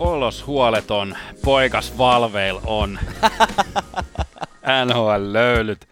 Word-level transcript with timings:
Ollos 0.00 0.46
huoleton, 0.46 1.16
poikas 1.44 1.98
Valveil 1.98 2.60
on. 2.66 2.98
NHL 4.84 5.32
löylyt. 5.32 5.88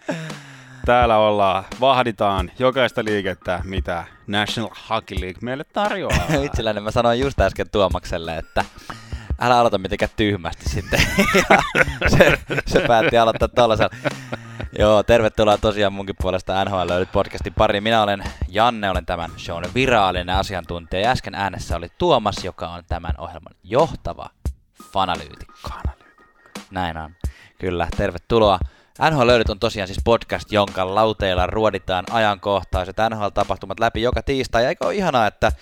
Täällä 0.86 1.16
ollaan, 1.16 1.64
vahditaan 1.80 2.50
jokaista 2.58 3.04
liikettä, 3.04 3.60
mitä 3.64 4.04
National 4.26 4.70
Hockey 4.90 5.20
League 5.20 5.38
meille 5.40 5.64
tarjoaa. 5.64 6.24
Itselläni 6.46 6.80
mä 6.80 6.90
sanoin 6.90 7.20
just 7.20 7.40
äsken 7.40 7.70
Tuomakselle, 7.70 8.36
että 8.36 8.64
älä 9.40 9.58
aloita 9.58 9.78
mitenkään 9.78 10.10
tyhmästi 10.16 10.68
sitten. 10.68 11.00
Ja 11.34 11.60
se, 12.18 12.38
se 12.66 12.80
päätti 12.86 13.18
aloittaa 13.18 13.48
tuollaisella. 13.48 13.96
Joo, 14.78 15.02
tervetuloa 15.02 15.58
tosiaan 15.58 15.92
munkin 15.92 16.14
puolesta 16.20 16.64
NHL 16.64 16.88
löydyt 16.88 17.12
podcastin 17.12 17.54
pariin. 17.54 17.82
Minä 17.82 18.02
olen 18.02 18.24
Janne, 18.48 18.90
olen 18.90 19.06
tämän 19.06 19.30
shown 19.38 19.64
virallinen 19.74 20.36
asiantuntija. 20.36 21.02
Ja 21.02 21.10
äsken 21.10 21.34
äänessä 21.34 21.76
oli 21.76 21.88
Tuomas, 21.98 22.44
joka 22.44 22.68
on 22.68 22.82
tämän 22.88 23.14
ohjelman 23.18 23.54
johtava 23.64 24.30
fanalyytikko. 24.92 25.70
Näin 26.70 26.96
on. 26.96 27.14
Kyllä, 27.58 27.88
tervetuloa. 27.96 28.58
NHL 29.10 29.26
löydyt 29.26 29.50
on 29.50 29.58
tosiaan 29.58 29.88
siis 29.88 30.00
podcast, 30.04 30.52
jonka 30.52 30.94
lauteilla 30.94 31.46
ruoditaan 31.46 32.04
ajankohtaiset 32.10 32.96
NHL-tapahtumat 33.10 33.80
läpi 33.80 34.02
joka 34.02 34.22
tiistai. 34.22 34.64
Eikö 34.64 34.86
ole 34.86 34.94
ihanaa, 34.94 35.26
että 35.26 35.52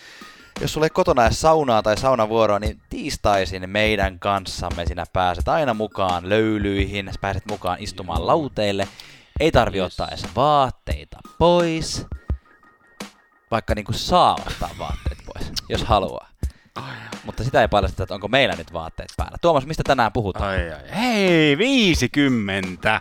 jos 0.60 0.72
sulle 0.72 0.86
ei 0.86 0.90
kotona 0.90 1.26
edes 1.26 1.40
saunaa 1.40 1.82
tai 1.82 1.96
saunavuoroa, 1.96 2.58
niin 2.58 2.80
tiistaisin 2.90 3.70
meidän 3.70 4.18
kanssamme 4.18 4.86
sinä 4.86 5.04
pääset 5.12 5.48
aina 5.48 5.74
mukaan 5.74 6.28
löylyihin, 6.28 7.10
pääset 7.20 7.46
mukaan 7.46 7.78
istumaan 7.80 8.26
lauteille. 8.26 8.88
Ei 9.40 9.52
tarvi 9.52 9.80
ottaa 9.80 10.08
edes 10.08 10.26
vaatteita 10.36 11.18
pois, 11.38 12.06
vaikka 13.50 13.74
niinku 13.74 13.92
saa 13.92 14.36
ottaa 14.46 14.70
vaatteet 14.78 15.18
pois, 15.26 15.52
jos 15.68 15.84
haluaa. 15.84 16.28
Mutta 17.24 17.44
sitä 17.44 17.60
ei 17.60 17.68
paljasteta, 17.68 18.02
että 18.02 18.14
onko 18.14 18.28
meillä 18.28 18.54
nyt 18.54 18.72
vaatteet 18.72 19.08
päällä. 19.16 19.38
Tuomas, 19.40 19.66
mistä 19.66 19.82
tänään 19.86 20.12
puhutaan? 20.12 20.48
Ai, 20.50 20.72
ai. 20.72 20.80
Hei, 20.96 21.58
50! 21.58 23.00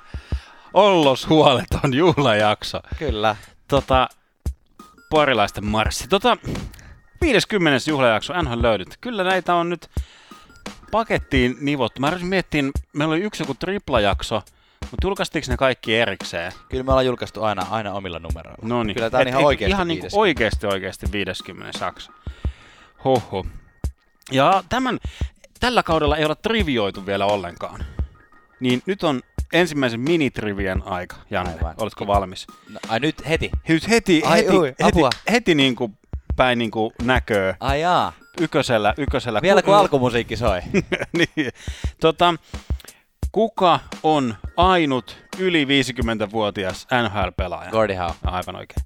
Ollos 0.73 1.29
huoleton 1.29 1.93
juhlajakso. 1.93 2.79
Kyllä. 2.99 3.35
Tota, 3.67 4.09
porilaisten 5.09 5.65
marssi. 5.65 6.07
Tota, 6.07 6.37
50. 7.21 7.89
juhlajakso 7.89 8.41
NHL 8.41 8.61
löydyt. 8.61 8.97
Kyllä 9.01 9.23
näitä 9.23 9.55
on 9.55 9.69
nyt 9.69 9.89
pakettiin 10.91 11.57
nivottu. 11.61 12.01
Mä 12.01 12.17
miettiä, 12.21 12.63
meillä 12.93 13.11
oli 13.11 13.21
yksi 13.21 13.43
joku 13.43 13.53
triplajakso, 13.53 14.41
mutta 14.81 15.07
julkaistiinko 15.07 15.51
ne 15.51 15.57
kaikki 15.57 15.95
erikseen? 15.95 16.51
Kyllä 16.69 16.83
me 16.83 16.91
ollaan 16.91 17.05
julkaistu 17.05 17.43
aina, 17.43 17.67
aina 17.69 17.93
omilla 17.93 18.19
numeroilla. 18.19 18.67
No 18.67 18.83
niin. 18.83 18.95
Kyllä 18.95 19.09
tämä 19.09 19.21
on 19.21 19.27
ihan 19.27 19.43
oikeasti 19.45 19.71
Ihan 19.71 19.87
niin 19.87 20.03
oikeasti 20.11 20.67
oikeasti 20.67 21.11
50 21.11 21.85
jakso. 21.85 22.11
Hoho. 23.05 23.45
Ja 24.31 24.63
tämän, 24.69 24.99
tällä 25.59 25.83
kaudella 25.83 26.17
ei 26.17 26.25
ole 26.25 26.35
trivioitu 26.35 27.05
vielä 27.05 27.25
ollenkaan. 27.25 27.85
Niin 28.59 28.81
nyt 28.85 29.03
on 29.03 29.21
ensimmäisen 29.53 29.99
minitrivien 29.99 30.83
aika, 30.85 31.15
Janne. 31.29 31.53
Aivan. 31.53 31.75
Oletko 31.77 32.07
valmis? 32.07 32.47
No, 32.69 32.79
ai 32.89 32.99
nyt 32.99 33.29
heti? 33.29 33.51
Nyt 33.67 33.89
heti, 33.89 34.21
ai, 34.25 34.37
heti, 34.37 34.57
ui, 34.57 34.67
heti, 34.67 34.83
apua. 34.83 35.09
heti 35.31 35.55
niin 35.55 35.75
kuin 35.75 35.97
päin 36.35 36.59
niin 36.59 36.71
kuin 36.71 36.93
näköä. 37.03 37.55
Ai 37.59 37.81
jaa. 37.81 38.13
Ykkösellä, 38.41 38.93
ykkösellä. 38.97 39.41
Vielä 39.41 39.61
kun 39.61 39.75
alkumusiikki 39.75 40.37
soi. 40.37 40.61
niin. 41.17 41.51
Tota, 42.01 42.35
kuka 43.31 43.79
on 44.03 44.35
ainut 44.57 45.17
yli 45.39 45.65
50-vuotias 45.65 46.87
NHL-pelaaja? 47.03 47.71
Gordie 47.71 47.95
Howe. 47.95 48.13
Aivan 48.23 48.55
oikein. 48.55 48.85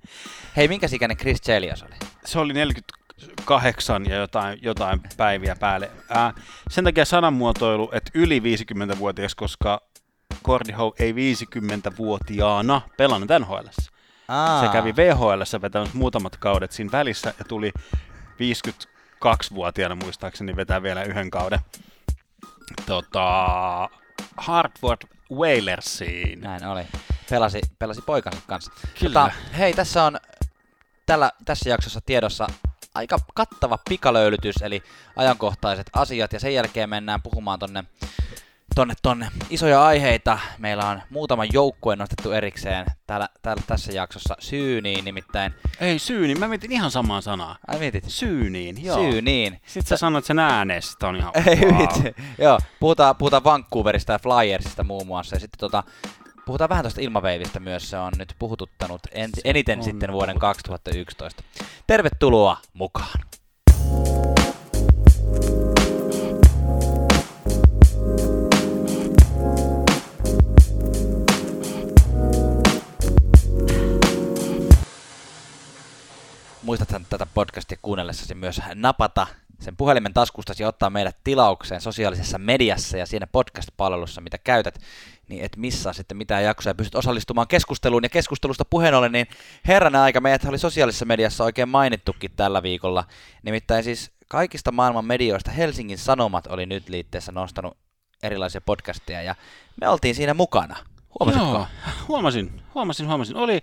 Hei, 0.58 0.67
minkä 0.67 0.88
ikäinen 0.94 1.17
Chris 1.17 1.41
Chelios 1.41 1.83
oli? 1.83 1.95
Se 2.25 2.39
oli 2.39 2.53
48 2.53 4.06
ja 4.06 4.16
jotain, 4.16 4.59
jotain 4.61 5.02
päiviä 5.17 5.56
päälle. 5.59 5.91
Ää, 6.09 6.34
sen 6.69 6.84
takia 6.84 7.06
sananmuotoilu, 7.06 7.90
että 7.94 8.12
yli 8.13 8.40
50-vuotias, 8.40 9.35
koska 9.35 9.81
Gordie 10.44 10.75
Howe 10.75 10.94
ei 11.00 11.12
50-vuotiaana 11.12 12.81
pelannut 12.97 13.29
NHL. 13.40 13.68
Aa. 14.29 14.66
Se 14.66 14.72
kävi 14.72 14.95
VHL 14.95 15.41
vetämässä 15.62 15.97
muutamat 15.97 16.38
kaudet 16.38 16.72
siinä 16.72 16.91
välissä 16.91 17.34
ja 17.40 17.45
tuli 17.45 17.72
52-vuotiaana 19.25 19.95
muistaakseni 19.95 20.56
vetää 20.56 20.84
vielä 20.84 21.03
yhden 21.03 21.29
kauden 21.29 21.59
tota, 22.85 23.89
Hartford 24.38 25.01
Whalersiin. 25.31 26.41
Näin 26.41 26.66
oli. 26.66 26.84
Pelasi, 27.29 27.62
pelasi 27.79 28.01
poikansa 28.01 28.41
kanssa. 28.47 28.72
Kyllä. 29.00 29.19
Tota, 29.19 29.31
hei, 29.57 29.73
tässä 29.73 30.03
on 30.03 30.19
tällä, 31.06 31.31
tässä 31.45 31.69
jaksossa 31.69 32.01
tiedossa 32.06 32.47
aika 32.95 33.18
kattava 33.34 33.78
pikalöylytys, 33.89 34.56
eli 34.62 34.84
ajankohtaiset 35.16 35.89
asiat, 35.94 36.34
ja 36.34 36.39
sen 36.39 36.53
jälkeen 36.53 36.89
mennään 36.89 37.22
puhumaan 37.22 37.59
tonne 37.59 37.84
tonne, 38.79 38.94
tonne 39.01 39.28
isoja 39.50 39.85
aiheita. 39.85 40.40
Meillä 40.57 40.90
on 40.90 41.01
muutama 41.09 41.45
joukkue 41.45 41.95
nostettu 41.95 42.31
erikseen 42.31 42.85
täällä, 43.07 43.29
täällä 43.41 43.63
tässä 43.67 43.91
jaksossa 43.91 44.35
syyniin 44.40 45.06
nimittäin. 45.06 45.53
Ei 45.79 46.00
syyniin, 46.00 46.40
mä 46.40 46.47
mietin 46.47 46.72
ihan 46.72 46.91
samaa 46.91 47.22
sanaa. 47.22 47.57
Ai 47.68 47.79
mietit? 47.79 48.03
Syyniin, 48.07 48.85
joo. 48.85 48.97
Syyniin. 48.97 49.62
Sitten 49.66 49.89
sä 49.89 49.97
sanoit 49.97 50.25
sen 50.25 50.39
äänestä, 50.39 51.07
on 51.07 51.16
ihan 51.16 51.31
Ei 51.47 51.56
wow. 51.56 51.81
vitsi. 51.81 52.16
Joo, 52.38 52.59
puhutaan, 52.79 53.16
puhutaan 53.16 53.44
Vancouverista 53.44 54.13
ja 54.13 54.19
Flyersista 54.19 54.84
muun 54.84 55.07
muassa. 55.07 55.35
Ja 55.35 55.39
sitten 55.39 55.59
tota, 55.59 55.84
puhutaan 56.45 56.69
vähän 56.69 56.84
tuosta 56.84 57.01
ilmaveivistä 57.01 57.59
myös. 57.59 57.89
Se 57.89 57.97
on 57.97 58.13
nyt 58.18 58.35
puhututtanut 58.39 59.01
en, 59.12 59.29
eniten 59.44 59.79
on. 59.79 59.85
sitten 59.85 60.12
vuoden 60.12 60.39
2011. 60.39 61.44
Tervetuloa 61.88 62.57
mukaan. 62.73 63.19
Muistathan 76.69 77.06
tätä 77.09 77.28
podcastia 77.34 77.78
kuunnellessasi 77.81 78.35
myös 78.35 78.62
napata 78.75 79.28
sen 79.59 79.78
puhelimen 79.78 80.13
taskustasi 80.13 80.63
ja 80.63 80.68
ottaa 80.68 80.90
meidät 80.90 81.18
tilaukseen 81.24 81.81
sosiaalisessa 81.81 82.38
mediassa 82.38 82.97
ja 82.97 83.06
siinä 83.06 83.28
podcast-palvelussa, 83.28 84.22
mitä 84.22 84.38
käytät, 84.38 84.80
niin 85.30 85.46
et 85.46 85.57
missaa 85.57 85.94
sitten 85.94 86.18
mitään 86.18 86.44
jaksoja 86.44 86.72
ja 86.72 86.75
pystyt 86.75 86.96
osallistumaan 86.96 87.47
keskusteluun. 87.47 88.03
Ja 88.03 88.09
keskustelusta 88.09 88.66
puheen 88.66 88.94
ollen, 88.94 89.12
niin 89.12 89.28
herranen 89.68 90.02
aika, 90.02 90.22
meidät 90.22 90.46
oli 90.46 90.57
sosiaalisessa 90.57 91.06
mediassa 91.06 91.44
oikein 91.44 91.69
mainittukin 91.69 92.31
tällä 92.35 92.63
viikolla. 92.63 93.03
Nimittäin 93.44 93.84
siis 93.84 94.12
kaikista 94.28 94.72
maailman 94.72 95.06
medioista 95.06 95.51
Helsingin 95.51 95.97
Sanomat 95.97 96.47
oli 96.47 96.66
nyt 96.66 96.90
liitteessä 96.90 97.31
nostanut 97.31 97.78
erilaisia 98.24 98.62
podcasteja 98.62 99.22
ja 99.22 99.36
me 99.81 99.88
oltiin 99.88 100.16
siinä 100.16 100.34
mukana. 100.34 100.75
Huomasitko? 101.19 101.51
Joo, 101.51 101.68
huomasin, 102.07 102.62
huomasin, 102.75 103.07
huomasin. 103.07 103.38
Oli, 103.38 103.62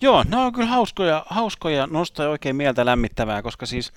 Joo, 0.00 0.24
ne 0.28 0.36
on 0.36 0.52
kyllä 0.52 0.66
hauskoja, 0.66 1.26
hauskoja 1.28 1.86
nostoja 1.86 2.30
oikein 2.30 2.56
mieltä 2.56 2.86
lämmittävää, 2.86 3.42
koska 3.42 3.66
siis 3.66 3.92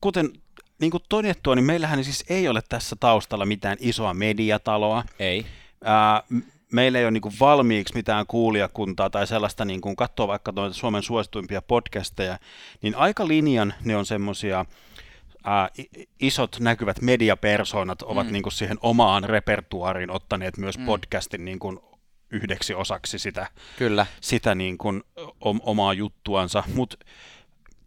kuten 0.00 0.32
niin 0.80 0.90
kuin 0.90 1.02
todettua, 1.08 1.54
niin 1.54 1.64
meillähän 1.64 2.04
siis 2.04 2.24
ei 2.28 2.48
ole 2.48 2.62
tässä 2.68 2.96
taustalla 3.00 3.46
mitään 3.46 3.76
isoa 3.80 4.14
mediataloa. 4.14 5.04
Ei. 5.18 5.46
Ää, 5.84 6.22
meillä 6.72 6.98
ei 6.98 7.04
ole 7.04 7.10
niin 7.10 7.20
kuin 7.20 7.34
valmiiksi 7.40 7.94
mitään 7.94 8.26
kuulijakuntaa 8.26 9.10
tai 9.10 9.26
sellaista, 9.26 9.64
niin 9.64 9.80
kuin 9.80 9.96
katsoa 9.96 10.28
vaikka 10.28 10.52
noita 10.56 10.76
Suomen 10.76 11.02
suosituimpia 11.02 11.62
podcasteja, 11.62 12.38
niin 12.82 12.94
aika 12.94 13.28
linjan 13.28 13.74
ne 13.84 13.96
on 13.96 14.06
semmoisia 14.06 14.64
isot 16.20 16.56
näkyvät 16.60 17.00
mediapersonat 17.00 18.02
ovat 18.02 18.26
mm. 18.26 18.32
niin 18.32 18.42
kuin 18.42 18.52
siihen 18.52 18.78
omaan 18.80 19.24
repertuariin 19.24 20.10
ottaneet 20.10 20.56
myös 20.56 20.78
mm. 20.78 20.86
podcastin 20.86 21.44
niin 21.44 21.58
kuin 21.58 21.80
yhdeksi 22.34 22.74
osaksi 22.74 23.18
sitä, 23.18 23.46
Kyllä. 23.78 24.06
sitä 24.20 24.54
niin 24.54 24.78
kuin 24.78 25.02
omaa 25.42 25.92
juttuansa, 25.92 26.62
mutta 26.74 26.96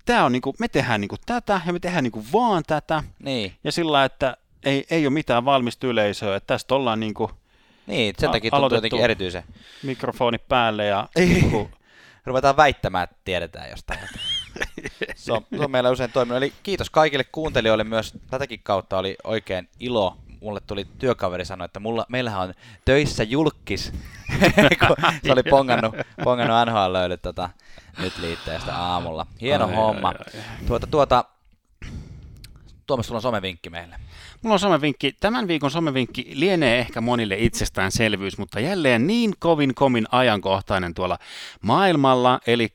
tämä 0.06 0.26
on 0.26 0.32
niin 0.32 0.42
kuin, 0.42 0.56
me 0.60 0.68
tehdään 0.68 1.02
niin 1.02 1.10
kuin 1.10 1.20
tätä 1.26 1.62
ja 1.66 1.74
me 1.74 1.80
tehdään 1.80 2.04
niin 2.04 2.12
kuin 2.12 2.26
vaan 2.34 2.64
tätä. 2.68 3.04
Niin. 3.20 3.54
Ja 3.64 3.72
sillä, 3.72 4.06
että 4.06 4.38
ei, 4.64 4.86
ei 4.90 5.06
ole 5.08 5.14
mitään 5.14 5.46
valmista 5.46 5.88
yleisöä, 5.88 6.36
että 6.36 6.48
tästä 6.48 6.76
ollaan 6.76 7.00
niin 7.00 7.14
kuin 7.14 7.32
Niin, 7.88 8.16
sen 8.18 8.32
takia 8.32 8.52
tuntuu 8.52 8.78
jotenkin 8.78 9.02
erityisen. 9.02 9.44
Mikrofoni 9.84 10.38
päälle 10.38 10.86
ja... 10.86 11.10
Niin 11.16 11.52
kuin... 11.52 11.72
Ruvetaan 12.26 12.58
väittämään, 12.58 13.04
että 13.04 13.16
tiedetään 13.26 13.70
jostain. 13.70 14.00
se, 15.16 15.34
on, 15.34 15.46
se 15.58 15.64
on 15.64 15.72
meillä 15.72 15.90
usein 15.90 16.12
toiminut. 16.12 16.38
Eli 16.38 16.54
kiitos 16.64 16.90
kaikille 16.90 17.24
kuuntelijoille 17.24 17.84
myös 17.84 18.14
tätäkin 18.30 18.60
kautta. 18.64 18.98
Oli 18.98 19.16
oikein 19.24 19.70
ilo 19.80 20.18
mulle 20.42 20.60
tuli 20.60 20.88
työkaveri 21.00 21.46
sanoa, 21.46 21.66
että 21.66 21.80
mulla, 21.80 22.06
meillähän 22.10 22.42
on 22.42 22.54
töissä 22.86 23.24
julkis, 23.24 23.94
kun 24.88 24.96
se 25.24 25.32
oli 25.32 25.44
pongannut, 25.44 25.96
pongannut 26.24 26.58
NHL 26.66 27.14
tota, 27.22 27.50
nyt 28.00 28.18
liitteestä 28.18 28.78
aamulla. 28.78 29.26
Hieno 29.42 29.66
ai, 29.66 29.76
homma. 29.76 30.08
Ai, 30.08 30.16
ai, 30.34 30.40
ai. 30.40 30.68
Tuota, 30.68 30.88
tuota, 30.88 31.26
Tuomas, 32.88 33.08
sulla 33.08 33.18
on 33.18 33.22
somevinkki 33.22 33.70
meille. 33.70 33.96
Mulla 34.42 34.54
on 34.54 34.60
somevinkki. 34.60 35.16
Tämän 35.20 35.48
viikon 35.48 35.72
somevinkki 35.72 36.32
lienee 36.34 36.80
ehkä 36.80 37.02
monille 37.02 37.36
itsestäänselvyys, 37.40 38.38
mutta 38.38 38.60
jälleen 38.60 39.08
niin 39.08 39.34
kovin 39.40 39.76
komin 39.76 40.08
ajankohtainen 40.12 40.94
tuolla 40.94 41.18
maailmalla. 41.62 42.40
Eli 42.48 42.74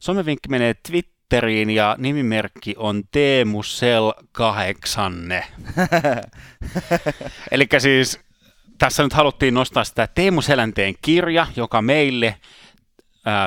somevinkki 0.00 0.48
menee 0.48 0.74
Twitteriin 0.74 1.17
Twitteriin 1.28 1.70
ja 1.70 1.96
nimimerkki 1.98 2.74
on 2.78 3.02
Teemu 3.10 3.62
Sel 3.62 4.12
8. 4.32 5.28
Eli 7.50 7.66
siis 7.78 8.20
tässä 8.78 9.02
nyt 9.02 9.12
haluttiin 9.12 9.54
nostaa 9.54 9.84
sitä 9.84 10.08
Teemu 10.14 10.42
Selänteen 10.42 10.94
kirja, 11.02 11.46
joka 11.56 11.82
meille 11.82 12.36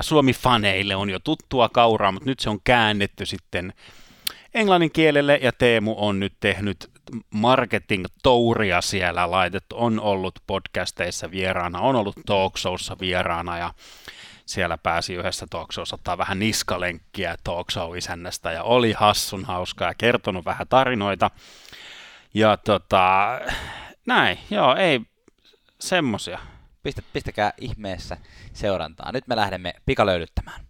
Suomi-faneille 0.01 0.95
on 0.95 1.09
jo 1.09 1.19
tuttua 1.19 1.69
kauraa, 1.69 2.11
mutta 2.11 2.29
nyt 2.29 2.39
se 2.39 2.49
on 2.49 2.59
käännetty 2.63 3.25
sitten 3.25 3.73
englannin 4.53 4.91
kielelle 4.91 5.39
ja 5.43 5.51
Teemu 5.51 5.95
on 5.97 6.19
nyt 6.19 6.33
tehnyt 6.39 6.91
marketing-touria 7.29 8.81
siellä 8.81 9.31
laitettu, 9.31 9.75
on 9.79 9.99
ollut 9.99 10.39
podcasteissa 10.47 11.31
vieraana, 11.31 11.79
on 11.79 11.95
ollut 11.95 12.15
talkshowssa 12.25 12.97
vieraana 12.99 13.57
ja 13.57 13.73
siellä 14.51 14.77
pääsi 14.77 15.13
yhdessä 15.13 15.45
talkshowssa 15.49 15.95
ottaa 15.95 16.17
vähän 16.17 16.39
niskalenkkiä 16.39 17.35
talkshow-isännästä 17.43 18.51
ja 18.51 18.63
oli 18.63 18.93
hassun 18.93 19.45
hauskaa 19.45 19.87
ja 19.87 19.93
kertonut 19.93 20.45
vähän 20.45 20.67
tarinoita. 20.67 21.31
Ja 22.33 22.57
tota, 22.57 23.39
näin, 24.05 24.37
joo, 24.49 24.75
ei 24.75 25.01
semmosia. 25.79 26.39
Pistä, 26.83 27.01
pistäkää 27.13 27.53
ihmeessä 27.57 28.17
seurantaa. 28.53 29.11
Nyt 29.11 29.27
me 29.27 29.35
lähdemme 29.35 29.73
pikalöylyttämään. 29.85 30.61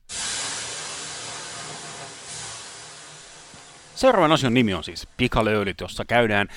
Seuraavan 3.95 4.31
osion 4.31 4.53
nimi 4.53 4.73
on 4.73 4.83
siis 4.83 5.07
Pikalöylyt, 5.17 5.81
jossa 5.81 6.05
käydään 6.05 6.47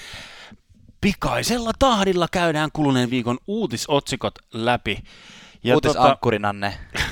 pikaisella 1.01 1.73
tahdilla 1.79 2.27
käydään 2.33 2.71
kuluneen 2.73 3.11
viikon 3.11 3.39
uutisotsikot 3.47 4.35
läpi. 4.53 5.05
Ja 5.65 5.75
Uutisankkurinanne. 5.75 6.79
Tota, 6.93 7.04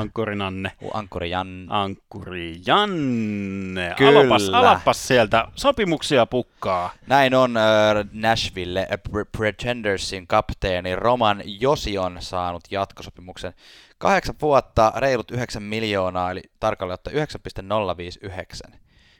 Ankkurinanne. 0.00 0.72
Ankkuri 0.94 1.30
Jan. 1.30 1.66
Ankkuri 1.68 2.60
Janne. 2.66 3.94
Kyllä. 3.96 4.20
Alapas, 4.20 4.48
alapas 4.48 5.08
sieltä 5.08 5.48
sopimuksia 5.54 6.26
pukkaa. 6.26 6.92
Näin 7.06 7.34
on 7.34 7.56
äh, 7.56 7.64
Nashville 8.12 8.80
äh, 8.80 9.26
Pretendersin 9.38 10.26
kapteeni 10.26 10.96
Roman 10.96 11.42
Josi 11.44 11.98
on 11.98 12.16
saanut 12.20 12.64
jatkosopimuksen. 12.70 13.52
Kahdeksan 13.98 14.36
vuotta, 14.42 14.92
reilut 14.96 15.30
9 15.30 15.62
miljoonaa, 15.62 16.30
eli 16.30 16.42
tarkalleen 16.60 16.94
ottaen 16.94 17.16
9,059 17.16 18.72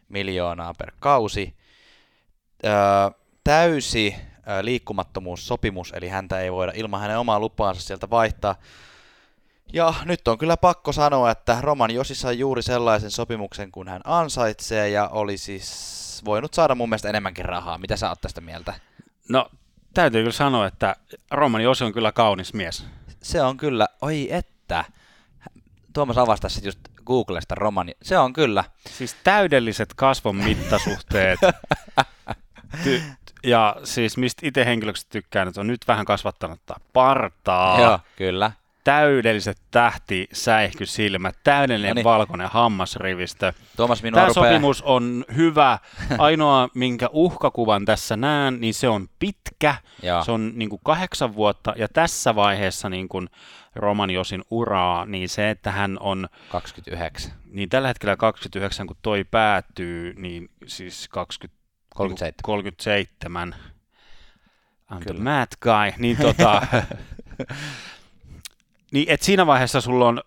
miljoonaa 0.08 0.74
per 0.78 0.92
kausi. 1.00 1.56
Äh, 2.64 3.14
täysi 3.44 4.14
liikkumattomuussopimus, 4.62 5.92
eli 5.96 6.08
häntä 6.08 6.40
ei 6.40 6.52
voida 6.52 6.72
ilman 6.74 7.00
hänen 7.00 7.18
omaa 7.18 7.40
lupaansa 7.40 7.80
sieltä 7.80 8.10
vaihtaa. 8.10 8.54
Ja 9.72 9.94
nyt 10.04 10.28
on 10.28 10.38
kyllä 10.38 10.56
pakko 10.56 10.92
sanoa, 10.92 11.30
että 11.30 11.58
Roman 11.60 11.90
Josi 11.90 12.14
sai 12.14 12.38
juuri 12.38 12.62
sellaisen 12.62 13.10
sopimuksen, 13.10 13.72
kun 13.72 13.88
hän 13.88 14.00
ansaitsee, 14.04 14.88
ja 14.88 15.08
oli 15.08 15.36
siis 15.36 16.22
voinut 16.24 16.54
saada 16.54 16.74
mun 16.74 16.88
mielestä 16.88 17.08
enemmänkin 17.08 17.44
rahaa. 17.44 17.78
Mitä 17.78 17.96
sä 17.96 18.08
oot 18.08 18.20
tästä 18.20 18.40
mieltä? 18.40 18.74
No, 19.28 19.50
täytyy 19.94 20.20
kyllä 20.20 20.32
sanoa, 20.32 20.66
että 20.66 20.96
Roman 21.30 21.60
Josi 21.62 21.84
on 21.84 21.92
kyllä 21.92 22.12
kaunis 22.12 22.54
mies. 22.54 22.86
Se 23.22 23.42
on 23.42 23.56
kyllä, 23.56 23.88
oi 24.02 24.28
että. 24.30 24.84
Tuomas 25.92 26.18
avasi 26.18 26.42
tässä 26.42 26.60
just 26.64 26.78
Googlesta 27.06 27.54
Roman, 27.54 27.90
se 28.02 28.18
on 28.18 28.32
kyllä. 28.32 28.64
Siis 28.88 29.16
täydelliset 29.24 29.94
kasvon 29.94 30.36
mittasuhteet. 30.36 31.40
Ty- 32.84 33.02
ja 33.44 33.76
siis 33.84 34.16
mistä 34.16 34.46
itse 34.46 34.64
henkilöksi 34.64 35.06
tykkään, 35.08 35.48
että 35.48 35.60
on 35.60 35.66
nyt 35.66 35.80
vähän 35.88 36.06
kasvattanut 36.06 36.60
partaa. 36.92 37.80
Joo, 37.80 37.98
kyllä 38.16 38.52
täydelliset 38.86 39.58
tähti 39.70 40.28
säihkysilmät, 40.32 41.36
täydellinen 41.44 41.90
Noniin. 41.90 42.04
valkoinen 42.04 42.48
hammasrivistö. 42.48 43.52
Tuomas, 43.76 44.00
Tämä 44.00 44.26
rupeaa... 44.26 44.32
sopimus 44.32 44.82
on 44.82 45.24
hyvä. 45.36 45.78
Ainoa, 46.18 46.68
minkä 46.74 47.08
uhkakuvan 47.12 47.84
tässä 47.84 48.16
näen, 48.16 48.60
niin 48.60 48.74
se 48.74 48.88
on 48.88 49.08
pitkä. 49.18 49.74
Joo. 50.02 50.24
Se 50.24 50.32
on 50.32 50.52
niin 50.54 50.70
kuin 50.70 50.80
kahdeksan 50.84 51.34
vuotta, 51.34 51.74
ja 51.76 51.88
tässä 51.88 52.34
vaiheessa 52.34 52.88
niin 52.88 53.08
kuin 53.08 53.28
Roman 53.74 54.10
Josin 54.10 54.42
uraa, 54.50 55.06
niin 55.06 55.28
se, 55.28 55.50
että 55.50 55.72
hän 55.72 55.98
on... 56.00 56.28
29. 56.48 57.32
Niin 57.50 57.68
tällä 57.68 57.88
hetkellä 57.88 58.16
29, 58.16 58.86
kun 58.86 58.96
toi 59.02 59.24
päättyy, 59.24 60.14
niin 60.16 60.48
siis 60.66 61.08
20, 61.08 61.62
37. 61.94 62.34
37. 62.42 63.54
I'm 64.92 64.98
Kyllä. 64.98 65.14
the 65.14 65.24
mad 65.24 65.48
guy. 65.60 65.92
Niin 65.98 66.16
tota, 66.16 66.62
Niin, 68.96 69.10
että 69.10 69.26
siinä 69.26 69.46
vaiheessa 69.46 69.80
sulla 69.80 70.08
on 70.08 70.22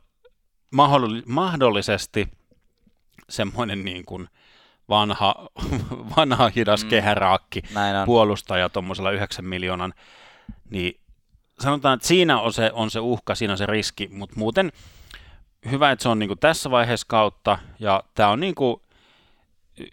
mahdollisesti 1.25 2.29
semmoinen 3.29 3.85
niin 3.85 4.05
kuin 4.05 4.29
vanha, 4.89 5.35
vanha 6.17 6.51
hidas 6.55 6.83
mm. 6.83 6.89
kehäraakki 6.89 7.63
puolustaja 8.05 8.69
tuommoisella 8.69 9.11
9 9.11 9.45
miljoonan, 9.45 9.93
niin 10.69 10.99
sanotaan, 11.59 11.95
että 11.95 12.07
siinä 12.07 12.39
on 12.39 12.53
se, 12.53 12.71
on 12.73 12.91
se 12.91 12.99
uhka, 12.99 13.35
siinä 13.35 13.53
on 13.53 13.57
se 13.57 13.65
riski, 13.65 14.09
mutta 14.11 14.35
muuten 14.35 14.71
hyvä, 15.71 15.91
että 15.91 16.03
se 16.03 16.09
on 16.09 16.19
niin 16.19 16.29
kuin 16.29 16.39
tässä 16.39 16.71
vaiheessa 16.71 17.07
kautta, 17.09 17.57
ja 17.79 18.03
tämä 18.15 18.29
on 18.29 18.39
niin 18.39 18.55
kuin 18.55 18.81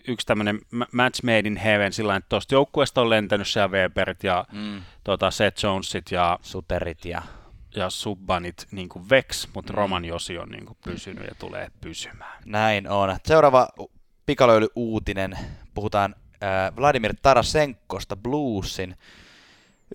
yksi 0.09 0.27
tämmöinen 0.27 0.61
match 0.93 1.23
made 1.25 1.39
in 1.39 1.57
heaven 1.57 1.93
sillä 1.93 2.17
että 2.17 2.29
tuosta 2.29 2.55
joukkueesta 2.55 3.01
on 3.01 3.11
lentänyt 3.11 3.49
siellä 3.49 3.69
Weberit 3.69 4.25
ja 4.25 4.45
mm. 4.53 4.83
tota 5.05 5.31
Seth 5.31 5.65
Jonesit 5.65 6.11
ja 6.11 6.39
Suterit 6.43 7.05
ja 7.05 7.23
ja 7.77 7.91
Subbanit 7.91 8.67
niin 8.71 8.89
kuin 8.89 9.11
veks, 9.11 9.49
mutta 9.55 9.73
mm. 9.73 9.77
Roman 9.77 10.05
Josi 10.05 10.39
on 10.39 10.49
niin 10.49 10.67
kuin 10.67 10.79
pysynyt 10.85 11.25
ja 11.25 11.35
tulee 11.39 11.69
pysymään. 11.81 12.43
Näin 12.45 12.89
on. 12.89 13.17
Seuraava 13.27 13.69
pikalöyly-uutinen. 14.27 15.39
Puhutaan 15.75 16.15
äh, 16.43 16.77
Vladimir 16.77 17.15
Tarasenkosta 17.23 18.17
Bluesin. 18.17 18.97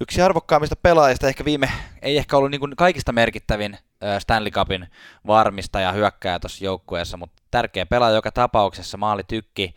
Yksi 0.01 0.21
arvokkaimmista 0.21 0.75
pelaajista, 0.75 1.27
ehkä 1.27 1.45
viime, 1.45 1.69
ei 2.01 2.17
ehkä 2.17 2.37
ollut 2.37 2.51
niin 2.51 2.59
kuin 2.59 2.75
kaikista 2.75 3.11
merkittävin 3.11 3.73
äh, 3.73 4.19
Stanley 4.19 4.51
Cupin 4.51 4.87
varmistaja 5.27 5.91
hyökkää 5.91 6.39
tuossa 6.39 6.65
joukkueessa, 6.65 7.17
mutta 7.17 7.43
tärkeä 7.51 7.85
pelaaja 7.85 8.15
joka 8.15 8.31
tapauksessa 8.31 8.97
maali 8.97 9.23
tykki. 9.23 9.75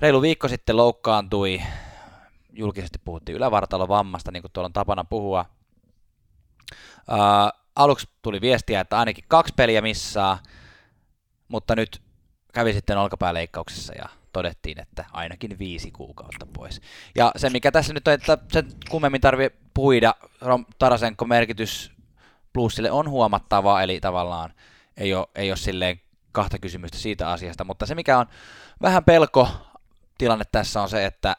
Reilu 0.00 0.22
viikko 0.22 0.48
sitten 0.48 0.76
loukkaantui, 0.76 1.62
julkisesti 2.52 2.98
puhuttiin 3.04 3.36
ylävartalovammasta, 3.36 4.30
niin 4.30 4.42
kuin 4.42 4.52
tuolla 4.52 4.66
on 4.66 4.72
tapana 4.72 5.04
puhua, 5.04 5.44
Uh, 7.10 7.60
aluksi 7.76 8.08
tuli 8.22 8.40
viestiä, 8.40 8.80
että 8.80 8.98
ainakin 8.98 9.24
kaksi 9.28 9.52
peliä 9.56 9.80
missaa, 9.80 10.38
mutta 11.48 11.76
nyt 11.76 12.02
kävi 12.52 12.72
sitten 12.72 12.98
olkapääleikkauksessa 12.98 13.94
ja 13.98 14.08
todettiin, 14.32 14.80
että 14.80 15.04
ainakin 15.12 15.58
viisi 15.58 15.90
kuukautta 15.90 16.46
pois. 16.46 16.80
Ja 17.14 17.32
se, 17.36 17.50
mikä 17.50 17.72
tässä 17.72 17.92
nyt 17.92 18.08
on, 18.08 18.14
että 18.14 18.38
sen 18.52 18.68
kummemmin 18.90 19.20
tarvii 19.20 19.50
puida, 19.74 20.14
Tarasenko 20.78 21.24
merkitys 21.24 21.92
plussille 22.52 22.90
on 22.90 23.10
huomattava, 23.10 23.82
eli 23.82 24.00
tavallaan 24.00 24.52
ei 24.96 25.14
ole, 25.14 25.26
ei 25.34 25.50
ole 25.50 25.56
silleen 25.56 26.00
kahta 26.32 26.58
kysymystä 26.58 26.98
siitä 26.98 27.30
asiasta, 27.30 27.64
mutta 27.64 27.86
se 27.86 27.94
mikä 27.94 28.18
on 28.18 28.26
vähän 28.82 29.04
pelko 29.04 29.48
tilanne 30.18 30.44
tässä 30.52 30.82
on 30.82 30.88
se, 30.88 31.04
että 31.04 31.36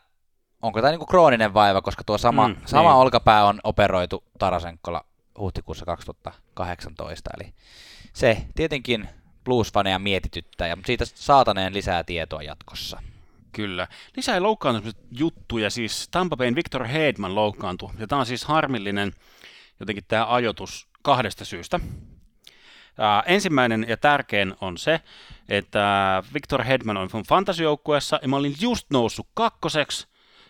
onko 0.61 0.81
tämä 0.81 0.91
niinku 0.91 1.05
krooninen 1.05 1.53
vaiva, 1.53 1.81
koska 1.81 2.03
tuo 2.03 2.17
sama, 2.17 2.47
mm, 2.47 2.55
sama 2.65 2.89
niin. 2.89 2.97
olkapää 2.97 3.45
on 3.45 3.59
operoitu 3.63 4.23
Tarasenkolla 4.39 5.05
huhtikuussa 5.39 5.85
2018, 5.85 7.29
eli 7.39 7.53
se 8.13 8.45
tietenkin 8.55 9.09
blues-faneja 9.43 9.99
mietityttää, 9.99 10.75
mutta 10.75 10.87
siitä 10.87 11.05
saataneen 11.05 11.73
lisää 11.73 12.03
tietoa 12.03 12.43
jatkossa. 12.43 13.01
Kyllä. 13.51 13.87
Lisää 14.15 14.43
loukkaantumisjuttuja, 14.43 15.69
siis 15.69 16.09
Tampa 16.11 16.37
Bayn 16.37 16.55
Victor 16.55 16.87
Hedman 16.87 17.35
loukkaantui, 17.35 17.89
ja 17.99 18.07
tämä 18.07 18.19
on 18.19 18.25
siis 18.25 18.45
harmillinen 18.45 19.13
jotenkin 19.79 20.03
tämä 20.07 20.33
ajoitus 20.33 20.87
kahdesta 21.01 21.45
syystä. 21.45 21.79
Uh, 22.97 23.23
ensimmäinen 23.25 23.85
ja 23.89 23.97
tärkein 23.97 24.55
on 24.61 24.77
se, 24.77 25.01
että 25.49 26.23
Victor 26.33 26.63
Hedman 26.63 26.97
on 26.97 27.09
fantasyjoukkueessa, 27.27 28.19
ja 28.21 28.27
mä 28.27 28.35
olin 28.35 28.55
just 28.61 28.87
noussut 28.89 29.27
kakkoseksi, 29.33 30.07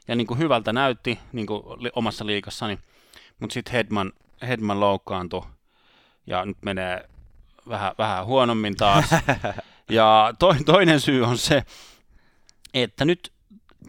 ja 0.08 0.16
niin 0.16 0.28
kuin 0.28 0.40
hyvältä 0.40 0.74
näytti 0.74 1.20
niin 1.34 1.48
kuin 1.48 1.64
omassa 1.96 2.26
liikassani, 2.26 2.80
mutta 3.40 3.54
sitten 3.54 3.74
Hedman 3.74 4.14
Hedman 4.42 4.80
loukkaantui 4.80 5.44
ja 6.28 6.46
nyt 6.46 6.58
menee 6.62 7.10
vähän, 7.70 7.92
vähän 7.98 8.26
huonommin 8.26 8.76
taas. 8.76 9.06
ja 9.90 10.34
to, 10.40 10.56
toinen 10.66 11.00
syy 11.00 11.24
on 11.24 11.38
se, 11.38 11.64
että 12.74 13.06
nyt 13.06 13.32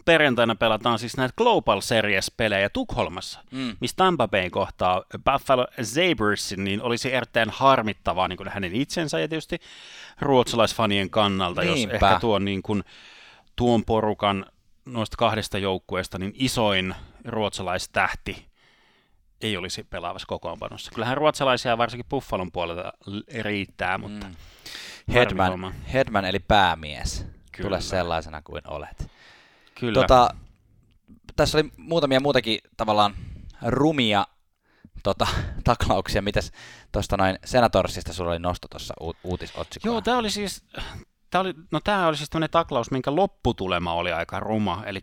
perjantaina 0.05 0.55
pelataan 0.55 0.99
siis 0.99 1.17
näitä 1.17 1.33
Global 1.37 1.81
Series-pelejä 1.81 2.69
Tukholmassa, 2.69 3.39
mm. 3.51 3.77
missä 3.79 3.95
Tampa 3.95 4.27
Bay 4.27 4.49
kohtaa 4.49 5.03
Buffalo 5.31 5.67
Sabresin, 5.81 6.63
niin 6.63 6.81
olisi 6.81 7.13
erittäin 7.13 7.49
harmittavaa 7.49 8.27
niin 8.27 8.37
kuin 8.37 8.49
hänen 8.49 8.75
itsensä 8.75 9.19
ja 9.19 9.27
tietysti 9.27 9.59
ruotsalaisfanien 10.21 11.09
kannalta, 11.09 11.61
Niinpä. 11.61 11.95
jos 11.95 12.03
ehkä 12.03 12.19
tuon, 12.19 12.45
niin 12.45 12.63
kuin, 12.63 12.83
tuon 13.55 13.85
porukan 13.85 14.45
noista 14.85 15.17
kahdesta 15.17 15.57
joukkueesta 15.57 16.17
niin 16.19 16.33
isoin 16.35 16.95
ruotsalaistähti 17.25 18.48
ei 19.41 19.57
olisi 19.57 19.83
pelaavassa 19.83 20.25
kokoonpanossa. 20.27 20.91
Kyllähän 20.95 21.17
ruotsalaisia 21.17 21.77
varsinkin 21.77 22.09
Buffalon 22.09 22.51
puolelta 22.51 22.93
riittää, 23.41 23.97
mutta... 23.97 24.27
Mm. 24.27 24.35
Headman, 25.13 25.73
Headman 25.93 26.25
eli 26.25 26.39
päämies. 26.39 27.25
Kyllä. 27.51 27.67
Tule 27.67 27.81
sellaisena 27.81 28.41
kuin 28.41 28.61
olet. 28.67 29.11
Kyllä. 29.79 29.93
Tota, 29.93 30.29
tässä 31.35 31.57
oli 31.57 31.71
muutamia 31.77 32.19
muutakin 32.19 32.59
tavallaan 32.77 33.13
rumia 33.61 34.25
tota, 35.03 35.27
taklauksia. 35.63 36.21
Mitäs 36.21 36.51
tuosta 36.91 37.17
noin 37.17 37.39
Senatorsista 37.45 38.13
sulla 38.13 38.31
oli 38.31 38.39
nosto 38.39 38.67
tuossa 38.67 38.93
u- 39.01 39.13
uutisotsikolla? 39.23 39.93
Joo, 39.93 40.01
tämä 40.01 40.17
oli 40.17 40.29
siis, 40.29 40.63
tää 41.29 41.41
oli, 41.41 41.53
no 41.71 41.79
tämä 41.79 42.07
oli 42.07 42.17
siis 42.17 42.29
tämmöinen 42.29 42.49
taklaus, 42.49 42.91
minkä 42.91 43.15
lopputulema 43.15 43.93
oli 43.93 44.11
aika 44.11 44.39
ruma, 44.39 44.83
eli 44.85 44.99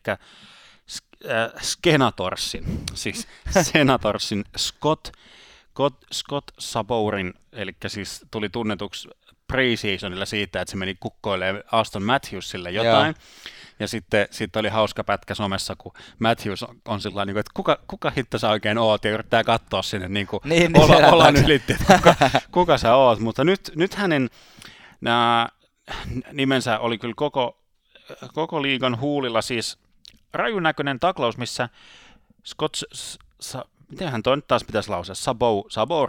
äh, 1.31 1.63
Skenatorsin, 1.63 2.85
siis 2.95 3.29
Senatorsin 3.73 4.45
Scott, 4.59 5.09
Scott, 5.73 6.05
Scott 6.13 6.49
Sabourin, 6.59 7.35
eli 7.53 7.77
siis 7.87 8.25
tuli 8.31 8.49
tunnetuksi 8.49 9.09
preseasonilla 9.47 10.25
siitä, 10.25 10.61
että 10.61 10.71
se 10.71 10.77
meni 10.77 10.97
kukkoilemaan 11.01 11.65
Aston 11.73 12.03
Matthewsille 12.03 12.71
jotain. 12.71 13.07
Joo. 13.07 13.53
Ja 13.79 13.89
sitten, 13.89 14.29
sitten 14.31 14.61
oli 14.61 14.69
hauska 14.69 15.05
pätkä 15.05 15.35
somessa, 15.35 15.77
kun 15.77 15.93
Matthews 16.19 16.63
on, 16.63 16.77
on 16.89 17.01
sillä 17.01 17.25
niin 17.25 17.39
että 17.39 17.53
kuka, 17.55 17.79
kuka 17.87 18.13
hitto 18.17 18.39
sä 18.39 18.51
oikein 18.51 18.79
oot, 18.79 19.05
ja 19.05 19.11
yrittää 19.11 19.45
katsoa 19.45 19.83
sinne 19.83 20.09
niin 20.09 20.27
kuin 20.27 20.41
Niin, 20.49 20.73
niin, 20.73 20.83
olla, 20.83 20.97
se 20.97 21.07
olla 21.07 21.25
näyttää. 21.25 21.45
ylitti, 21.45 21.73
että 21.73 21.95
kuka, 21.97 22.15
kuka 22.53 22.79
sä 22.79 22.95
oot. 22.95 23.19
Mutta 23.19 23.45
nyt, 23.45 23.73
nyt 23.75 23.95
hänen 23.95 24.31
nämä 25.01 25.49
nimensä 26.33 26.79
oli 26.79 26.99
kyllä 26.99 27.15
koko, 27.17 27.63
koko 28.35 28.63
liigan 28.63 29.01
huulilla, 29.01 29.43
siis 29.43 29.79
rajun 30.37 30.63
näköinen 30.63 31.01
taklaus, 31.01 31.39
missä 31.39 31.69
Scott, 32.47 32.75
S- 32.95 33.19
Sa, 33.41 33.65
mitenhän 33.91 34.23
toi 34.23 34.37
nyt 34.37 34.47
taas 34.49 34.65
pitäisi 34.65 34.91
lausua, 34.91 35.15
Sabo, 35.15 35.67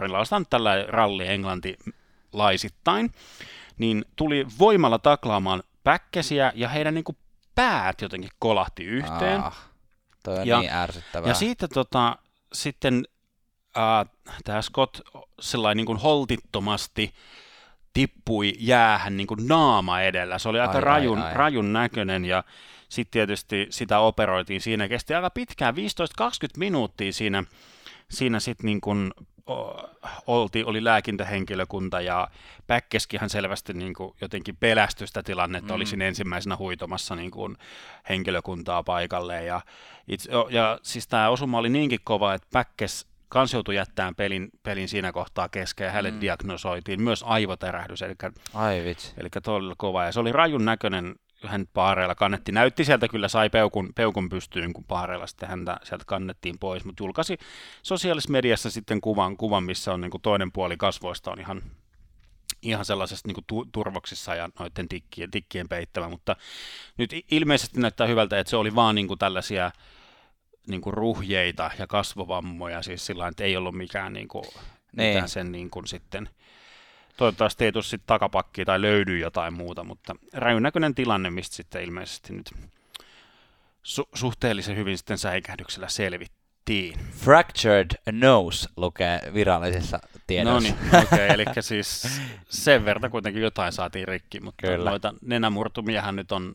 lausutaan 0.08 0.42
nyt 0.42 0.50
tällä 0.50 0.84
ralli 0.88 1.28
englantilaisittain, 1.28 3.12
niin 3.78 4.04
tuli 4.16 4.46
voimalla 4.58 4.98
taklaamaan 4.98 5.62
päkkäsiä 5.84 6.52
ja 6.54 6.68
heidän 6.68 6.94
niin 6.94 7.04
kuin 7.04 7.16
päät 7.54 8.00
jotenkin 8.00 8.30
kolahti 8.38 8.84
yhteen. 8.84 9.40
Ah, 9.44 9.68
toi 10.22 10.38
on 10.38 10.46
Ja- 10.46 10.58
niin 10.60 10.72
ärsyttävää. 10.72 11.28
Ja 11.28 11.34
siitä 11.34 11.68
tota, 11.68 12.16
sitten 12.52 13.04
äh, 13.76 14.06
tämä 14.44 14.62
Scott 14.62 15.00
sellainen 15.40 15.76
niin 15.76 15.86
kuin 15.86 15.98
holtittomasti 15.98 17.14
tippui 17.92 18.52
jäähän 18.58 19.16
niin 19.16 19.26
kuin 19.26 19.48
naama 19.48 20.00
edellä. 20.00 20.38
Se 20.38 20.48
oli 20.48 20.60
aika 20.60 20.72
Ai, 20.72 20.78
ai, 20.78 20.84
rajun, 20.84 21.18
ai. 21.22 21.34
rajun 21.34 21.72
näköinen 21.72 22.24
ja 22.24 22.44
sitten 22.88 23.10
tietysti 23.10 23.66
sitä 23.70 23.98
operoitiin 23.98 24.60
siinä. 24.60 24.88
Kesti 24.88 25.14
aika 25.14 25.30
pitkään, 25.30 25.74
15-20 25.74 25.78
minuuttia 26.56 27.12
siinä, 27.12 27.44
siinä 28.10 28.40
sitten 28.40 28.66
niin 28.66 28.80
kuin 28.80 29.10
olti, 30.26 30.64
oli 30.64 30.84
lääkintähenkilökunta 30.84 32.00
ja 32.00 32.28
Päkkeskihän 32.66 33.30
selvästi 33.30 33.72
niin 33.72 33.94
kuin 33.94 34.14
jotenkin 34.20 34.56
pelästyi 34.56 35.06
sitä 35.06 35.22
tilannetta, 35.22 35.72
mm. 35.72 35.76
oli 35.76 35.86
siinä 35.86 36.04
ensimmäisenä 36.04 36.56
huitomassa 36.56 37.16
niin 37.16 37.30
kuin 37.30 37.56
henkilökuntaa 38.08 38.82
paikalle 38.82 39.44
ja, 39.44 39.60
itse, 40.08 40.30
ja 40.50 40.78
siis 40.82 41.08
tämä 41.08 41.28
osuma 41.28 41.58
oli 41.58 41.68
niinkin 41.68 42.00
kova, 42.04 42.34
että 42.34 42.48
Päkkes 42.52 43.06
kans 43.28 43.52
joutui 43.52 43.76
jättämään 43.76 44.14
pelin, 44.14 44.48
pelin 44.62 44.88
siinä 44.88 45.12
kohtaa 45.12 45.48
kesken 45.48 45.84
ja 45.84 45.90
hänelle 45.90 46.10
mm. 46.10 46.20
diagnosoitiin 46.20 47.02
myös 47.02 47.24
aivotärähdys, 47.26 48.02
eli, 48.02 48.14
Ai 48.54 48.84
vitsi. 48.84 49.12
eli 49.18 49.28
todella 49.42 49.74
kova 49.78 50.04
ja 50.04 50.12
se 50.12 50.20
oli 50.20 50.32
rajun 50.32 50.64
näköinen 50.64 51.14
hän 51.46 51.66
paareilla 51.74 52.14
kannetti. 52.14 52.52
Näytti 52.52 52.84
sieltä 52.84 53.08
kyllä, 53.08 53.28
sai 53.28 53.50
peukun, 53.50 53.92
peukun 53.94 54.28
pystyyn, 54.28 54.72
kun 54.72 54.84
paareilla 54.84 55.26
sitten 55.26 55.48
häntä 55.48 55.76
sieltä 55.82 56.04
kannettiin 56.06 56.58
pois, 56.58 56.84
mutta 56.84 57.02
julkaisi 57.02 57.38
sosiaalisessa 57.82 58.32
mediassa 58.32 58.70
sitten 58.70 59.00
kuvan, 59.00 59.36
kuvan 59.36 59.62
missä 59.64 59.92
on 59.94 60.00
niin 60.00 60.10
kuin 60.10 60.22
toinen 60.22 60.52
puoli 60.52 60.76
kasvoista 60.76 61.30
on 61.30 61.40
ihan, 61.40 61.62
ihan 62.62 62.84
sellaisessa 62.84 63.28
niin 63.28 63.34
kuin 63.34 63.44
tu- 63.46 63.66
turvoksissa 63.72 64.34
ja 64.34 64.48
noiden 64.58 64.88
tikkien, 64.88 65.30
tikkien 65.30 65.68
peittämä, 65.68 66.08
mutta 66.08 66.36
nyt 66.96 67.10
ilmeisesti 67.30 67.80
näyttää 67.80 68.06
hyvältä, 68.06 68.38
että 68.38 68.50
se 68.50 68.56
oli 68.56 68.74
vaan 68.74 68.94
niin 68.94 69.08
kuin 69.08 69.18
tällaisia 69.18 69.70
niin 70.66 70.80
kuin 70.80 70.94
ruhjeita 70.94 71.70
ja 71.78 71.86
kasvovammoja, 71.86 72.82
siis 72.82 73.06
sillä 73.06 73.28
että 73.28 73.44
ei 73.44 73.56
ollut 73.56 73.74
mikään 73.74 74.12
niin 74.12 74.28
kuin, 74.28 74.44
Niin. 74.96 75.08
mitään 75.08 75.28
sen 75.28 75.52
niin 75.52 75.70
kuin 75.70 75.86
sitten 75.86 76.28
toivottavasti 77.18 77.64
ei 77.64 77.72
tule 77.72 77.82
sitten 77.82 78.06
takapakkia 78.06 78.64
tai 78.64 78.80
löydy 78.80 79.18
jotain 79.18 79.54
muuta, 79.54 79.84
mutta 79.84 80.16
rajun 80.32 80.62
näköinen 80.62 80.94
tilanne, 80.94 81.30
mistä 81.30 81.56
sitten 81.56 81.82
ilmeisesti 81.82 82.32
nyt 82.32 82.50
su- 83.82 84.08
suhteellisen 84.14 84.76
hyvin 84.76 84.98
sitten 84.98 85.18
säikähdyksellä 85.18 85.88
selvittiin. 85.88 86.98
Fractured 87.12 87.90
nose 88.12 88.68
lukee 88.76 89.20
virallisissa 89.34 89.96
No 90.02 90.20
tiedoissa. 90.26 90.60
niin, 90.60 90.88
okei, 90.88 91.02
okay, 91.02 91.28
eli 91.28 91.44
siis 91.60 92.20
sen 92.48 92.84
verran 92.84 93.10
kuitenkin 93.10 93.42
jotain 93.42 93.72
saatiin 93.72 94.08
rikki, 94.08 94.40
mutta 94.40 94.66
Kyllä. 94.66 94.90
noita 94.90 95.14
nenämurtumiahan 95.22 96.16
nyt 96.16 96.32
on, 96.32 96.54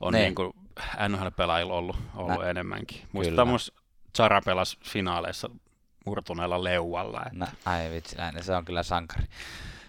on 0.00 0.12
Niin. 0.12 0.22
niin 0.22 0.34
kuin 0.34 0.52
NHL-pelaajilla 1.08 1.72
ollut, 1.74 1.96
ollut 2.14 2.42
Nä- 2.42 2.50
enemmänkin. 2.50 3.02
Muistetaan 3.12 3.48
myös 3.48 3.72
Zara 4.16 4.40
pelasi 4.44 4.78
finaaleissa 4.84 5.50
murtuneella 6.08 6.64
leualla. 6.64 7.20
että- 7.26 7.38
No, 7.38 7.46
ai 7.64 7.90
vitsi, 7.90 8.16
näin, 8.16 8.44
se 8.44 8.56
on 8.56 8.64
kyllä 8.64 8.82
sankari. 8.82 9.24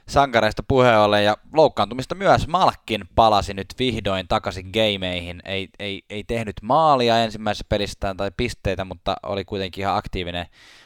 Sankareista 0.07 0.63
puheen 0.63 0.99
ollen 0.99 1.25
ja 1.25 1.37
loukkaantumista 1.53 2.15
myös. 2.15 2.47
Malkin 2.47 3.01
palasi 3.15 3.53
nyt 3.53 3.67
vihdoin 3.79 4.27
takaisin 4.27 4.69
gameihin. 4.73 5.41
Ei, 5.45 5.69
ei, 5.79 6.01
ei 6.09 6.23
tehnyt 6.23 6.55
maalia 6.61 7.23
ensimmäisessä 7.23 7.65
pelistään 7.69 8.17
tai 8.17 8.31
pisteitä, 8.37 8.85
mutta 8.85 9.15
oli 9.23 9.45
kuitenkin 9.45 9.81
ihan 9.81 9.95
aktiivinen, 9.95 10.45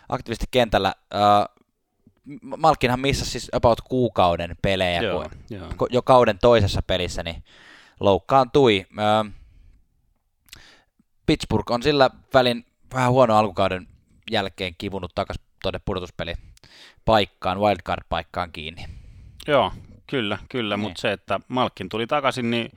aktiivisesti 0.09 0.45
kentällä. 0.51 0.93
Uh, 1.13 1.63
Malkinhan 2.57 2.99
missasi 2.99 3.31
siis 3.31 3.49
about 3.53 3.81
kuukauden 3.81 4.55
pelejä, 4.61 5.01
Joo, 5.01 5.19
kun 5.21 5.31
joo. 5.49 5.69
jo 5.91 6.01
kauden 6.01 6.39
toisessa 6.39 6.81
pelissä 6.87 7.23
niin 7.23 7.43
loukkaantui. 7.99 8.85
Ö, 8.99 9.31
Pittsburgh 11.25 11.71
on 11.71 11.83
sillä 11.83 12.09
välin 12.33 12.65
vähän 12.93 13.11
huono 13.11 13.37
alkukauden 13.37 13.87
jälkeen 14.31 14.75
kivunut 14.77 15.15
takaisin 15.15 15.45
tuonne 15.61 15.79
pudotuspeli 15.85 16.33
paikkaan, 17.05 17.57
wildcard-paikkaan 17.57 18.51
kiinni. 18.51 18.85
Joo, 19.47 19.71
kyllä, 20.07 20.37
kyllä, 20.49 20.77
Niin. 20.77 20.81
mutta 20.81 21.01
se, 21.01 21.11
että 21.11 21.39
Malkin 21.47 21.89
tuli 21.89 22.07
takaisin, 22.07 22.51
niin 22.51 22.71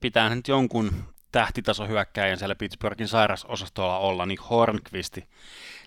pitää 0.00 0.34
nyt 0.34 0.48
jonkun 0.48 0.92
tähtitaso 1.32 1.86
hyökkäjän 1.86 2.38
siellä 2.38 2.54
Pittsburghin 2.54 3.08
sairasosastolla 3.08 3.98
olla, 3.98 4.26
niin 4.26 4.38
Hornquisti 4.50 5.28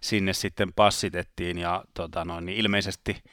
sinne 0.02 0.34
sitten 0.34 0.74
passitettiin 0.74 1.58
ja 1.58 1.84
tota 1.94 2.26
noin, 2.26 2.46
niin 2.46 2.58
ilmeisesti 2.58 3.24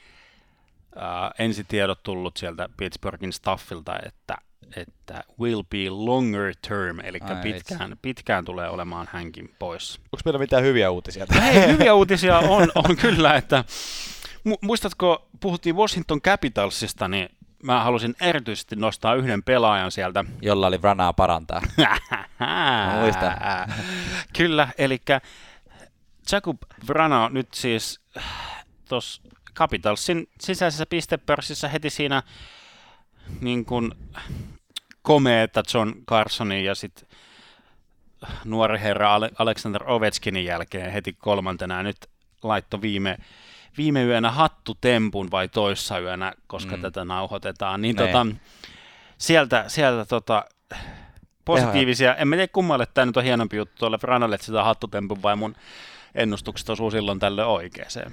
ää, 0.95 1.31
ensitiedot 1.39 2.03
tullut 2.03 2.37
sieltä 2.37 2.69
Pittsburghin 2.77 3.33
staffilta, 3.33 3.99
että, 4.05 4.37
että 4.75 5.23
will 5.39 5.63
be 5.63 5.89
longer 5.89 6.53
term, 6.67 6.99
eli 6.99 7.19
Ai 7.21 7.35
pitkään, 7.43 7.97
pitkään 8.01 8.45
tulee 8.45 8.69
olemaan 8.69 9.07
hänkin 9.11 9.55
pois. 9.59 9.99
Onko 10.03 10.21
meillä 10.25 10.39
mitään 10.39 10.63
hyviä 10.63 10.91
uutisia? 10.91 11.25
No 11.35 11.41
hei, 11.41 11.67
hyviä 11.67 11.93
uutisia 11.93 12.39
on, 12.39 12.71
on 12.75 12.97
kyllä, 12.97 13.35
että 13.35 13.63
mu- 14.49 14.57
muistatko, 14.61 15.27
puhuttiin 15.39 15.75
Washington 15.75 16.21
Capitalsista, 16.21 17.07
niin 17.07 17.29
mä 17.63 17.83
halusin 17.83 18.15
erityisesti 18.21 18.75
nostaa 18.75 19.15
yhden 19.15 19.43
pelaajan 19.43 19.91
sieltä. 19.91 20.25
Jolla 20.41 20.67
oli 20.67 20.79
ranaa 20.81 21.13
parantaa. 21.13 21.61
Mä 22.39 22.99
muistan. 23.01 23.37
Kyllä, 24.37 24.67
eli 24.77 25.01
Jakub 26.31 26.57
Vrana 26.87 27.29
nyt 27.29 27.47
siis 27.53 27.99
tuossa 28.89 29.21
Capitalsin 29.55 30.29
sisäisessä 30.39 30.85
pistepörssissä 30.85 31.67
heti 31.67 31.89
siinä 31.89 32.23
niin 33.41 33.65
kuin 33.65 33.91
komeeta 35.01 35.63
John 35.73 35.91
Carsonin 36.09 36.65
ja 36.65 36.75
sitten 36.75 37.07
nuori 38.45 38.79
herra 38.79 39.15
Ale- 39.15 39.31
Alexander 39.39 39.83
Ovechkinin 39.91 40.45
jälkeen 40.45 40.91
heti 40.91 41.13
kolmantena 41.13 41.83
nyt 41.83 41.97
laitto 42.43 42.81
viime, 42.81 43.17
viime 43.77 44.03
yönä 44.03 44.31
hattutempun 44.31 45.31
vai 45.31 45.47
toissa 45.47 45.99
yönä, 45.99 46.33
koska 46.47 46.75
Mm. 46.75 46.81
tätä 46.81 47.05
nauhoitetaan, 47.05 47.81
niin 47.81 47.95
Niin. 47.95 48.07
tota, 48.07 48.27
sieltä, 49.17 49.63
sieltä 49.67 50.05
tota, 50.05 50.45
positiivisia, 51.45 52.15
en 52.15 52.27
mä 52.27 52.35
tiedä 52.35 52.51
kummalle 52.53 52.85
tämä 52.93 53.05
nyt 53.05 53.17
on 53.17 53.23
hienompi 53.23 53.57
juttu 53.57 53.75
tuolle 53.79 53.97
Franalle, 53.97 54.35
että 54.35 54.45
sitä 54.45 54.63
hattutempun 54.63 55.21
vai 55.23 55.35
mun 55.35 55.55
ennustukset 56.15 56.69
osuu 56.69 56.91
silloin 56.91 57.19
tälle 57.19 57.45
oikeeseen. 57.45 58.11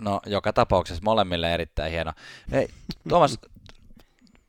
No, 0.00 0.20
joka 0.26 0.52
tapauksessa 0.52 1.02
molemmille 1.04 1.54
erittäin 1.54 1.92
hieno. 1.92 2.12
Hei, 2.52 2.68
Tuomas, 3.08 3.38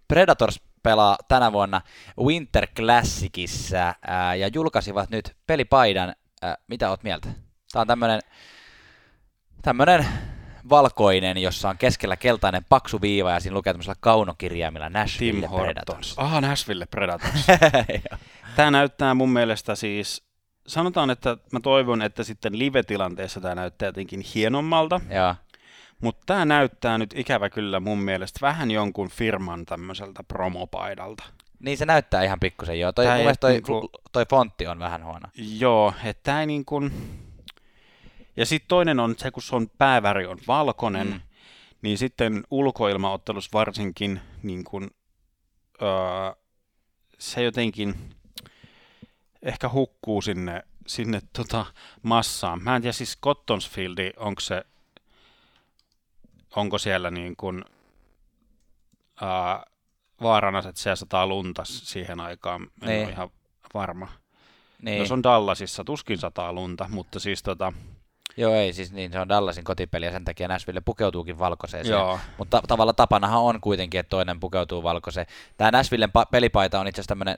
Predators 0.07 0.61
pelaa 0.83 1.17
tänä 1.27 1.51
vuonna 1.51 1.81
Winter 2.19 2.67
Classicissa 2.75 3.95
ää, 4.07 4.35
ja 4.35 4.47
julkaisivat 4.53 5.09
nyt 5.09 5.35
pelipaidan. 5.47 6.15
Ää, 6.41 6.57
mitä 6.67 6.89
oot 6.89 7.03
mieltä? 7.03 7.27
Tämä 7.71 7.81
on 7.81 7.87
tämmönen, 7.87 8.19
tämmönen 9.61 10.05
valkoinen, 10.69 11.37
jossa 11.37 11.69
on 11.69 11.77
keskellä 11.77 12.17
keltainen 12.17 12.65
paksu 12.69 13.01
viiva 13.01 13.31
ja 13.31 13.39
siinä 13.39 13.55
lukee 13.55 13.73
tämmöisellä 13.73 13.97
kaunokirjaimilla 13.99 14.85
Tim 14.85 14.93
Nashville 14.93 15.47
Hortons. 15.47 15.73
Predators. 15.73 16.13
Aha, 16.17 16.41
Nashville 16.41 16.85
Predators. 16.85 17.45
Tämä 18.55 18.71
näyttää 18.71 19.13
mun 19.13 19.29
mielestä 19.29 19.75
siis, 19.75 20.23
sanotaan, 20.67 21.09
että 21.09 21.37
mä 21.51 21.59
toivon, 21.59 22.01
että 22.01 22.23
sitten 22.23 22.59
live-tilanteessa 22.59 23.41
tämä 23.41 23.55
näyttää 23.55 23.87
jotenkin 23.87 24.21
hienommalta, 24.35 25.01
Joo, 25.09 25.35
Mutta 26.03 26.23
tämä 26.25 26.45
näyttää 26.45 26.97
nyt 26.97 27.13
ikävä 27.17 27.49
kyllä 27.49 27.79
mun 27.79 27.99
mielestä 27.99 28.39
vähän 28.41 28.71
jonkun 28.71 29.09
firman 29.09 29.65
tämmöiseltä 29.65 30.23
promopaidalta. 30.23 31.23
Niin 31.59 31.77
se 31.77 31.85
näyttää 31.85 32.23
ihan 32.23 32.39
pikkusen 32.39 32.79
joo. 32.79 32.91
Toi, 32.91 33.05
mun 33.05 33.15
mielestä 33.15 33.39
toi, 33.39 33.51
niinku... 33.51 33.89
toi 34.11 34.25
fontti 34.29 34.67
on 34.67 34.79
vähän 34.79 35.05
huono. 35.05 35.27
Joo, 35.57 35.93
että 36.03 36.23
tämä 36.23 36.39
ei 36.39 36.45
niin 36.45 36.65
kuin... 36.65 36.93
Ja 38.37 38.45
sitten 38.45 38.67
toinen 38.67 38.99
on 38.99 39.15
se, 39.17 39.31
kun 39.31 39.43
se 39.43 39.55
on 39.55 39.69
pääväri 39.77 40.25
on 40.25 40.37
valkoinen, 40.47 41.07
mm. 41.07 41.21
niin 41.81 41.97
sitten 41.97 42.43
ulkoilmaottelussa 42.51 43.49
varsinkin 43.53 44.21
niin 44.43 44.63
kuin, 44.63 44.91
öö, 45.81 45.89
se 47.19 47.43
jotenkin 47.43 47.95
ehkä 49.41 49.69
hukkuu 49.69 50.21
sinne, 50.21 50.63
sinne 50.87 51.21
tota 51.33 51.65
massaan. 52.01 52.63
Mä 52.63 52.75
en 52.75 52.81
tiedä 52.81 52.93
siis 52.93 53.17
Cottonsfieldi, 53.23 54.11
onko 54.17 54.41
se, 54.41 54.65
onko 56.55 56.77
siellä 56.77 57.11
niin 57.11 57.35
kuin, 57.35 57.63
öö, 59.21 59.29
vaarana, 60.21 60.59
että 60.59 60.81
siellä 60.81 60.95
sataa 60.95 61.27
lunta 61.27 61.65
siihen 61.65 62.19
aikaan. 62.19 62.61
En 62.81 62.87
niin. 62.87 63.03
ole 63.03 63.11
ihan 63.11 63.29
varma. 63.73 64.07
Niin. 64.81 64.99
No 64.99 65.05
se 65.05 65.13
on 65.13 65.23
Dallasissa, 65.23 65.83
tuskin 65.83 66.17
sataa 66.17 66.53
lunta, 66.53 66.85
mutta 66.89 67.19
siis 67.19 67.43
tota... 67.43 67.73
Joo, 68.37 68.55
ei, 68.55 68.73
siis 68.73 68.91
niin, 68.91 69.11
se 69.11 69.19
on 69.19 69.29
Dallasin 69.29 69.63
kotipeli 69.63 70.05
ja 70.05 70.11
sen 70.11 70.25
takia 70.25 70.47
Nashville 70.47 70.81
pukeutuukin 70.85 71.39
valkoiseen. 71.39 71.87
Joo. 71.87 72.19
Mutta 72.37 72.61
tavalla 72.67 72.93
tapanahan 72.93 73.41
on 73.41 73.61
kuitenkin, 73.61 73.99
että 73.99 74.09
toinen 74.09 74.39
pukeutuu 74.39 74.83
valkoiseen. 74.83 75.27
Tämä 75.57 75.71
Nashvillen 75.71 76.09
pa- 76.09 76.27
pelipaita 76.31 76.79
on 76.79 76.87
itse 76.87 77.01
asiassa 77.01 77.09
tämmöinen 77.09 77.37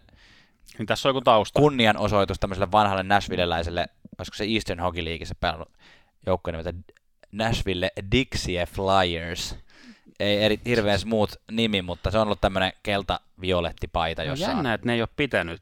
niin 0.77 0.85
tässä 0.85 1.09
on 1.09 1.15
joku 1.15 1.21
tausta. 1.21 1.59
kunnianosoitus 1.59 2.39
tämmöiselle 2.39 2.71
vanhalle 2.71 3.03
Nashvilleläiselle, 3.03 3.87
olisiko 4.17 4.35
se 4.35 4.45
Eastern 4.53 4.79
Hockey 4.79 5.05
Leagueissa 5.05 5.35
pelannut 5.39 5.71
joukkueen 6.25 6.57
nimeltä 6.57 6.93
Nashville 7.37 7.91
Dixie 8.11 8.65
Flyers 8.65 9.55
ei 10.19 10.43
eri, 10.43 10.59
hirveän 10.65 10.99
smooth 10.99 11.37
nimi, 11.51 11.81
mutta 11.81 12.11
se 12.11 12.17
on 12.17 12.23
ollut 12.23 12.41
tämmöinen 12.41 12.73
kelta-violetti 12.83 13.87
paita. 13.87 14.21
No 14.21 14.27
jossa 14.27 14.45
jännä, 14.45 14.69
on... 14.69 14.75
että 14.75 14.87
ne 14.87 14.93
ei 14.93 15.01
ole 15.01 15.09
pitänyt, 15.15 15.61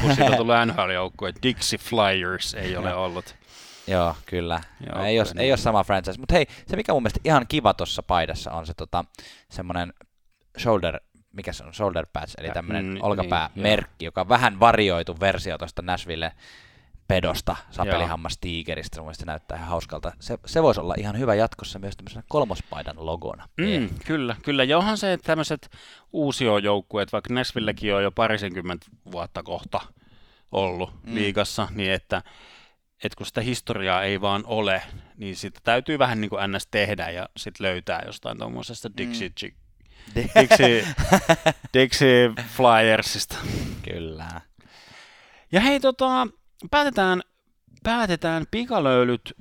kun 0.00 0.14
siitä 0.14 0.30
on 0.30 0.36
tullut 0.36 0.54
NHL-joukkue. 0.66 1.32
Dixie 1.42 1.78
Flyers 1.78 2.54
ei 2.54 2.76
ole 2.76 2.94
ollut. 2.94 3.34
Joo, 3.86 4.16
kyllä. 4.26 4.60
Joo, 4.86 4.98
no, 4.98 5.04
ei, 5.04 5.20
ole, 5.20 5.26
niin. 5.26 5.40
ei 5.40 5.50
ole 5.50 5.56
sama 5.56 5.84
franchise. 5.84 6.20
Mutta 6.20 6.34
hei, 6.34 6.46
se 6.66 6.76
mikä 6.76 6.92
mun 6.92 7.02
mielestä 7.02 7.20
ihan 7.24 7.46
kiva 7.48 7.74
tuossa 7.74 8.02
paidassa 8.02 8.52
on 8.52 8.66
se 8.66 8.74
tota, 8.74 9.04
semmoinen 9.48 9.92
shoulder, 10.58 11.00
mikä 11.32 11.52
se 11.52 11.64
on, 11.64 11.74
shoulder 11.74 12.06
patch, 12.12 12.34
eli 12.38 12.50
tämmöinen 12.50 12.86
mm, 12.86 12.98
olkapäämerkki, 13.00 13.94
niin, 13.98 14.04
joka 14.04 14.20
on 14.20 14.28
vähän 14.28 14.60
varioitu 14.60 15.20
versio 15.20 15.58
tuosta 15.58 15.82
Nashville 15.82 16.32
pedosta, 17.10 17.56
sapelihammas-tiikeristä. 17.70 18.96
Mun 18.96 19.06
mielestä 19.06 19.22
se 19.22 19.26
näyttää 19.26 19.56
ihan 19.56 19.68
hauskalta. 19.68 20.12
Se, 20.20 20.38
se 20.46 20.62
voisi 20.62 20.80
olla 20.80 20.94
ihan 20.98 21.18
hyvä 21.18 21.34
jatkossa 21.34 21.78
myös 21.78 21.96
tämmöisenä 21.96 22.22
kolmospaidan 22.28 23.06
logona. 23.06 23.48
Mm, 23.58 23.88
kyllä, 24.06 24.36
kyllä. 24.42 24.64
Ja 24.64 24.78
onhan 24.78 24.98
se, 24.98 25.12
että 25.12 25.26
tämmöiset 25.26 25.70
uusiojoukkueet, 26.12 27.12
vaikka 27.12 27.34
Nashvillekin 27.34 27.94
on 27.94 28.02
jo 28.02 28.12
parisenkymmentä 28.12 28.86
vuotta 29.12 29.42
kohta 29.42 29.80
ollut 30.52 30.90
mm. 31.06 31.14
liigassa, 31.14 31.68
niin 31.70 31.92
että, 31.92 32.22
että 33.04 33.16
kun 33.16 33.26
sitä 33.26 33.40
historiaa 33.40 34.02
ei 34.02 34.20
vaan 34.20 34.42
ole, 34.46 34.82
niin 35.16 35.36
sitä 35.36 35.60
täytyy 35.64 35.98
vähän 35.98 36.20
niin 36.20 36.30
kuin 36.30 36.52
ns. 36.52 36.66
tehdä 36.70 37.10
ja 37.10 37.28
sitten 37.36 37.66
löytää 37.66 38.02
jostain 38.06 38.38
tuommoisesta 38.38 38.90
Dixie, 38.96 39.28
mm. 39.28 39.34
Dixie, 40.40 40.86
Dixie 41.74 42.32
Flyersista. 42.56 43.36
Kyllä. 43.82 44.40
Ja 45.52 45.60
hei, 45.60 45.80
tota, 45.80 46.26
päätetään, 46.70 47.22
päätetään 47.82 48.46
pikalöylyt 48.50 49.36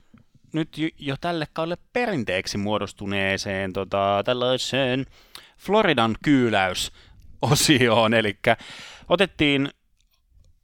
nyt 0.54 0.78
jo 1.00 1.16
tälle 1.22 1.48
kaudelle 1.54 1.78
perinteeksi 1.94 2.58
muodostuneeseen 2.58 3.74
tota, 3.74 4.22
tällaiseen 4.26 5.06
Floridan 5.58 6.16
kyyläysosioon, 6.24 8.14
eli 8.14 8.40
otettiin 9.10 9.70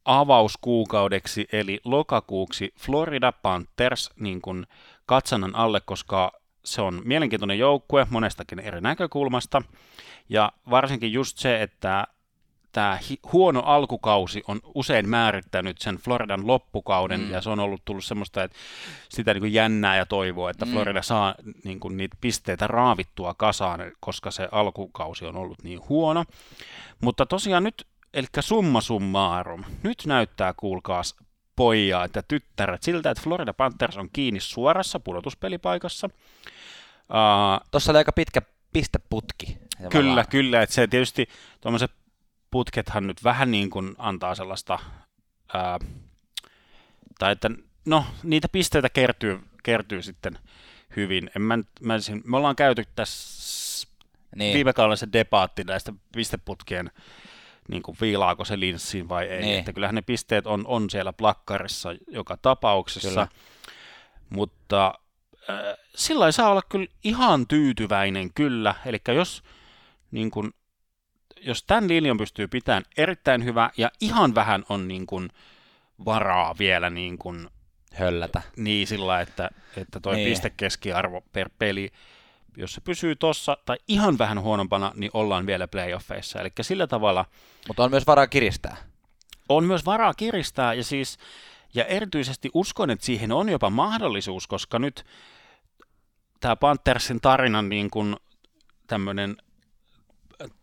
avauskuukaudeksi, 0.05 1.47
eli 1.51 1.79
lokakuuksi 1.83 2.73
Florida 2.79 3.31
Panthers 3.31 4.09
niin 4.19 4.41
kuin 4.41 4.67
katsannan 5.05 5.55
alle, 5.55 5.81
koska 5.81 6.31
se 6.65 6.81
on 6.81 7.01
mielenkiintoinen 7.05 7.59
joukkue 7.59 8.07
monestakin 8.09 8.59
eri 8.59 8.81
näkökulmasta, 8.81 9.61
ja 10.29 10.51
varsinkin 10.69 11.13
just 11.13 11.37
se, 11.37 11.61
että 11.61 12.07
tämä 12.75 12.99
huono 13.33 13.59
alkukausi 13.59 14.43
on 14.47 14.59
usein 14.73 15.09
määrittänyt 15.09 15.77
sen 15.77 15.95
Floridan 15.95 16.47
loppukauden, 16.47 17.19
mm. 17.19 17.31
ja 17.31 17.41
se 17.41 17.49
on 17.49 17.59
ollut 17.59 17.81
tullut 17.85 18.05
semmoista, 18.05 18.43
että 18.43 18.57
sitä 19.09 19.33
niin 19.33 19.41
kuin 19.41 19.53
jännää 19.53 19.97
ja 19.97 20.05
toivoa, 20.05 20.49
että 20.49 20.65
mm. 20.65 20.71
Florida 20.71 21.01
saa 21.01 21.35
niin 21.63 21.79
kuin 21.79 21.97
niitä 21.97 22.17
pisteitä 22.21 22.67
raavittua 22.67 23.33
kasaan, 23.33 23.79
koska 23.99 24.31
se 24.31 24.47
alkukausi 24.51 25.25
on 25.25 25.35
ollut 25.35 25.63
niin 25.63 25.79
huono. 25.89 26.25
Mutta 27.01 27.25
tosiaan 27.25 27.63
nyt, 27.63 27.87
eli 28.13 28.27
summa 28.39 28.81
summarum, 28.81 29.63
nyt 29.83 30.03
näyttää, 30.05 30.53
kuulkaas, 30.57 31.15
pojaa, 31.55 32.03
että 32.03 32.23
tyttäret, 32.27 32.83
siltä, 32.83 33.11
että 33.11 33.23
Florida 33.23 33.53
Panthers 33.53 33.97
on 33.97 34.09
kiinni 34.13 34.39
suorassa 34.39 34.99
pudotuspelipaikassa. 34.99 36.07
Uh, 36.07 37.67
Tuossa 37.71 37.91
oli 37.91 37.97
aika 37.97 38.11
pitkä 38.11 38.41
pisteputki. 38.73 39.57
Kyllä, 39.89 40.25
kyllä, 40.29 40.61
että 40.61 40.75
se 40.75 40.87
tietysti 40.87 41.27
tuommoiset 41.61 41.91
putkethan 42.55 43.07
nyt 43.07 43.23
vähän 43.23 43.51
niin 43.51 43.69
kuin 43.69 43.95
antaa 43.97 44.35
sellaista, 44.35 44.79
ää, 45.53 45.79
tai 47.19 47.31
että 47.31 47.49
no 47.85 48.05
niitä 48.23 48.49
pisteitä 48.49 48.89
kertyy, 48.89 49.39
kertyy 49.63 50.01
sitten 50.01 50.39
hyvin. 50.95 51.31
En 51.35 51.41
mä, 51.41 51.57
mä, 51.81 51.93
me 52.23 52.37
ollaan 52.37 52.55
käyty 52.55 52.85
tässä 52.95 53.87
niin. 54.35 54.53
viime 54.53 54.73
kaudella 54.73 54.95
se 54.95 55.07
debaatti 55.13 55.63
näistä 55.63 55.93
pisteputkien 56.11 56.91
niin 57.67 57.83
kuin 57.83 57.97
viilaako 58.01 58.45
se 58.45 58.59
linssiin 58.59 59.09
vai 59.09 59.25
ei. 59.25 59.41
Niin. 59.41 59.59
Että 59.59 59.73
kyllähän 59.73 59.95
ne 59.95 60.01
pisteet 60.01 60.47
on, 60.47 60.67
on 60.67 60.89
siellä 60.89 61.13
plakkarissa 61.13 61.95
joka 62.07 62.37
tapauksessa, 62.41 63.09
kyllä. 63.09 63.27
mutta 64.29 64.93
äh, 65.49 65.57
sillä 65.95 66.31
saa 66.31 66.51
olla 66.51 66.63
kyllä 66.69 66.87
ihan 67.03 67.47
tyytyväinen 67.47 68.33
kyllä. 68.33 68.75
Eli 68.85 68.97
jos 69.15 69.43
niin 70.11 70.31
kuin, 70.31 70.53
jos 71.45 71.63
tämän 71.63 71.87
linjan 71.87 72.17
pystyy 72.17 72.47
pitämään 72.47 72.83
erittäin 72.97 73.45
hyvä 73.45 73.69
ja 73.77 73.91
ihan 74.01 74.35
vähän 74.35 74.63
on 74.69 74.87
niin 74.87 75.05
kuin 75.05 75.29
varaa 76.05 76.55
vielä 76.59 76.89
niin 76.89 77.17
kuin 77.17 77.49
höllätä. 77.93 78.41
Niin 78.57 78.87
sillä, 78.87 79.21
että, 79.21 79.49
että 79.77 79.99
toi 79.99 80.15
niin. 80.15 80.29
pistekeskiarvo 80.29 81.21
per 81.33 81.49
peli, 81.59 81.91
jos 82.57 82.73
se 82.73 82.81
pysyy 82.81 83.15
tossa 83.15 83.57
tai 83.65 83.77
ihan 83.87 84.17
vähän 84.17 84.41
huonompana, 84.41 84.91
niin 84.95 85.11
ollaan 85.13 85.45
vielä 85.45 85.67
playoffeissa. 85.67 86.39
Eli 86.39 86.49
sillä 86.61 86.87
tavalla... 86.87 87.25
Mutta 87.67 87.83
on 87.83 87.91
myös 87.91 88.07
varaa 88.07 88.27
kiristää. 88.27 88.77
On 89.49 89.63
myös 89.63 89.85
varaa 89.85 90.13
kiristää 90.13 90.73
ja 90.73 90.83
siis 90.83 91.17
ja 91.73 91.85
erityisesti 91.85 92.49
uskon, 92.53 92.89
että 92.89 93.05
siihen 93.05 93.31
on 93.31 93.49
jopa 93.49 93.69
mahdollisuus, 93.69 94.47
koska 94.47 94.79
nyt 94.79 95.05
tämä 96.39 96.55
Panthersin 96.55 97.21
tarinan 97.21 97.69
niin 97.69 97.89
kuin 97.89 98.15
tämmöinen 98.87 99.37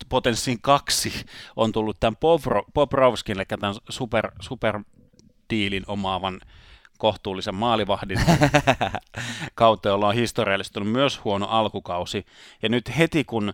potenssiin 0.09 0.59
kaksi 0.61 1.27
on 1.57 1.73
tullut 1.73 2.01
tämän 2.01 2.17
Bobrovskin, 2.75 3.37
eli 3.37 3.45
tämän 3.45 3.75
super, 3.89 4.33
super 4.41 4.81
diilin 5.51 5.85
omaavan 5.87 6.41
kohtuullisen 6.99 7.55
maalivahdin 7.55 8.19
kautta, 9.55 9.89
jolla 9.89 10.09
on 10.09 10.15
historiallisesti 10.15 10.79
ollut 10.79 10.93
myös 10.93 11.25
huono 11.25 11.47
alkukausi. 11.47 12.27
Ja 12.63 12.69
nyt 12.69 12.99
heti 12.99 13.25
kun 13.25 13.53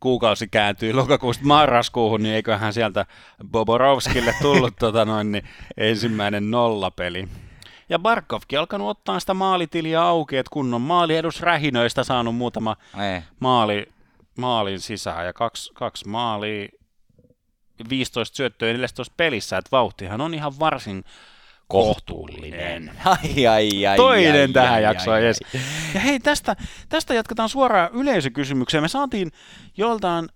kuukausi 0.00 0.48
kääntyy 0.48 0.92
lokakuusta 0.92 1.44
marraskuuhun, 1.44 2.22
niin 2.22 2.34
eiköhän 2.34 2.72
sieltä 2.72 3.06
Boborovskille 3.50 4.34
tullut 4.42 4.74
tota 4.78 5.04
noin, 5.04 5.32
niin 5.32 5.44
ensimmäinen 5.76 6.50
nollapeli. 6.50 7.28
Ja 7.88 7.98
Barkovkin 7.98 8.58
alkanut 8.58 8.88
ottaa 8.88 9.20
sitä 9.20 9.34
maalitiliä 9.34 10.02
auki, 10.02 10.36
että 10.36 10.50
kun 10.52 10.74
on 10.74 10.80
maaliedusrähinöistä 10.80 12.04
saanut 12.04 12.36
muutama 12.36 12.76
Ei. 13.00 13.22
maali 13.40 13.93
maalin 14.38 14.80
sisään 14.80 15.26
ja 15.26 15.32
kaksi, 15.32 15.72
kaksi 15.74 16.08
maalia, 16.08 16.68
15 17.88 18.36
syöttöä 18.36 18.72
14 18.72 19.14
pelissä, 19.16 19.58
että 19.58 19.68
vauhtihan 19.72 20.20
on 20.20 20.34
ihan 20.34 20.58
varsin 20.58 21.04
kohtuullinen. 21.68 22.92
Ai, 23.04 23.46
ai, 23.46 23.86
ai, 23.86 23.96
Toinen 23.96 24.50
ai, 24.50 24.52
tähän 24.52 24.74
ai, 24.74 24.82
jaksoon, 24.82 25.16
ai, 25.16 25.22
yes. 25.22 25.40
ai. 25.54 25.60
Ja 25.94 26.00
hei, 26.00 26.20
tästä, 26.20 26.56
tästä 26.88 27.14
jatketaan 27.14 27.48
suoraan 27.48 27.90
yleisökysymykseen. 27.92 28.82
Me 28.82 28.88
saatiin 28.88 29.32
joltain 29.76 30.28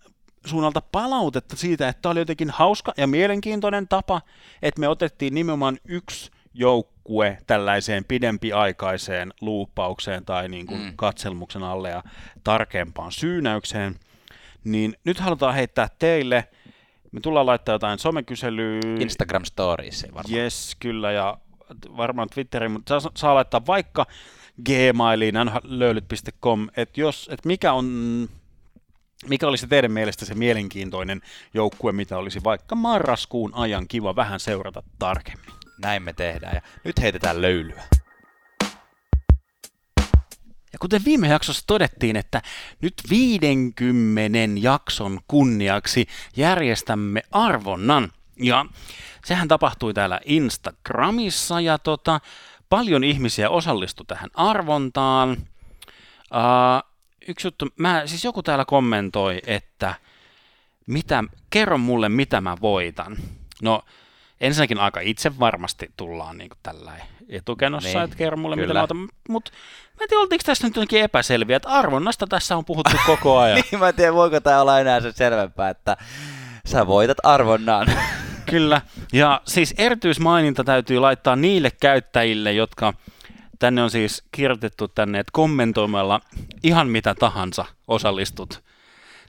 suunnalta 0.46 0.80
palautetta 0.80 1.56
siitä, 1.56 1.88
että 1.88 2.02
tämä 2.02 2.10
oli 2.10 2.18
jotenkin 2.18 2.50
hauska 2.50 2.92
ja 2.96 3.06
mielenkiintoinen 3.06 3.88
tapa, 3.88 4.20
että 4.62 4.80
me 4.80 4.88
otettiin 4.88 5.34
nimenomaan 5.34 5.78
yksi 5.88 6.30
joukkue 7.08 7.38
tällaiseen 7.46 8.04
pidempiaikaiseen 8.04 9.32
luuppaukseen 9.40 10.24
tai 10.24 10.48
niin 10.48 10.66
kuin 10.66 10.80
mm. 10.80 10.92
katselmuksen 10.96 11.62
alle 11.62 11.90
ja 11.90 12.02
tarkempaan 12.44 13.12
syynäykseen, 13.12 13.96
niin 14.64 14.94
nyt 15.04 15.20
halutaan 15.20 15.54
heittää 15.54 15.88
teille, 15.98 16.48
me 17.12 17.20
tullaan 17.20 17.46
laittaa 17.46 17.74
jotain 17.74 17.98
somekyselyä. 17.98 18.80
Instagram 19.00 19.44
Stories 19.44 20.06
varmaan. 20.14 20.34
Yes, 20.34 20.76
kyllä, 20.80 21.12
ja 21.12 21.38
varmaan 21.96 22.28
Twitteriin, 22.28 22.72
mutta 22.72 23.00
saa, 23.00 23.10
saa 23.14 23.34
laittaa 23.34 23.66
vaikka 23.66 24.06
gmailiin 24.64 25.34
nhlöylyt.com, 25.34 26.68
että 26.76 27.00
jos, 27.00 27.28
että 27.32 27.48
mikä 27.48 27.72
on 27.72 28.28
mikä 29.28 29.48
olisi 29.48 29.66
teidän 29.66 29.92
mielestä 29.92 30.24
se 30.24 30.34
mielenkiintoinen 30.34 31.20
joukkue, 31.54 31.92
mitä 31.92 32.18
olisi 32.18 32.44
vaikka 32.44 32.74
marraskuun 32.74 33.54
ajan 33.54 33.88
kiva 33.88 34.16
vähän 34.16 34.40
seurata 34.40 34.82
tarkemmin? 34.98 35.57
Näin 35.82 36.02
me 36.02 36.12
tehdään 36.12 36.54
ja 36.54 36.62
nyt 36.84 37.00
heitetään 37.00 37.42
löylyä. 37.42 37.82
Ja 40.72 40.78
kuten 40.80 41.04
viime 41.04 41.28
jaksossa 41.28 41.66
todettiin, 41.66 42.16
että 42.16 42.42
nyt 42.80 42.94
50 43.10 44.38
jakson 44.60 45.20
kunniaksi 45.28 46.06
järjestämme 46.36 47.22
arvonnan. 47.30 48.12
Ja 48.36 48.66
sehän 49.24 49.48
tapahtui 49.48 49.94
täällä 49.94 50.20
Instagramissa 50.24 51.60
ja 51.60 51.78
tota, 51.78 52.20
paljon 52.68 53.04
ihmisiä 53.04 53.50
osallistui 53.50 54.06
tähän 54.06 54.30
arvontaan. 54.34 55.30
Uh, 55.30 56.92
yksi 57.28 57.46
juttu, 57.46 57.66
mä, 57.76 58.02
siis 58.06 58.24
joku 58.24 58.42
täällä 58.42 58.64
kommentoi, 58.64 59.40
että 59.46 59.94
mitä, 60.86 61.24
kerro 61.50 61.78
mulle, 61.78 62.08
mitä 62.08 62.40
mä 62.40 62.56
voitan. 62.60 63.16
No, 63.62 63.82
ensinnäkin 64.40 64.78
aika 64.78 65.00
itse 65.00 65.38
varmasti 65.38 65.90
tullaan 65.96 66.38
niin 66.38 66.48
kuin 66.48 66.58
tällä 66.62 66.92
etukenossa, 67.28 67.98
niin, 67.98 68.04
että 68.04 68.16
kerro 68.16 68.36
mulle, 68.36 68.56
kyllä. 68.56 68.66
mitä 68.66 68.78
mä 68.78 68.82
otan. 68.82 69.08
Mutta 69.28 69.50
mä 69.86 70.04
en 70.04 70.08
tiedä, 70.08 70.20
oltiinko 70.20 70.42
tässä 70.46 70.66
nyt 70.66 70.76
jotenkin 70.76 71.02
epäselviä, 71.02 71.56
että 71.56 71.68
arvonnasta 71.68 72.26
tässä 72.26 72.56
on 72.56 72.64
puhuttu 72.64 72.96
koko 73.06 73.38
ajan. 73.38 73.62
niin, 73.70 73.80
mä 73.80 73.88
en 73.88 73.94
tiedä, 73.94 74.14
voiko 74.14 74.40
tämä 74.40 74.60
olla 74.60 74.80
enää 74.80 75.00
se 75.00 75.12
selvempää, 75.12 75.70
että 75.70 75.96
sä 76.64 76.86
voitat 76.86 77.18
arvonnan. 77.22 77.86
kyllä, 78.50 78.80
ja 79.12 79.40
siis 79.44 79.74
erityismaininta 79.78 80.64
täytyy 80.64 80.98
laittaa 80.98 81.36
niille 81.36 81.70
käyttäjille, 81.80 82.52
jotka 82.52 82.94
tänne 83.58 83.82
on 83.82 83.90
siis 83.90 84.22
kirjoitettu 84.32 84.88
tänne, 84.88 85.18
että 85.18 85.30
kommentoimalla 85.32 86.20
ihan 86.62 86.88
mitä 86.88 87.14
tahansa 87.14 87.64
osallistut. 87.88 88.62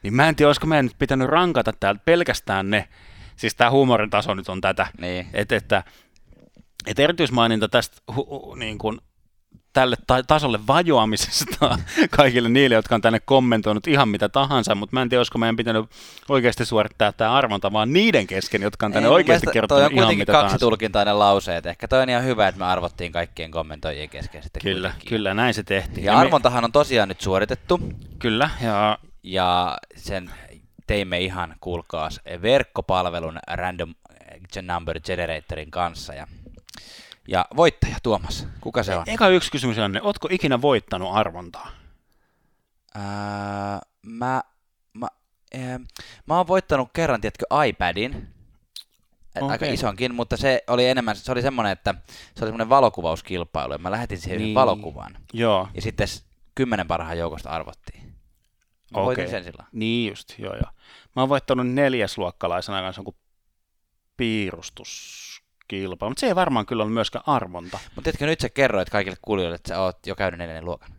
Niin 0.03 0.13
mä 0.13 0.29
en 0.29 0.35
tiedä, 0.35 0.49
olisiko 0.49 0.67
meidän 0.67 0.85
nyt 0.85 0.95
pitänyt 0.99 1.27
rankata 1.27 1.73
täältä 1.79 2.01
pelkästään 2.05 2.69
ne, 2.69 2.87
siis 3.39 3.55
tämä 3.55 3.71
huumorin 3.71 4.09
taso 4.09 4.33
nyt 4.33 4.49
on 4.49 4.61
tätä, 4.61 4.87
niin. 5.01 5.27
että, 5.33 5.55
että, 5.55 5.83
että 6.87 7.03
erityismaininta 7.03 7.69
tästä 7.69 8.01
hu, 8.15 8.25
hu, 8.25 8.55
niin 8.55 8.77
kuin 8.77 8.99
tälle 9.73 9.95
ta- 10.07 10.23
tasolle 10.23 10.59
vajoamisesta 10.67 11.77
kaikille 12.17 12.49
niille, 12.49 12.75
jotka 12.75 12.95
on 12.95 13.01
tänne 13.01 13.19
kommentoinut 13.25 13.87
ihan 13.87 14.09
mitä 14.09 14.29
tahansa, 14.29 14.75
mutta 14.75 14.95
mä 14.95 15.01
en 15.01 15.09
tiedä, 15.09 15.19
olisiko 15.19 15.37
meidän 15.37 15.55
pitänyt 15.55 15.85
oikeasti 16.29 16.65
suorittaa 16.65 17.11
tämä 17.11 17.33
arvonta 17.33 17.73
vaan 17.73 17.93
niiden 17.93 18.27
kesken, 18.27 18.61
jotka 18.61 18.85
on 18.85 18.91
tänne 18.91 19.09
Ei, 19.09 19.13
oikeasti 19.13 19.47
kertonut 19.53 19.93
ihan 19.93 20.17
mitä 20.17 20.31
kaksi 20.31 20.57
tulkintainen 20.57 21.19
lauseet. 21.19 21.65
Ehkä 21.65 21.87
toi 21.87 22.01
on 22.01 22.09
ihan 22.09 22.23
hyvä, 22.23 22.47
että 22.47 22.59
me 22.59 22.65
arvottiin 22.65 23.11
kaikkien 23.11 23.51
kommentoijien 23.51 24.09
kesken 24.09 24.43
sitten 24.43 24.61
Kyllä, 24.61 24.87
kuitenkin. 24.87 25.09
kyllä, 25.09 25.33
näin 25.33 25.53
se 25.53 25.63
tehtiin. 25.63 26.05
Ja, 26.05 26.13
ja 26.13 26.19
arvontahan 26.19 26.63
me... 26.63 26.65
on 26.65 26.71
tosiaan 26.71 27.09
nyt 27.09 27.21
suoritettu. 27.21 27.79
Kyllä, 28.19 28.49
ja... 28.61 28.97
Ja 29.23 29.77
sen 29.95 30.31
teimme 30.89 31.19
ihan, 31.19 31.55
kuulkaas, 31.61 32.21
verkkopalvelun 32.41 33.39
Random 33.53 33.95
Number 34.61 34.99
Generatorin 34.99 35.71
kanssa. 35.71 36.13
Ja 36.13 36.27
ja 37.27 37.45
voittaja, 37.55 37.97
Tuomas, 38.03 38.47
kuka 38.61 38.83
se 38.83 38.95
on? 38.95 39.03
Eka 39.07 39.27
yksi 39.27 39.51
kysymys 39.51 39.77
on, 39.77 39.99
ootko 40.01 40.27
ikinä 40.31 40.61
voittanut 40.61 41.09
arvontaa? 41.13 41.71
Ää, 42.95 43.81
mä, 44.01 44.43
mä, 44.93 45.07
ää, 45.53 45.79
mä 46.25 46.37
oon 46.37 46.47
voittanut 46.47 46.89
kerran, 46.93 47.21
tiedätkö, 47.21 47.45
iPadin, 47.67 48.27
okay. 49.35 49.49
aika 49.49 49.65
isonkin, 49.65 50.15
mutta 50.15 50.37
se 50.37 50.63
oli 50.67 50.85
enemmän, 50.85 51.15
se 51.15 51.31
oli 51.31 51.41
semmoinen, 51.41 51.71
että 51.71 51.95
se 52.35 52.45
oli 52.45 52.49
semmoinen 52.49 52.69
valokuvauskilpailu, 52.69 53.73
ja 53.73 53.77
mä 53.77 53.91
lähetin 53.91 54.21
siihen 54.21 54.41
niin. 54.41 54.55
valokuvan. 54.55 55.17
Joo. 55.33 55.67
Ja 55.73 55.81
sitten 55.81 56.07
kymmenen 56.55 56.87
parhaan 56.87 57.17
joukosta 57.17 57.49
arvottiin. 57.49 57.98
Mä 58.93 59.01
okay. 59.01 59.27
sen 59.27 59.43
silloin. 59.43 59.67
Niin 59.71 60.09
just, 60.09 60.39
joo 60.39 60.53
joo. 60.53 60.71
Mä 61.15 61.21
oon 61.21 61.29
voittanut 61.29 61.67
neljäsluokkalaisena 61.67 62.81
kanssa 62.81 62.99
jonkun 62.99 63.15
piirustus 64.17 65.29
kilpailu, 65.67 66.09
mutta 66.09 66.19
se 66.19 66.27
ei 66.27 66.35
varmaan 66.35 66.65
kyllä 66.65 66.83
ole 66.83 66.91
myöskään 66.91 67.23
arvonta. 67.27 67.79
Mutta 67.85 68.01
tiedätkö, 68.01 68.25
nyt 68.25 68.39
sä 68.39 68.49
kerroit 68.49 68.89
kaikille 68.89 69.17
kuulijoille, 69.21 69.55
että 69.55 69.69
sä 69.69 69.81
oot 69.81 70.07
jo 70.07 70.15
käynyt 70.15 70.37
neljännen 70.37 70.65
luokan. 70.65 70.98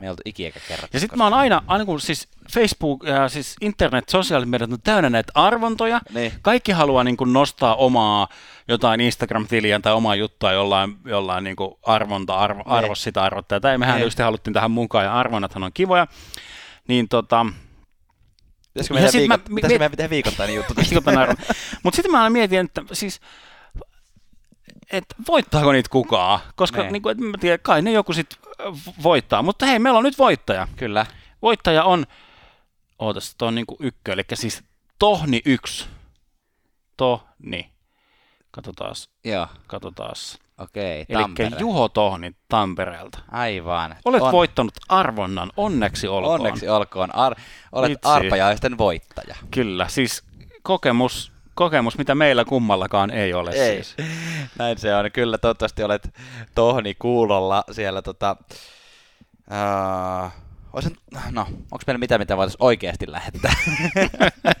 Me 0.00 0.06
ei 0.06 0.10
oltu 0.10 0.22
ikiäkä 0.24 0.60
kerrottu. 0.68 0.96
Ja 0.96 1.00
sitten 1.00 1.18
mä 1.18 1.24
oon 1.24 1.34
aina, 1.34 1.62
aina 1.66 1.84
kun 1.84 2.00
siis 2.00 2.28
Facebook 2.52 3.04
ja 3.04 3.28
siis 3.28 3.56
internet, 3.60 4.08
sosiaaliset 4.08 4.50
mediat 4.50 4.72
on 4.72 4.78
täynnä 4.84 5.10
näitä 5.10 5.32
arvontoja. 5.34 6.00
Niin. 6.14 6.32
Kaikki 6.42 6.72
haluaa 6.72 7.04
niin 7.04 7.16
kuin 7.16 7.32
nostaa 7.32 7.74
omaa 7.74 8.28
jotain 8.68 9.00
Instagram-tiliä 9.00 9.80
tai 9.80 9.92
omaa 9.92 10.14
juttua 10.14 10.52
jollain, 10.52 10.96
jollain 11.04 11.44
niin 11.44 11.56
kuin 11.56 11.74
arvonta, 11.82 12.36
arvo, 12.36 12.62
niin. 12.62 12.72
arvo 12.72 12.94
sitä 12.94 13.22
arvottaa. 13.22 13.60
Tai 13.60 13.78
mehän 13.78 13.96
niin. 13.96 14.04
just 14.04 14.18
haluttiin 14.18 14.54
tähän 14.54 14.70
mukaan 14.70 15.04
ja 15.04 15.14
arvonnathan 15.14 15.62
on 15.62 15.72
kivoja. 15.74 16.06
Niin 16.88 17.08
tota, 17.08 17.46
Pitäisikö 18.74 18.94
meidän, 18.94 19.12
viikot, 19.12 19.48
mä, 19.48 19.54
pitäisikö 19.54 19.78
meidän 19.78 19.90
pitää 19.90 20.10
viikoittainen 20.10 20.56
juttu 20.56 20.74
Mutta 21.82 21.96
sitten 21.96 22.12
mä 22.12 22.18
aina 22.18 22.30
mietin, 22.30 22.58
että 22.58 22.82
siis 22.92 23.20
että 24.92 25.14
voittaako 25.28 25.72
niitä 25.72 25.88
kukaan, 25.90 26.40
koska 26.56 26.82
niin 26.82 27.02
kuin, 27.02 27.12
et 27.12 27.18
mä 27.18 27.38
tiedän, 27.40 27.58
kai 27.62 27.82
ne 27.82 27.92
joku 27.92 28.12
sitten 28.12 28.38
voittaa, 29.02 29.42
mutta 29.42 29.66
hei, 29.66 29.78
meillä 29.78 29.98
on 29.98 30.04
nyt 30.04 30.18
voittaja. 30.18 30.68
Kyllä. 30.76 31.06
Voittaja 31.42 31.84
on, 31.84 32.06
ootas, 32.98 33.34
tuo 33.38 33.48
on 33.48 33.54
niin 33.54 33.66
kuin 33.66 33.78
ykkö, 33.80 34.12
eli 34.12 34.22
siis 34.34 34.62
Tohni 34.98 35.40
1. 35.44 35.86
Tohni. 36.96 37.70
Katsotaas. 38.50 39.08
Joo. 39.24 39.46
Katsotaas. 39.66 40.38
Okei, 40.58 41.06
Eli 41.08 41.50
Juho 41.58 41.88
Tohni 41.88 42.32
Tampereelta. 42.48 43.18
Aivan. 43.30 43.96
Olet 44.04 44.22
on. 44.22 44.32
voittanut 44.32 44.74
arvonnan, 44.88 45.50
onneksi 45.56 46.08
olkoon. 46.08 46.40
Onneksi 46.40 46.68
olkoon. 46.68 47.14
Ar- 47.14 47.34
olet 47.72 47.90
Vitsi. 47.90 48.08
arpajaisten 48.08 48.78
voittaja. 48.78 49.34
Kyllä, 49.50 49.88
siis 49.88 50.24
kokemus, 50.62 51.32
kokemus, 51.58 51.98
mitä 51.98 52.14
meillä 52.14 52.44
kummallakaan 52.44 53.10
ei 53.10 53.34
ole 53.34 53.50
ei. 53.50 53.74
siis. 53.74 53.96
Näin 54.58 54.78
se 54.78 54.94
on. 54.94 55.10
Kyllä, 55.12 55.38
toivottavasti 55.38 55.82
olet 55.82 56.14
Tohni 56.54 56.94
kuulolla 56.94 57.64
siellä 57.70 58.02
tota... 58.02 58.36
Uh, 59.50 60.30
Olisin, 60.72 60.96
no, 61.30 61.40
onko 61.42 61.82
meillä 61.86 61.98
mitä, 61.98 62.18
mitä 62.18 62.36
voitaisiin 62.36 62.62
oikeasti 62.62 63.12
lähettää? 63.12 63.52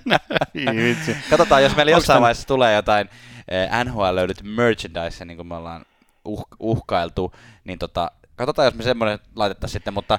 Katsotaan, 1.30 1.62
jos 1.62 1.76
meillä 1.76 1.92
jossain 1.92 2.20
vaiheessa 2.20 2.46
tulee 2.46 2.74
jotain 2.74 3.08
eh, 3.48 3.84
NHL 3.84 4.14
löydyt 4.14 4.42
merchandise, 4.42 5.24
niin 5.24 5.36
kuin 5.36 5.46
me 5.46 5.54
ollaan 5.54 5.84
uh, 6.24 6.46
uhkailtu, 6.58 7.34
niin 7.64 7.78
tota, 7.78 8.10
katsotaan, 8.36 8.66
jos 8.66 8.74
me 8.74 8.82
semmoinen 8.82 9.18
laitettaisiin 9.36 9.72
sitten, 9.72 9.94
mutta 9.94 10.18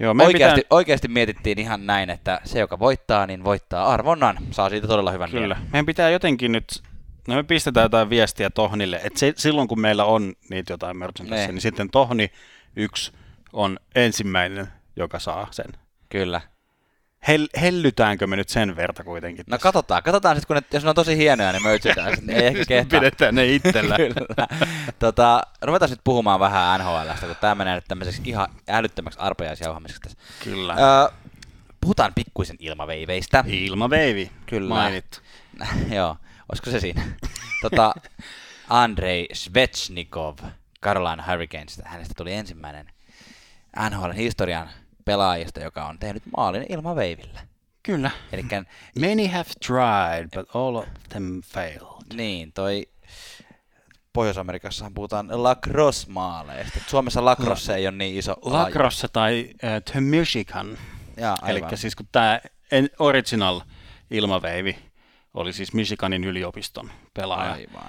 Joo, 0.00 0.14
oikeasti, 0.22 0.60
pitää... 0.60 0.76
oikeasti 0.76 1.08
mietittiin 1.08 1.58
ihan 1.58 1.86
näin, 1.86 2.10
että 2.10 2.40
se, 2.44 2.58
joka 2.58 2.78
voittaa, 2.78 3.26
niin 3.26 3.44
voittaa 3.44 3.86
arvonnan. 3.86 4.38
Saa 4.50 4.70
siitä 4.70 4.86
todella 4.86 5.10
hyvän 5.10 5.30
Kyllä. 5.30 5.54
Mielen. 5.54 5.70
Meidän 5.72 5.86
pitää 5.86 6.10
jotenkin 6.10 6.52
nyt, 6.52 6.82
no 7.28 7.34
me 7.34 7.42
pistetään 7.42 7.84
jotain 7.84 8.10
viestiä 8.10 8.50
Tohnille, 8.50 9.00
että 9.04 9.18
se, 9.18 9.32
silloin 9.36 9.68
kun 9.68 9.80
meillä 9.80 10.04
on 10.04 10.32
niitä 10.50 10.72
jotain 10.72 10.96
merchandise, 10.96 11.52
niin 11.52 11.60
sitten 11.60 11.90
Tohni 11.90 12.30
yksi 12.76 13.12
on 13.52 13.78
ensimmäinen 13.94 14.68
joka 14.96 15.18
saa 15.18 15.48
sen. 15.50 15.72
Kyllä. 16.08 16.40
Hell, 17.28 17.46
hellytäänkö 17.60 18.26
me 18.26 18.36
nyt 18.36 18.48
sen 18.48 18.76
verta 18.76 19.04
kuitenkin? 19.04 19.44
No 19.46 19.50
tässä? 19.50 19.62
katsotaan, 19.62 20.02
katsotaan 20.02 20.36
sitten, 20.36 20.46
kun 20.46 20.56
ne, 20.56 20.76
jos 20.76 20.82
ne 20.82 20.88
on 20.88 20.94
tosi 20.94 21.16
hienoja 21.16 21.52
ne 21.52 21.60
merchandise, 21.60 22.22
niin 22.22 22.38
ei 22.38 22.46
ehkä 22.46 22.64
kehtaa. 22.74 23.00
Pidetään 23.00 23.34
ne 23.34 23.46
itsellä. 23.46 23.96
Kyllä. 24.04 24.46
Tota, 24.98 25.42
ruvetaan 25.62 25.90
nyt 25.90 26.00
puhumaan 26.04 26.40
vähän 26.40 26.80
NHLstä, 26.80 27.26
kun 27.26 27.36
tämä 27.40 27.54
menee 27.54 27.74
nyt 27.74 27.84
tämmöiseksi 27.88 28.22
ihan 28.24 28.48
älyttömäksi 28.68 29.18
arpajaisjauhamiseksi 29.18 30.00
tässä. 30.00 30.18
Kyllä. 30.44 30.74
Öö, 30.74 31.08
puhutaan 31.80 32.12
pikkuisen 32.14 32.56
ilmaveiveistä. 32.60 33.44
Ilmaveivi, 33.46 34.30
Kyllä. 34.46 34.68
mainittu. 34.68 35.18
Joo, 35.96 36.16
olisiko 36.52 36.70
se 36.70 36.80
siinä? 36.80 37.02
tota, 37.62 37.94
Andrei 38.68 39.28
Svechnikov, 39.32 40.38
Carolina 40.82 41.24
Hurricanes, 41.30 41.82
hänestä 41.84 42.14
tuli 42.16 42.32
ensimmäinen 42.32 42.86
NHL 43.90 44.12
historian 44.16 44.70
pelaajista, 45.04 45.60
joka 45.60 45.86
on 45.86 45.98
tehnyt 45.98 46.22
maalin 46.36 46.66
ilman 46.68 46.96
veivillä. 46.96 47.40
Kyllä. 47.82 48.10
Elikkä, 48.32 48.64
Many 49.00 49.26
have 49.26 49.50
tried, 49.66 50.28
but 50.36 50.56
all 50.56 50.76
of 50.76 50.88
them 51.08 51.42
failed. 51.42 52.14
Niin, 52.14 52.52
toi 52.52 52.88
Pohjois-Amerikassahan 54.12 54.94
puhutaan 54.94 55.28
lacrosse-maaleista. 55.30 56.78
Suomessa 56.86 57.24
lacrosse 57.24 57.72
La- 57.72 57.78
ei 57.78 57.86
ole 57.86 57.96
niin 57.96 58.18
iso 58.18 58.36
Lacrosse 58.42 59.08
tai 59.08 59.50
uh, 59.50 59.92
The 59.92 60.00
Michigan. 60.00 60.78
Eli 61.46 61.60
siis 61.74 61.96
kun 61.96 62.08
tämä 62.12 62.40
original 62.98 63.60
ilmaveivi 64.10 64.76
oli 65.34 65.52
siis 65.52 65.72
Michiganin 65.72 66.24
yliopiston 66.24 66.90
pelaaja. 67.14 67.52
Aivan. 67.52 67.82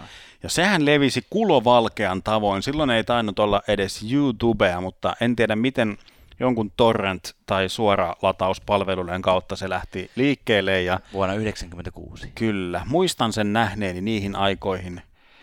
Ja 0.44 0.50
sehän 0.50 0.86
levisi 0.86 1.26
kulovalkean 1.30 2.24
tavoin. 2.24 2.64
Silloin 2.64 2.90
ei 2.90 3.04
tainnut 3.04 3.40
olla 3.40 3.62
edes 3.68 4.12
YouTubea, 4.12 4.82
mutta 4.82 5.16
en 5.22 5.36
tiedä 5.36 5.56
miten 5.56 5.98
jonkun 6.40 6.72
torrent- 6.72 7.34
tai 7.46 7.70
suora 7.70 8.16
latauspalvelujen 8.22 9.22
kautta 9.22 9.56
se 9.56 9.70
lähti 9.70 10.12
liikkeelle. 10.16 10.82
Ja 10.82 11.00
Vuonna 11.14 11.34
1996. 11.34 12.32
Kyllä. 12.36 12.82
Muistan 12.86 13.34
sen 13.34 13.54
nähneeni 13.54 14.02
niihin 14.02 14.36
aikoihin. 14.36 15.02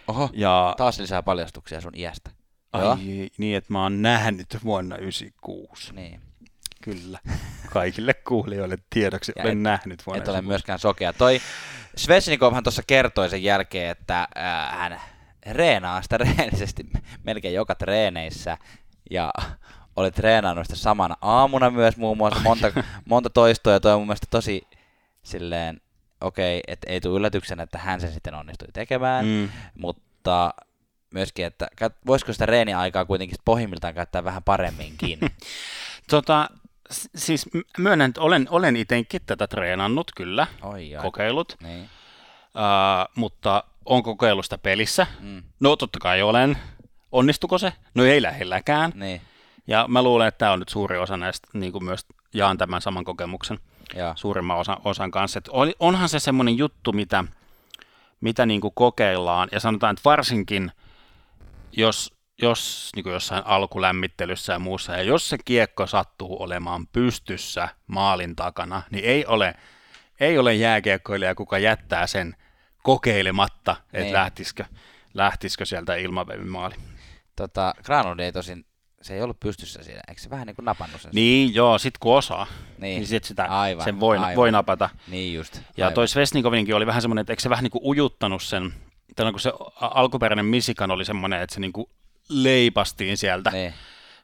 Oho, 0.09 0.31
ja... 0.33 0.75
taas 0.79 0.99
lisää 0.99 1.23
paljastuksia 1.23 1.81
sun 1.81 1.97
iästä. 1.97 2.31
Joo. 2.79 2.91
Ai, 2.91 3.31
niin, 3.39 3.57
että 3.57 3.73
mä 3.73 3.83
oon 3.83 4.03
nähnyt 4.03 4.59
vuonna 4.65 4.97
96. 4.97 5.93
Niin. 5.95 6.21
Kyllä. 6.83 7.19
Kaikille 7.71 8.15
kuulijoille 8.15 8.79
tiedoksi 8.91 9.33
Ja 9.37 9.43
olen 9.43 9.57
et- 9.57 9.63
nähnyt 9.63 10.07
vuonna 10.07 10.23
Et 10.23 10.29
ole 10.29 10.37
96. 10.39 10.49
myöskään 10.49 10.79
sokea. 10.79 11.13
Toi 11.13 11.41
Svesnikovhan 11.97 12.63
tuossa 12.63 12.83
kertoi 12.87 13.31
sen 13.31 13.43
jälkeen, 13.43 13.91
että 13.91 14.21
äh, 14.21 14.79
hän 14.79 15.01
reenaa 15.51 16.03
sitä 16.03 16.19
reenisesti 16.39 16.87
melkein 17.25 17.55
joka 17.55 17.75
treeneissä 17.75 18.59
ja 19.11 19.33
oli 19.97 20.11
treenannut 20.11 20.67
sitä 20.67 20.77
samana 20.77 21.17
aamuna 21.21 21.71
myös 21.71 21.97
muun 21.97 22.17
muassa 22.17 22.41
monta, 22.41 22.73
monta 23.05 23.31
toistoa 23.31 23.73
ja 23.73 23.81
toi 23.81 23.93
on 23.93 24.01
mun 24.01 24.07
mielestä 24.07 24.27
tosi 24.31 24.63
silleen, 25.23 25.81
okei, 26.21 26.59
okay, 26.59 26.73
että 26.73 26.91
ei 26.91 27.01
tule 27.01 27.17
yllätyksenä, 27.19 27.63
että 27.63 27.79
hän 27.79 28.01
sen 28.01 28.13
sitten 28.13 28.35
onnistui 28.35 28.69
tekemään, 28.73 29.27
Mm. 29.27 29.49
mutta 29.79 30.55
myöskin, 31.15 31.47
että 31.47 31.69
voisiko 32.07 32.33
sitä 32.33 32.47
reeniaikaa 32.47 33.05
kuitenkin 33.05 33.39
pohjimmiltaan 33.45 33.95
käyttää 33.95 34.25
vähän 34.25 34.43
paremminkin. 34.43 35.19
Tota, 36.11 36.49
siis 37.17 37.47
myönnän, 37.79 38.09
että 38.09 38.21
olen, 38.21 38.47
olen 38.51 38.77
itsekin 38.77 39.21
tätä 39.27 39.47
treenannut, 39.47 40.11
kyllä, 40.17 40.47
Oi, 40.63 40.97
oi. 40.97 41.03
kokeillut, 41.03 41.57
Niin. 41.63 41.83
uh, 41.83 43.09
mutta 43.15 43.65
on 43.85 44.03
kokeillut 44.03 44.45
sitä 44.47 44.59
pelissä. 44.59 45.07
Mm. 45.21 45.43
No 45.61 45.77
totta 45.77 45.99
kai 45.99 46.23
olen. 46.23 46.59
Onnistuko 47.13 47.59
se? 47.59 47.73
No 47.95 48.05
ei 48.05 48.23
lähelläkään. 48.23 48.93
Niin. 48.95 49.21
Ja 49.67 49.87
mä 49.89 50.03
luulen, 50.03 50.29
että 50.29 50.39
tämä 50.39 50.53
on 50.53 50.59
nyt 50.59 50.69
suuri 50.69 50.99
osa 50.99 51.17
näistä, 51.17 51.49
niin 51.53 51.73
kuin 51.73 51.85
myös 51.85 52.07
jaan 52.35 52.59
tämän 52.59 52.83
saman 52.83 53.05
kokemuksen 53.05 53.59
Joo. 53.97 54.13
suurimman 54.17 54.57
osa, 54.57 54.77
osan 54.85 55.11
kanssa. 55.11 55.39
Että 55.39 55.51
oli, 55.53 55.75
onhan 55.81 56.09
se 56.09 56.19
semmoinen 56.19 56.59
juttu, 56.59 56.93
mitä, 56.93 57.25
mitä 58.21 58.47
niin 58.47 58.61
kuin 58.61 58.75
kokeillaan, 58.75 59.49
ja 59.53 59.61
sanotaan, 59.61 59.93
että 59.93 60.03
varsinkin 60.05 60.73
jos, 61.73 62.15
jos 62.43 62.91
niin 62.97 63.03
kuin 63.03 63.13
jossain 63.13 63.47
alkulämmittelyssä 63.47 64.53
ja 64.53 64.59
muussa, 64.59 64.93
ja 64.93 65.03
jos 65.03 65.29
se 65.29 65.39
kiekko 65.45 65.87
sattuu 65.87 66.43
olemaan 66.43 66.87
pystyssä 66.87 67.69
maalin 67.87 68.37
takana, 68.37 68.83
niin 68.91 69.05
ei 69.05 69.27
ole, 69.27 69.55
ei 70.21 70.39
ole 70.39 70.55
jääkiekkoilija, 70.55 71.35
kuka 71.35 71.59
jättää 71.59 72.07
sen 72.07 72.37
kokeilematta, 72.83 73.77
että 73.85 73.99
Niin. 74.01 74.13
lähtisikö, 74.13 74.65
lähtisikö 75.15 75.65
sieltä 75.65 75.95
ilmavevin 75.95 76.49
maali. 76.51 76.75
Tota, 77.37 77.75
Granlund 77.85 78.21
ei 78.21 78.33
tosin, 78.33 78.65
se 79.03 79.15
ei 79.15 79.23
ollut 79.23 79.41
pystyssä 79.41 79.83
siinä, 79.83 80.01
eikö 80.09 80.21
se 80.21 80.31
vähän 80.31 80.47
niin 80.47 80.57
kuin 80.57 80.65
napannut 80.65 81.01
sen? 81.01 81.11
Niin, 81.15 81.55
joo, 81.55 81.79
sit 81.79 81.99
kun 81.99 82.17
osaa, 82.17 82.47
Niin. 82.79 82.81
niin, 82.81 83.07
sit 83.07 83.25
sitä, 83.25 83.45
Aivan, 83.45 83.85
sen 83.85 84.01
voi, 84.01 84.19
aivan. 84.19 84.37
voi 84.37 84.53
napata. 84.53 84.91
Niin 85.09 85.35
just. 85.35 85.61
Ja 85.77 85.87
aivan. 85.87 85.95
toi 85.95 86.09
Svesnikovinkin 86.09 86.75
oli 86.75 86.87
vähän 86.87 87.03
semmoinen, 87.03 87.21
että 87.21 87.33
eikö 87.33 87.43
se 87.43 87.51
vähän 87.51 87.63
niin 87.63 87.71
kuin 87.71 87.85
ujuttanut 87.85 88.43
sen, 88.43 88.75
tällä 89.17 89.31
kun 89.33 89.41
se 89.41 89.53
alkuperäinen 89.81 90.47
Misikan 90.47 90.91
oli 90.91 91.05
semmoinen, 91.05 91.43
että 91.43 91.55
se 91.55 91.61
niin 91.61 91.73
kuin 91.73 91.87
leipastiin 92.29 93.17
sieltä 93.17 93.51
Niin. 93.51 93.75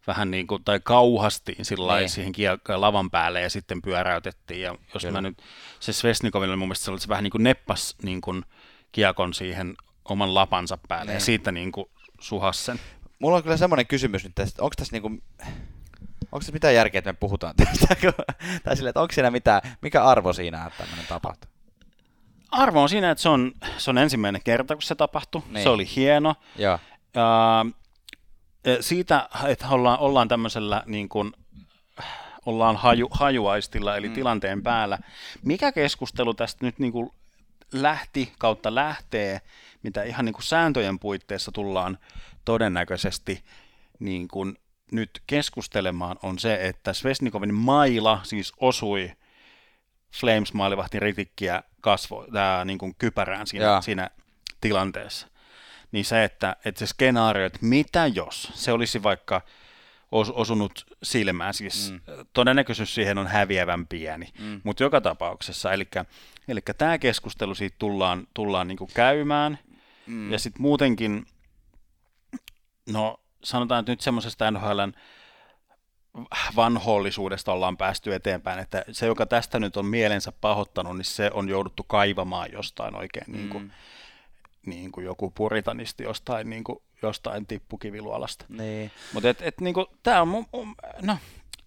vähän 0.07 0.31
niin 0.31 0.47
kuin, 0.47 0.65
tai 0.65 0.81
kauhastiin 0.85 1.65
sillä 1.65 1.97
Niin. 1.99 2.09
siihen 2.11 2.33
lavan 2.77 3.11
päälle 3.11 3.41
ja 3.41 3.51
sitten 3.51 3.83
pyöräytettiin. 3.83 4.61
Ja 4.63 4.75
jos 4.95 5.03
Kyllä. 5.03 5.13
mä 5.13 5.21
nyt, 5.29 5.39
se 5.81 5.93
Svesnikovilla 5.93 6.53
oli 6.53 6.59
mun 6.59 6.69
mielestä 6.69 6.85
se, 6.85 6.91
oli, 6.91 6.97
että 6.97 7.03
se 7.05 7.09
vähän 7.09 7.25
niin 7.25 7.31
kuin 7.33 7.43
neppas 7.45 7.97
niin 8.03 8.21
kuin 8.21 8.43
kiekon 8.93 9.35
siihen 9.35 9.77
oman 10.05 10.35
lapansa 10.35 10.79
päälle 10.89 11.05
Niin. 11.11 11.15
ja 11.17 11.21
siitä 11.21 11.53
niin 11.53 11.73
kuin 11.73 11.87
suhas 12.21 12.65
sen. 12.67 12.81
Mulla 13.19 13.37
on 13.37 13.43
kyllä 13.43 13.57
semmoinen 13.57 13.87
kysymys 13.87 14.25
nyt 14.25 14.35
tästä, 14.35 14.63
onko 14.63 14.75
tässä 14.77 14.93
niinku, 14.93 15.09
onko 15.09 16.39
tässä 16.39 16.53
mitään 16.53 16.75
järkeä, 16.75 16.99
että 16.99 17.13
me 17.13 17.17
puhutaan 17.21 17.55
tästä? 17.57 17.87
tai 18.65 18.77
silleen, 18.77 18.91
että 18.91 19.01
onko 19.01 19.13
siinä 19.13 19.31
mitään, 19.31 19.63
mikä 19.83 20.05
arvo 20.05 20.33
siinä, 20.33 20.67
että 20.67 20.79
tämmöinen 20.79 21.07
tapahtuu? 21.07 21.51
Arvo 22.51 22.83
on 22.83 22.89
siinä, 22.89 23.11
että 23.11 23.23
se 23.23 23.29
on, 23.29 23.53
se 23.79 23.91
on 23.91 23.99
ensimmäinen 23.99 24.43
kerta, 24.45 24.75
kun 24.75 24.83
se 24.83 24.95
tapahtui. 24.95 25.43
Niin. 25.51 25.63
Se 25.63 25.69
oli 25.69 25.89
hieno. 25.97 26.35
Joo. 26.57 26.79
Ja, 27.15 27.67
ja 28.65 28.83
siitä, 28.83 29.29
että 29.47 29.69
ollaan, 29.69 29.99
ollaan 29.99 30.29
tämmöisellä 30.29 30.83
niin 30.87 31.09
kuin, 31.09 31.33
ollaan 32.47 32.77
haju, 32.77 33.09
hajuaistilla, 33.11 33.97
eli 33.97 34.09
mm. 34.09 34.15
tilanteen 34.15 34.63
päällä. 34.63 34.99
Mikä 35.43 35.73
keskustelu 35.73 36.35
tästä 36.35 36.67
nyt 36.67 36.79
niin 36.79 36.93
kuin 36.93 37.11
lähti 37.73 38.33
kautta 38.39 38.75
lähtee, 38.75 39.41
mitä 39.83 40.03
ihan 40.03 40.25
niin 40.25 40.33
kuin 40.33 40.43
sääntöjen 40.45 40.99
puitteissa 40.99 41.53
tullaan 41.53 41.99
todennäköisesti 42.49 43.45
niin 43.99 44.29
kuin 44.29 44.59
nyt 44.93 45.23
keskustelemaan, 45.27 46.17
on 46.23 46.39
se, 46.39 46.59
että 46.69 46.93
Svesnikovin 46.93 47.55
maila 47.55 48.21
siis 48.23 48.53
osui 48.61 49.13
Flames 50.21 50.55
maalivahtin 50.55 51.03
ritikkiä 51.03 51.63
kasvo, 51.81 52.27
tää, 52.33 52.65
niin 52.65 52.79
kuin 52.79 52.95
kypärään 52.99 53.47
siinä, 53.47 53.81
siinä 53.81 54.11
tilanteessa. 54.61 55.27
Niin 55.93 56.05
se, 56.05 56.25
että, 56.25 56.57
että 56.65 56.79
se 56.79 56.87
skenaario, 56.87 57.47
että 57.47 57.59
mitä 57.63 58.07
jos 58.07 58.51
se 58.55 58.73
olisi 58.73 59.03
vaikka 59.03 59.41
os, 60.13 60.31
osunut 60.31 60.87
silmään, 61.03 61.55
siis 61.55 61.93
Mm. 61.93 62.01
todennäköisyys 62.33 62.95
siihen 62.95 63.19
on 63.19 63.27
häviävän 63.27 63.87
pieni, 63.87 64.29
Mm. 64.39 64.61
mutta 64.65 64.83
joka 64.83 65.01
tapauksessa, 65.01 65.73
eli, 65.73 65.89
eli 66.49 66.61
tämä 66.79 66.99
keskustelu 66.99 67.55
siitä 67.55 67.77
tullaan, 67.79 68.27
tullaan 68.35 68.69
niin 68.69 68.79
kuin 68.79 68.91
käymään, 68.95 69.59
mm. 70.07 70.33
ja 70.33 70.39
sitten 70.39 70.63
muutenkin, 70.63 71.27
no 72.93 73.21
sanotaan, 73.45 73.81
että 73.81 73.93
nyt 73.93 74.01
semmoisesta 74.01 74.51
NHLn 74.51 74.93
vanhollisuudesta 76.57 77.53
ollaan 77.53 77.77
päästy 77.77 78.15
eteenpäin, 78.15 78.59
että 78.59 78.85
se, 78.93 79.07
joka 79.07 79.27
tästä 79.27 79.59
nyt 79.59 79.77
on 79.77 79.87
mielensä 79.87 80.33
pahoittanut, 80.33 80.97
niin 80.97 81.05
se 81.05 81.31
on 81.35 81.49
jouduttu 81.49 81.83
kaivamaan 81.83 82.53
jostain 82.53 82.97
oikein, 82.97 83.25
mm. 83.29 83.37
niin, 83.37 83.49
kuin, 83.49 83.73
niin 84.67 84.93
kuin 84.93 85.07
joku 85.07 85.31
puritanisti 85.31 86.05
jostain, 86.05 86.51
niin 86.51 86.65
kuin, 86.65 86.79
jostain 87.03 87.47
tippukiviluolasta. 87.47 88.45
Niin. 88.49 88.91
Mutta 89.13 89.29
et, 89.29 89.43
et, 89.43 89.61
niin 89.61 89.75
kuin, 89.75 89.87
tämä 90.03 90.23
on, 90.23 90.29
mun, 90.29 90.47
mun- 90.57 90.75
no 91.03 91.19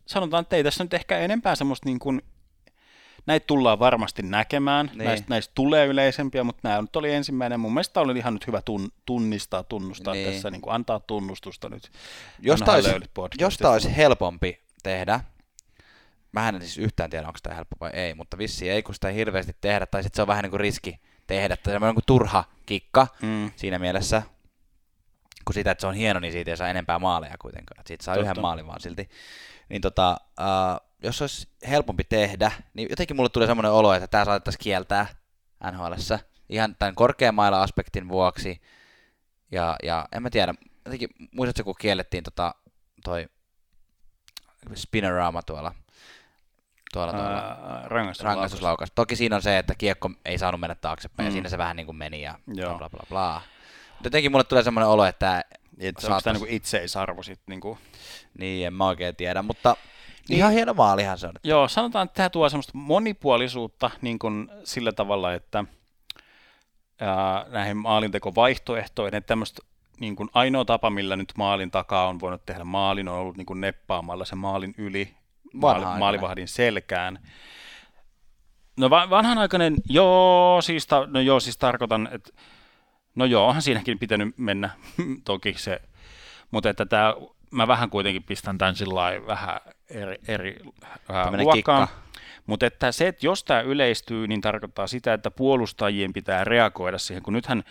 sanotaan, 0.06 0.42
että 0.42 0.56
ei 0.56 0.64
tässä 0.64 0.84
nyt 0.84 0.94
ehkä 0.94 1.18
enempää 1.18 1.56
semmoista 1.56 1.90
niin 1.90 2.00
kuin, 2.00 2.22
näitä 3.26 3.48
tullaan 3.48 3.80
varmasti 3.80 4.22
näkemään, 4.24 4.86
Niin. 4.86 4.98
näistä, 5.06 5.26
näistä 5.30 5.52
tulee 5.56 5.86
yleisempiä, 5.86 6.44
mutta 6.44 6.68
nämä 6.70 6.82
nyt 6.82 6.96
oli 6.96 7.14
ensimmäinen. 7.14 7.60
Mun 7.60 7.74
mielestä 7.74 8.00
oli 8.02 8.18
ihan 8.18 8.34
nyt 8.34 8.48
hyvä 8.48 8.62
tun, 8.62 8.90
tunnistaa, 9.06 9.64
tunnustaa 9.64 10.14
Niin. 10.14 10.32
tässä, 10.32 10.52
niin 10.52 10.62
kuin 10.62 10.74
antaa 10.74 11.00
tunnustusta 11.00 11.70
nyt. 11.70 11.92
Jos 13.40 13.58
tää 13.58 13.72
olisi, 13.72 13.96
helpompi 13.98 14.60
tehdä, 14.84 15.20
mä 16.32 16.50
en 16.50 16.62
siis 16.62 16.78
yhtään 16.78 17.10
tiedä, 17.10 17.28
onko 17.28 17.40
tämä 17.44 17.56
helppo 17.56 17.76
vai 17.80 17.90
ei, 17.94 18.14
mutta 18.14 18.38
vissi 18.38 18.70
ei, 18.70 18.84
kun 18.84 18.96
sitä 18.96 19.10
ei 19.10 19.16
hirveästi 19.16 19.56
tehdä, 19.62 19.86
tai 19.86 20.04
sitten 20.04 20.16
se 20.18 20.22
on 20.22 20.28
vähän 20.28 20.44
niin 20.44 20.52
kuin 20.52 20.60
riski 20.60 21.00
tehdä, 21.28 21.58
tai 21.58 21.74
semmoinen 21.74 21.90
niin 21.90 21.96
kuin 21.96 22.06
turha 22.06 22.44
kikka 22.66 23.08
Mm. 23.22 23.52
siinä 23.56 23.80
mielessä, 23.80 24.22
kun 25.46 25.54
sitä, 25.54 25.72
että 25.72 25.82
se 25.82 25.88
on 25.88 25.94
hieno, 25.94 26.20
niin 26.20 26.32
siitä 26.32 26.52
ei 26.52 26.58
saa 26.58 26.68
enempää 26.70 27.00
maaleja 27.00 27.36
kuitenkaan, 27.42 27.80
että 27.80 27.88
siitä 27.88 28.04
saa 28.04 28.16
Totta. 28.16 28.30
yhden 28.30 28.42
maalin 28.42 28.68
vaan 28.68 28.80
silti. 28.82 29.10
Niin 29.70 29.82
tota, 29.82 30.18
uh, 30.40 30.91
jos 31.04 31.22
olisi 31.22 31.48
helpompi 31.70 32.04
tehdä, 32.04 32.52
niin 32.74 32.88
jotenkin 32.90 33.16
mulle 33.16 33.30
tulee 33.30 33.48
semmoinen 33.48 33.72
olo, 33.72 33.94
että 33.94 34.08
tämä 34.08 34.26
saatettaisiin 34.26 34.64
kieltää 34.64 35.08
NHLssä 35.72 36.20
ihan 36.50 36.76
tämän 36.76 36.96
korkeamailla 36.96 37.62
aspektin 37.62 38.10
vuoksi, 38.10 38.62
ja, 39.52 39.76
ja 39.84 40.08
en 40.12 40.22
mä 40.24 40.30
tiedä, 40.30 40.54
jotenkin 40.86 41.10
muistatko, 41.32 41.64
kun 41.64 41.76
kiellettiin 41.80 42.24
tota, 42.24 42.56
toi 43.04 43.30
spinorama 44.76 45.42
tuolla, 45.42 45.76
tuolla, 46.94 47.14
tuolla 47.14 47.38
Ää, 47.38 47.82
rangaistuslaukaus. 47.86 48.20
rangaistuslaukaus. 48.22 48.92
Toki 48.96 49.16
siinä 49.16 49.36
on 49.36 49.42
se, 49.42 49.58
että 49.58 49.76
kiekko 49.78 50.12
ei 50.26 50.38
saanut 50.38 50.62
mennä 50.62 50.76
taaksepäin, 50.76 51.26
mm. 51.26 51.28
ja 51.28 51.32
siinä 51.32 51.50
se 51.50 51.58
vähän 51.58 51.76
niin 51.76 51.86
kuin 51.86 51.96
meni 51.96 52.22
ja 52.22 52.40
Joo. 52.48 52.78
bla 52.78 52.90
bla 52.90 53.06
bla 53.10 53.42
jotenkin 54.04 54.32
mulle 54.32 54.44
tulee 54.44 54.64
semmoinen 54.64 54.90
olo, 54.90 55.06
että 55.06 55.44
Että 55.80 56.08
onko 56.08 56.22
tämä 56.22 56.40
niin 56.40 56.48
itseisarvo 56.50 57.24
sitten? 57.24 57.44
Niin 57.48 57.62
kuin... 57.62 57.78
niin 58.38 58.68
en 58.68 58.74
mä 58.74 58.88
oikein 58.88 59.16
tiedä, 59.16 59.42
mutta 59.42 59.76
niin. 60.30 60.38
Ihan 60.38 60.52
hieno 60.52 60.74
maalihan 60.74 61.18
se 61.18 61.28
on. 61.28 61.34
Joo, 61.44 61.68
sanotaan, 61.68 62.06
että 62.06 62.16
tämä 62.16 62.30
tuo 62.30 62.50
semmoista 62.50 62.72
monipuolisuutta 62.76 63.92
niin 64.02 64.20
kuin 64.20 64.50
sillä 64.64 64.92
tavalla, 64.92 65.34
että 65.34 65.66
ää, 67.02 67.46
näihin 67.50 67.78
maalintekovaihtoehtoihin, 67.78 69.16
että 69.16 69.28
tämmöistä 69.28 69.62
niin 70.00 70.16
kuin 70.16 70.30
ainoa 70.34 70.66
tapa, 70.66 70.90
millä 70.90 71.16
nyt 71.16 71.34
maalin 71.38 71.72
takaa 71.72 72.08
on 72.08 72.20
voinut 72.20 72.46
tehdä 72.46 72.64
maalin, 72.64 73.08
on 73.08 73.16
ollut 73.16 73.38
niin 73.38 73.46
kuin 73.46 73.62
neppaamalla 73.62 74.26
se 74.26 74.36
maalin 74.36 74.76
yli 74.78 75.16
maali, 75.54 76.00
maalivahdin 76.00 76.48
selkään. 76.48 77.20
No 78.78 78.90
va- 78.90 79.10
vanhanaikainen, 79.10 79.76
joo, 79.90 80.62
siis, 80.62 80.88
ta- 80.88 81.08
no 81.08 81.20
joo, 81.20 81.40
siis 81.40 81.58
tarkoitan, 81.58 82.10
että 82.12 82.32
no 83.16 83.26
joo, 83.26 83.48
onhan 83.48 83.62
siinäkin 83.62 84.00
pitänyt 84.00 84.38
mennä 84.38 84.70
toki 85.26 85.54
se, 85.58 85.82
mutta 86.52 86.70
että 86.70 86.86
tämä, 86.86 87.16
mä 87.52 87.68
vähän 87.68 87.90
kuitenkin 87.90 88.24
pistän 88.24 88.58
tämän 88.58 88.76
sillä 88.76 89.28
vähän 89.28 89.60
eri, 89.92 90.16
eri 90.28 90.58
Tämmönen 91.08 91.46
luokkaan. 91.46 91.88
kikka. 91.88 92.02
Mutta 92.46 92.66
että 92.66 92.92
se, 92.92 93.08
että 93.08 93.26
jos 93.26 93.44
tämä 93.44 93.62
yleistyy, 93.62 94.28
niin 94.28 94.42
tarkoittaa 94.42 94.88
sitä, 94.88 95.14
että 95.14 95.32
puolustajien 95.32 96.14
pitää 96.14 96.44
reagoida 96.44 96.98
siihen, 96.98 97.24
kun 97.24 97.34
nythän, 97.34 97.64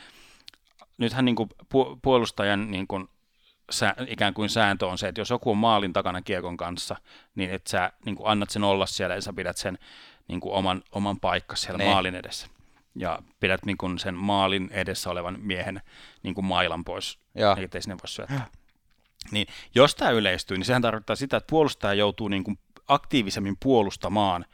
nythän 0.99 1.25
niin 1.25 1.37
kuin 1.37 1.49
pu- 1.65 1.99
puolustajan 2.03 2.71
niin 2.71 2.87
kuin 2.87 3.09
sä, 3.71 3.95
ikään 4.07 4.35
kuin 4.35 4.49
sääntö 4.49 4.87
on 4.87 4.99
se, 4.99 5.09
että 5.09 5.21
jos 5.21 5.31
joku 5.31 5.51
on 5.51 5.57
maalin 5.57 5.93
takana 5.93 6.23
kiekon 6.23 6.57
kanssa, 6.57 6.97
niin 7.35 7.51
että 7.51 7.71
sä 7.71 7.93
niin 8.05 8.17
kuin 8.17 8.29
annat 8.29 8.51
sen 8.51 8.65
olla 8.65 8.87
siellä 8.87 9.15
ja 9.15 9.21
sä 9.23 9.33
pidät 9.33 9.57
sen 9.57 9.79
niin 10.29 10.41
kuin 10.41 10.55
oman, 10.55 10.83
oman 10.93 11.21
paikkas 11.21 11.63
siellä 11.63 11.79
Niin. 11.79 11.91
maalin 11.91 12.15
edessä. 12.15 12.47
Ja 12.95 13.23
pidät 13.41 13.65
niin 13.65 13.77
kuin 13.79 13.99
sen 13.99 14.15
maalin 14.15 14.69
edessä 14.73 15.11
olevan 15.11 15.37
miehen 15.41 15.81
niin 16.23 16.35
kuin 16.35 16.45
mailan 16.45 16.85
pois, 16.85 17.19
ettei 17.65 17.83
sinne 17.83 17.95
voi 17.97 18.09
syöttää. 18.09 18.47
Niin 19.31 19.47
jos 19.75 19.95
tämä 19.95 20.11
yleistyy, 20.11 20.57
niin 20.57 20.65
sehän 20.65 20.83
tarkoittaa 20.83 21.17
sitä, 21.17 21.37
että 21.37 21.51
puolustaja 21.51 21.95
joutuu 21.95 22.29
niin 22.29 22.45
kuin 22.45 22.59
aktiivisemmin 22.89 23.57
puolustamaan 23.63 24.47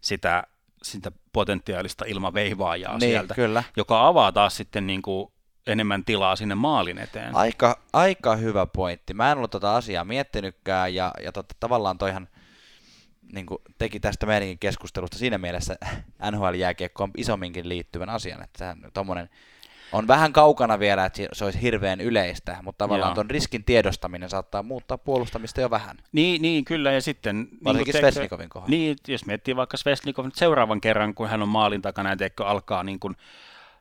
sitä, 0.00 0.44
sitä 0.82 1.12
potentiaalista 1.32 2.04
ilmaveivaajaa 2.04 2.98
Niin, 2.98 3.10
sieltä, 3.10 3.34
kyllä. 3.34 3.64
joka 3.76 4.06
avaa 4.06 4.32
taas 4.32 4.56
sitten 4.56 4.86
niin 4.86 5.02
kuin 5.02 5.32
enemmän 5.66 6.04
tilaa 6.04 6.36
sinne 6.36 6.54
maalin 6.54 6.98
eteen. 6.98 7.36
Aika, 7.36 7.80
aika 7.92 8.36
hyvä 8.36 8.66
pointti. 8.66 9.14
Mä 9.14 9.32
en 9.32 9.36
ollut 9.38 9.50
tota 9.50 9.76
asiaa 9.76 10.04
miettinytkään 10.04 10.94
ja, 10.94 11.12
ja 11.22 11.32
tota, 11.32 11.54
tavallaan 11.60 11.98
toihan 11.98 12.28
niin 13.32 13.46
kuin 13.46 13.58
teki 13.78 14.00
tästä 14.00 14.26
meidänkin 14.26 14.58
keskustelusta 14.58 15.18
siinä 15.18 15.38
mielessä 15.38 15.76
NHL-jääkiekkoon 16.30 17.10
isomminkin 17.16 17.68
liittyvän 17.68 18.08
asian, 18.08 18.42
että 18.42 18.76
tommonen 18.94 19.30
on 19.92 20.08
vähän 20.08 20.32
kaukana 20.32 20.78
vielä, 20.78 21.04
että 21.04 21.22
se 21.32 21.44
olisi 21.44 21.62
hirveän 21.62 22.00
yleistä, 22.00 22.56
mutta 22.62 22.84
tavallaan 22.84 23.08
Joo. 23.10 23.14
tuon 23.14 23.30
riskin 23.30 23.64
tiedostaminen 23.64 24.30
saattaa 24.30 24.62
muuttaa 24.62 24.98
puolustamista 24.98 25.60
jo 25.60 25.70
vähän. 25.70 25.96
Niin, 26.12 26.42
niin, 26.42 26.64
kyllä, 26.64 26.92
ja 26.92 27.00
sitten... 27.02 27.36
niin 27.40 27.58
Varsinkin 27.64 27.92
teekö- 27.92 28.12
Svesnikovin 28.12 28.48
kohdalla. 28.48 28.70
Niin, 28.70 28.96
jos 29.08 29.26
miettii 29.26 29.56
vaikka 29.56 29.76
Svesnikov 29.76 30.24
nyt 30.24 30.34
seuraavan 30.34 30.80
kerran, 30.80 31.14
kun 31.14 31.28
hän 31.28 31.42
on 31.42 31.48
maalin 31.48 31.82
takana, 31.82 32.10
ja 32.10 32.16
teekö 32.16 32.46
alkaa 32.46 32.82
niin 32.82 33.00
kuin, 33.00 33.16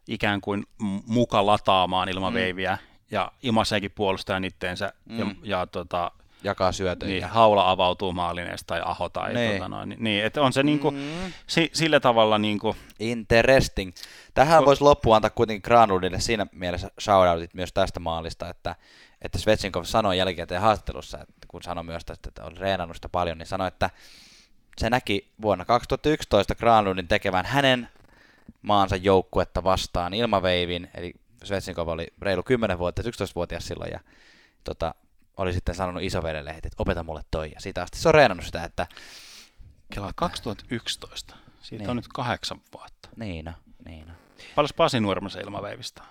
ikään 0.08 0.42
kuin 0.42 0.64
muka 1.08 1.46
lataamaan 1.46 2.10
ilmaveiviä, 2.10 2.78
ja 3.12 3.32
imaseekin 3.44 3.92
puolustajan 3.92 4.44
itteensä, 4.46 4.94
mm. 5.10 5.20
ja, 5.20 5.26
Mm. 5.26 5.36
ja 5.44 5.68
tota, 5.68 6.12
Jakaa 6.44 6.72
syötöjä. 6.72 7.10
niin, 7.12 7.24
haula 7.24 7.72
avautuu 7.72 8.14
maalin 8.14 8.48
edestä 8.48 8.68
tai 8.68 8.82
aho 8.86 9.10
tai 9.10 9.34
Niin. 9.34 9.54
tota 9.54 9.68
noin, 9.70 9.96
niin, 10.00 10.26
että 10.26 10.42
on 10.42 10.54
se 10.54 10.64
niin 10.64 10.80
kuin, 10.80 10.96
Mm. 10.96 11.34
si, 11.48 11.70
sillä 11.74 12.00
tavalla 12.00 12.38
niin 12.38 12.60
kuin, 12.60 12.78
Interesting. 13.00 13.92
Tähän 14.34 14.64
Ko- 14.64 14.66
voisi 14.66 14.82
loppuun 14.84 15.16
antaa 15.16 15.30
kuitenkin 15.30 15.62
Granlundille 15.66 16.20
siinä 16.20 16.48
mielessä 16.52 16.92
shoutoutit 17.02 17.54
myös 17.54 17.74
tästä 17.74 18.00
maalista, 18.00 18.50
että, 18.50 18.76
että 19.22 19.40
Svetsinkov 19.40 19.84
sanoi 19.84 20.18
jälkikäteen 20.18 20.62
haastattelussa, 20.62 21.18
että 21.22 21.48
kun 21.48 21.64
sanoi 21.64 21.84
myös 21.84 22.06
tästä, 22.06 22.30
että 22.30 22.44
oli 22.44 22.56
reenannut 22.60 22.98
sitä 22.98 23.10
paljon, 23.10 23.38
niin 23.38 23.48
sanoi, 23.48 23.68
että 23.68 23.90
se 24.78 24.90
näki 24.90 25.32
vuonna 25.42 25.66
2011 25.66 26.56
Granlundin 26.56 27.08
tekevän 27.08 27.46
hänen 27.46 27.90
maansa 28.62 28.96
joukkuetta 28.96 29.64
vastaan 29.64 30.14
ilmaveivin, 30.14 30.90
eli 30.94 31.14
Svetsinkov 31.44 31.88
oli 31.88 32.08
reilu 32.22 32.44
10 32.44 32.80
vuotta, 32.80 33.02
11-vuotias 33.02 33.68
silloin, 33.68 33.92
ja 33.92 34.00
tota, 34.64 34.96
oli 35.38 35.54
sitten 35.54 35.76
sanonut 35.76 36.04
isovedelle, 36.04 36.50
että 36.50 36.70
opeta 36.80 37.04
mulle 37.04 37.22
toi, 37.32 37.52
ja 37.56 37.62
siitä 37.62 37.82
asti 37.82 38.00
se 38.00 38.08
on 38.10 38.14
reenannut 38.14 38.46
sitä, 38.46 38.64
että 38.64 38.88
kelaa 39.94 40.12
2011, 40.16 41.36
siitä 41.62 41.82
Niin. 41.84 41.90
on 41.90 41.96
nyt 41.96 42.08
kahdeksan 42.08 42.62
vuotta. 42.78 43.10
niin 43.16 43.46
no, 43.46 43.52
niin 43.86 44.08
no. 44.08 44.14
Paljon 44.56 44.70
Pasi 44.78 45.00
Nuormasen 45.00 45.42
ilmaveivistä? 45.44 46.04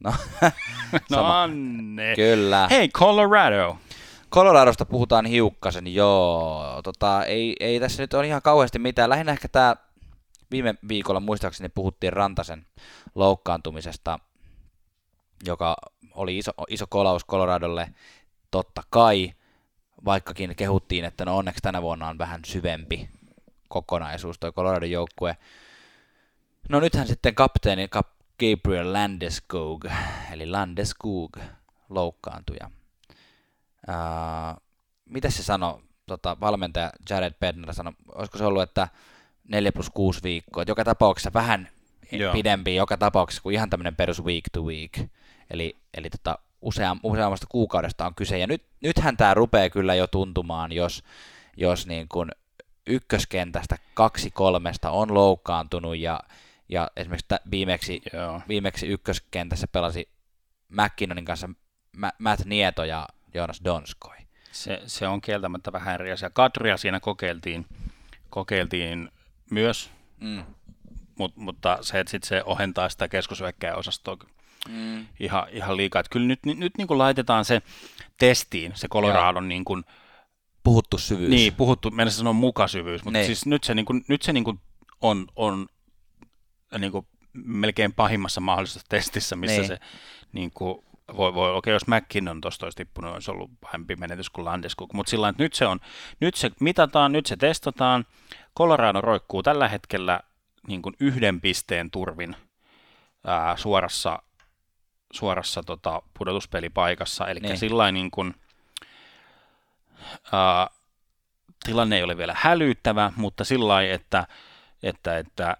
No, 0.00 0.14
No. 1.10 1.24
Anne. 1.24 2.14
kyllä. 2.16 2.68
Hei, 2.70 2.88
Colorado. 2.88 3.76
Coloradosta 4.30 4.84
puhutaan 4.86 5.26
hiukkasen, 5.26 5.94
joo. 5.94 6.80
Tota, 6.84 7.24
ei, 7.24 7.56
ei 7.60 7.80
tässä 7.80 8.02
nyt 8.02 8.14
ole 8.14 8.26
ihan 8.26 8.42
kauheasti 8.42 8.78
mitään. 8.78 9.10
Lähinnä 9.10 9.32
ehkä 9.32 9.48
tämä 9.48 9.76
viime 10.50 10.74
viikolla 10.88 11.20
muistaakseni 11.20 11.68
puhuttiin 11.68 12.12
Rantasen 12.12 12.66
loukkaantumisesta, 13.14 14.18
joka 15.46 15.76
oli 16.14 16.38
iso, 16.38 16.50
iso 16.68 16.86
kolaus 16.86 17.26
Coloradolle, 17.26 17.94
totta 18.50 18.82
kai, 18.90 19.32
vaikkakin 20.04 20.56
kehuttiin, 20.56 21.04
että 21.04 21.24
no 21.24 21.36
onneksi 21.36 21.62
tänä 21.62 21.82
vuonna 21.82 22.08
on 22.08 22.18
vähän 22.18 22.40
syvempi 22.46 23.10
kokonaisuus 23.68 24.38
toi 24.38 24.52
Coloradon 24.52 24.90
joukkue. 24.90 25.36
No 26.68 26.80
nythän 26.80 27.06
sitten 27.06 27.34
kapteeni 27.34 27.86
Kap- 27.86 28.18
Gabriel 28.40 28.92
Landeskog, 28.92 29.84
eli 30.32 30.46
Landeskog, 30.50 31.36
loukkaantui. 31.88 32.56
ja 32.60 32.70
Ää, 33.86 34.56
mitä 35.04 35.30
se 35.30 35.42
sanoi, 35.42 35.80
tota, 36.06 36.36
valmentaja 36.40 36.92
Jared 37.10 37.34
Bednar 37.40 37.74
sanoi, 37.74 37.92
olisiko 38.12 38.38
se 38.38 38.44
ollut, 38.44 38.62
että 38.62 38.88
4 39.48 39.72
plus 39.72 39.90
6 39.90 40.22
viikkoa, 40.22 40.62
että 40.62 40.70
joka 40.70 40.84
tapauksessa 40.84 41.32
vähän 41.34 41.68
Joo. 42.12 42.32
pidempi 42.32 42.74
joka 42.74 42.96
tapauksessa 42.96 43.42
kuin 43.42 43.54
ihan 43.54 43.70
tämmöinen 43.70 43.96
perus 43.96 44.24
week 44.24 44.44
to 44.52 44.62
week, 44.62 44.98
eli, 45.50 45.76
eli 45.94 46.10
tota, 46.10 46.38
useam, 46.60 47.00
useammasta 47.02 47.46
kuukaudesta 47.50 48.06
on 48.06 48.14
kyse, 48.14 48.38
ja 48.38 48.46
nyt, 48.46 48.64
nythän 48.80 49.16
tämä 49.16 49.34
rupeaa 49.34 49.70
kyllä 49.70 49.94
jo 49.94 50.06
tuntumaan, 50.06 50.72
jos, 50.72 51.02
jos 51.56 51.86
niin 51.86 52.08
kuin 52.08 52.30
ykköskentästä 52.86 53.76
kaksi 53.94 54.30
kolmesta 54.30 54.90
on 54.90 55.14
loukkaantunut, 55.14 55.96
ja, 55.98 56.20
ja 56.68 56.90
esimerkiksi 56.96 57.28
tä, 57.28 57.40
viimeksi, 57.50 58.02
Joo. 58.12 58.42
viimeksi 58.48 58.86
ykköskentässä 58.86 59.66
pelasi 59.72 60.08
McKinnonin 60.68 61.24
kanssa 61.24 61.50
Ma- 61.96 62.12
Matt 62.18 62.44
Nieto 62.44 62.84
ja 62.84 63.08
Jonas 63.34 63.60
Donskoi. 63.64 64.16
Se, 64.52 64.82
se 64.86 65.08
on 65.08 65.20
kieltämättä 65.20 65.72
vähän 65.72 65.94
eri 65.94 66.12
asia. 66.12 66.30
Kadria 66.30 66.76
siinä 66.76 67.00
kokeiltiin, 67.00 67.66
kokeiltiin 68.30 69.10
myös, 69.50 69.90
Mm. 70.20 70.44
mut, 71.18 71.36
mutta 71.36 71.78
se, 71.80 72.00
että 72.00 72.10
sit 72.10 72.24
se 72.24 72.42
ohentaa 72.44 72.88
sitä 72.88 73.08
keskushyökkäjäosastoa 73.08 74.16
Mm. 74.68 75.06
ihan, 75.20 75.46
ihan 75.50 75.76
liikaa. 75.76 76.00
Että 76.00 76.10
kyllä 76.10 76.26
nyt, 76.26 76.46
nyt, 76.46 76.58
nyt 76.58 76.72
niin 76.78 76.88
kuin 76.88 76.98
laitetaan 76.98 77.44
se 77.44 77.62
testiin, 78.18 78.72
se 78.74 78.88
Coloradon 78.88 79.48
niin 79.48 79.64
kuin, 79.64 79.84
Puhuttu 80.64 80.98
syvyys. 80.98 81.30
niin, 81.30 81.54
puhuttu, 81.54 81.90
mennä 81.90 82.10
sanoa 82.10 82.32
mukasyvyys, 82.32 83.04
mutta 83.04 83.18
Niin. 83.18 83.26
siis 83.26 83.46
nyt 83.46 83.64
se, 83.64 83.74
niin 83.74 83.86
kuin, 83.86 84.04
nyt 84.08 84.22
se 84.22 84.32
niin 84.32 84.44
kuin 84.44 84.60
on, 85.00 85.26
on 85.36 85.66
niin 86.78 86.92
kuin 86.92 87.06
melkein 87.32 87.92
pahimmassa 87.92 88.40
mahdollisessa 88.40 88.86
testissä, 88.88 89.36
missä 89.36 89.56
Niin. 89.56 89.68
se 89.68 89.78
niin 90.32 90.50
kuin, 90.54 90.84
voi, 91.16 91.34
voi 91.34 91.54
okei, 91.56 91.72
jos 91.72 91.86
McKinnon 91.86 92.40
tuosta 92.40 92.66
olisi 92.66 92.76
tippunut, 92.76 93.14
olisi 93.14 93.30
ollut 93.30 93.50
pahempi 93.60 93.96
menetys 93.96 94.30
kuin 94.30 94.44
Landeskog, 94.44 94.92
mutta 94.92 95.10
sillä 95.10 95.28
että 95.28 95.42
nyt 95.42 95.54
se, 95.54 95.66
on, 95.66 95.80
nyt 96.20 96.34
se 96.34 96.50
mitataan, 96.60 97.12
nyt 97.12 97.26
se 97.26 97.36
testataan. 97.36 98.04
Colorado 98.58 99.00
roikkuu 99.00 99.42
tällä 99.42 99.68
hetkellä 99.68 100.20
niin 100.66 100.82
kuin 100.82 100.94
yhden 101.00 101.40
pisteen 101.40 101.90
turvin 101.90 102.36
ää, 103.26 103.56
suorassa, 103.56 104.22
suorassa 105.12 105.62
tota, 105.62 106.02
pudotuspelipaikassa, 106.18 107.26
eli 107.26 107.40
Niin. 107.40 107.58
sillä 107.58 107.92
niin 107.92 108.10
kuin, 108.10 108.34
ää, 110.32 110.70
tilanne 111.64 111.96
ei 111.96 112.02
ole 112.02 112.16
vielä 112.16 112.34
hälyttävä, 112.38 113.12
mutta 113.16 113.44
sillä 113.44 113.82
että, 113.82 114.26
että, 114.82 115.18
että 115.18 115.56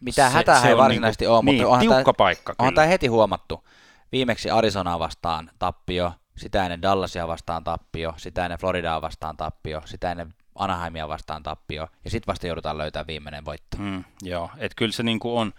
Mitään 0.00 0.30
se- 0.30 0.36
hätää 0.36 0.62
ei 0.66 0.72
on 0.72 0.78
varsinaisesti 0.78 1.26
ole, 1.26 1.42
niin, 1.44 1.54
mutta 1.56 1.68
onhan 1.68 1.80
tiukka 1.80 2.04
tämä, 2.04 2.14
paikka 2.16 2.54
onhan 2.58 2.72
kyllä. 2.72 2.82
tämä 2.82 2.90
heti 2.90 3.06
huomattu. 3.06 3.64
Viimeksi 4.12 4.50
Arizonaa 4.50 4.98
vastaan 4.98 5.50
tappio, 5.58 6.12
sitä 6.36 6.62
ennen 6.64 6.82
Dallasia 6.82 7.28
vastaan 7.28 7.64
tappio, 7.64 8.14
sitä 8.16 8.44
ennen 8.44 8.58
Floridaa 8.58 9.02
vastaan 9.02 9.36
tappio, 9.36 9.82
sitä 9.84 10.10
ennen 10.10 10.34
Anaheimia 10.54 11.08
vastaan 11.08 11.42
tappio, 11.42 11.88
ja 12.04 12.10
sitten 12.10 12.32
vasta 12.32 12.46
joudutaan 12.46 12.78
löytämään 12.78 13.06
viimeinen 13.06 13.44
voitto. 13.44 13.76
Mm, 13.78 14.04
joo, 14.22 14.50
että 14.58 14.76
kyllä 14.76 14.92
se 14.92 15.02
niinku 15.02 15.38
on 15.38 15.52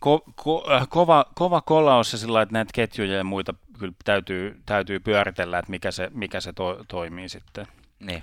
ko, 0.00 0.24
ko, 0.36 0.66
äh, 0.72 0.88
kova, 0.88 1.24
kova 1.34 1.60
kolaus 1.60 2.12
ja 2.12 2.18
sillä 2.18 2.42
että 2.42 2.52
näitä 2.52 2.70
ketjuja 2.74 3.16
ja 3.16 3.24
muita 3.24 3.54
kyllä 3.78 3.94
täytyy, 4.04 4.62
täytyy 4.66 5.00
pyöritellä, 5.00 5.58
että 5.58 5.70
mikä 5.70 5.90
se, 5.90 6.10
mikä 6.14 6.40
se 6.40 6.52
to, 6.52 6.84
toimii 6.88 7.28
sitten. 7.28 7.66
Niin. 8.00 8.22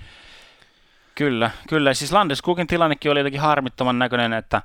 Kyllä, 1.16 1.52
kyllä. 1.70 1.94
Siis 1.94 2.12
Landeskogin 2.12 2.68
tilannekin 2.68 3.12
oli 3.12 3.20
jotenkin 3.20 3.42
harmittoman 3.42 4.00
näköinen, 4.00 4.34
että 4.34 4.62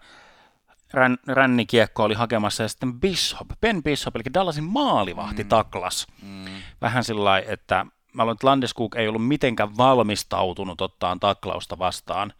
rän, 0.92 1.16
rännikiekko 1.26 2.04
oli 2.04 2.14
hakemassa 2.14 2.62
ja 2.62 2.68
sitten 2.68 3.00
Bishop, 3.00 3.48
Ben 3.60 3.82
Bishop, 3.82 4.16
eli 4.16 4.24
Dallasin 4.34 4.64
maalivahti 4.64 5.42
mm. 5.42 5.48
taklas. 5.48 6.06
Mm. 6.22 6.44
Vähän 6.80 7.04
sillä 7.04 7.38
että 7.38 7.86
mä 8.12 8.22
luulen, 8.22 8.34
että 8.34 8.46
Landeskog 8.46 8.96
ei 8.96 9.08
ollut 9.08 9.26
mitenkään 9.26 9.76
valmistautunut 9.76 10.80
ottaan 10.80 11.20
taklausta 11.20 11.78
vastaan. 11.78 12.32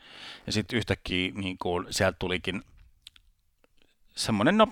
Ja 0.46 0.52
sitten 0.52 0.76
yhtäkkiä 0.76 1.32
niin 1.34 1.58
kuin, 1.58 1.86
sieltä 1.90 2.16
tulikin 2.18 2.62
semmoinen, 4.18 4.58
no 4.58 4.66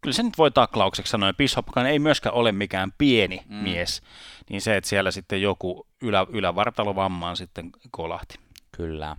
kyllä 0.00 0.14
se 0.14 0.22
nyt 0.22 0.38
voi 0.38 0.50
taklaukseksi 0.50 1.10
sanoa, 1.10 1.28
ja 1.28 1.34
Bishopkaan 1.34 1.86
ei 1.86 1.98
myöskään 1.98 2.34
ole 2.34 2.52
mikään 2.52 2.92
pieni 2.98 3.42
Mm. 3.48 3.54
mies, 3.56 4.02
niin 4.50 4.60
se, 4.62 4.76
että 4.76 4.90
siellä 4.90 5.10
sitten 5.10 5.42
joku 5.42 5.86
ylä, 6.02 6.26
ylävartalovammaan 6.28 7.36
sitten 7.36 7.70
kolahti. 7.90 8.34
Kyllä. 8.72 9.16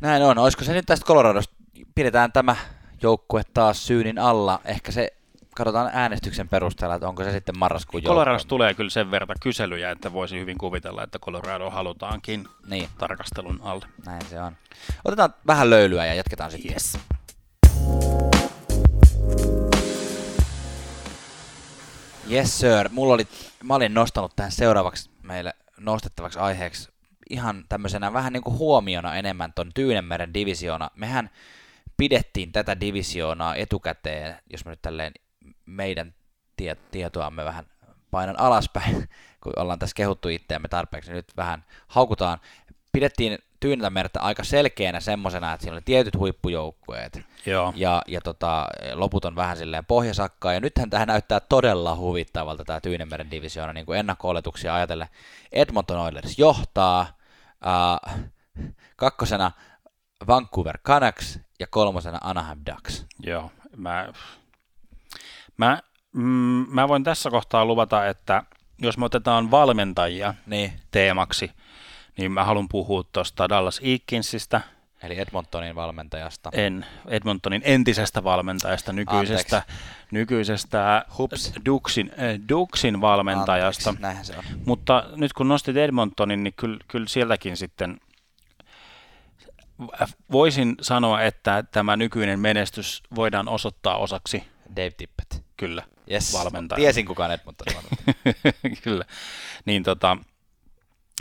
Näin 0.00 0.22
on. 0.22 0.38
Olisiko 0.38 0.64
se 0.64 0.72
nyt 0.72 0.86
tästä 0.86 1.06
Coloradosta? 1.06 1.54
Pidetään 1.94 2.32
tämä 2.32 2.56
joukkue 3.02 3.42
taas 3.54 3.86
syynin 3.86 4.18
alla. 4.18 4.60
Ehkä 4.64 4.92
se, 4.92 5.08
katsotaan 5.56 5.90
äänestyksen 5.92 6.48
perusteella, 6.48 6.94
että 6.94 7.08
onko 7.08 7.24
se 7.24 7.32
sitten 7.32 7.58
marraskuun 7.58 8.02
Coloradosta 8.02 8.44
joukkue. 8.44 8.56
tulee 8.56 8.74
kyllä 8.74 8.90
sen 8.90 9.10
verran 9.10 9.36
kyselyjä, 9.40 9.90
että 9.90 10.12
voisi 10.12 10.40
hyvin 10.40 10.58
kuvitella, 10.58 11.02
että 11.02 11.18
Colorado 11.18 11.70
halutaankin 11.70 12.48
Niin, 12.66 12.88
tarkastelun 12.98 13.60
alle. 13.62 13.86
näin 14.06 14.22
se 14.30 14.40
on. 14.40 14.56
Otetaan 15.04 15.34
vähän 15.46 15.70
löylyä 15.70 16.06
ja 16.06 16.14
jatketaan 16.14 16.50
sitten. 16.50 16.72
Yes. 16.72 16.98
Yes 22.30 22.60
sir, 22.60 22.88
mulla 22.92 23.14
oli, 23.14 23.26
mä 23.62 23.74
olin 23.74 23.94
nostanut 23.94 24.36
tähän 24.36 24.52
seuraavaksi 24.52 25.10
meille 25.22 25.54
nostettavaksi 25.80 26.38
aiheeksi 26.38 26.92
ihan 27.30 27.64
tämmöisenä 27.68 28.12
vähän 28.12 28.32
niin 28.32 28.42
kuin 28.42 28.58
huomiona 28.58 29.16
enemmän 29.16 29.52
ton 29.52 29.70
Tyynemeren 29.74 30.34
divisioona. 30.34 30.90
Mehän 30.96 31.30
pidettiin 31.96 32.52
tätä 32.52 32.80
divisioonaa 32.80 33.54
etukäteen, 33.54 34.38
jos 34.52 34.64
me 34.64 34.70
nyt 34.70 34.82
tälleen 34.82 35.12
meidän 35.66 36.14
tie, 36.56 36.76
tietoamme 36.90 37.44
vähän 37.44 37.66
painan 38.10 38.40
alaspäin, 38.40 39.08
kun 39.42 39.52
ollaan 39.56 39.78
tässä 39.78 39.96
kehuttu 39.96 40.28
itseämme 40.28 40.68
tarpeeksi, 40.68 41.10
niin 41.10 41.16
nyt 41.16 41.36
vähän 41.36 41.64
haukutaan. 41.88 42.40
Pidettiin 42.92 43.38
Tyyneltämerta 43.62 44.20
aika 44.20 44.44
selkeänä 44.44 45.00
semmoisena, 45.00 45.52
että 45.52 45.62
siinä 45.62 45.74
oli 45.74 45.82
tietyt 45.84 46.16
huippujoukkueet, 46.16 47.20
Joo. 47.46 47.72
ja, 47.76 48.02
ja 48.08 48.20
tota, 48.20 48.66
loput 48.94 49.24
on 49.24 49.36
vähän 49.36 49.56
silleen 49.56 49.84
pohjasakkaa, 49.84 50.52
ja 50.52 50.60
nythän 50.60 50.90
tähän 50.90 51.08
näyttää 51.08 51.40
todella 51.40 51.96
huvittavalta 51.96 52.64
tämä 52.64 52.80
Tyynemeren 52.80 53.30
divisioona, 53.30 53.72
niin 53.72 53.86
kuin 53.86 53.98
ennakko-oletuksia 53.98 54.74
ajatellen. 54.74 55.08
Edmonton 55.52 55.98
Oilers 56.00 56.38
johtaa, 56.38 57.06
äh, 57.66 58.14
kakkosena 58.96 59.50
Vancouver 60.26 60.78
Canucks 60.78 61.38
ja 61.60 61.66
kolmosena 61.66 62.18
Anaheim 62.20 62.60
Ducks. 62.70 63.06
Joo, 63.22 63.50
mä, 63.76 64.12
mä, 65.56 65.78
mm, 66.12 66.66
mä 66.68 66.88
voin 66.88 67.04
tässä 67.04 67.30
kohtaa 67.30 67.64
luvata, 67.64 68.06
että 68.06 68.42
jos 68.78 68.98
me 68.98 69.04
otetaan 69.04 69.50
valmentajia 69.50 70.34
Niin, 70.46 70.72
teemaksi, 70.90 71.50
niin 72.18 72.32
mä 72.32 72.44
haluan 72.44 72.68
puhua 72.68 73.02
tuosta 73.12 73.48
Dallas 73.48 73.80
Eakinsista, 73.84 74.60
eli 75.02 75.18
Edmontonin 75.18 75.74
valmentajasta. 75.74 76.50
en 76.52 76.86
Edmontonin 77.08 77.62
entisestä 77.64 78.24
valmentajasta, 78.24 78.92
nykyisestä, 78.92 79.62
nykyisestä 80.10 81.04
Hups. 81.18 81.52
Duxin, 81.66 82.10
äh, 82.12 82.48
Duxin 82.48 83.00
valmentajasta. 83.00 83.90
Anteeksi, 83.90 84.02
näinhän 84.02 84.24
se 84.24 84.36
on. 84.36 84.44
Mutta 84.66 85.04
nyt 85.16 85.32
kun 85.32 85.48
nostit 85.48 85.76
Edmontonin, 85.76 86.44
niin 86.44 86.54
kyllä, 86.56 86.78
kyllä 86.88 87.08
sieltäkin 87.08 87.56
sitten 87.56 88.00
voisin 90.32 90.76
sanoa, 90.80 91.22
että 91.22 91.64
tämä 91.72 91.96
nykyinen 91.96 92.40
menestys 92.40 93.02
voidaan 93.14 93.48
osoittaa 93.48 93.96
osaksi 93.96 94.44
Dave 94.76 94.90
Tippett. 94.90 95.34
kyllä 95.56 95.82
Yes. 96.10 96.32
valmentaja. 96.32 96.76
Tiesin 96.76 97.06
kukaan 97.06 97.32
Edmontonin 97.32 97.74
valmentaja. 97.76 98.52
kyllä. 98.84 99.04
Niin 99.64 99.82
tota, 99.82 100.16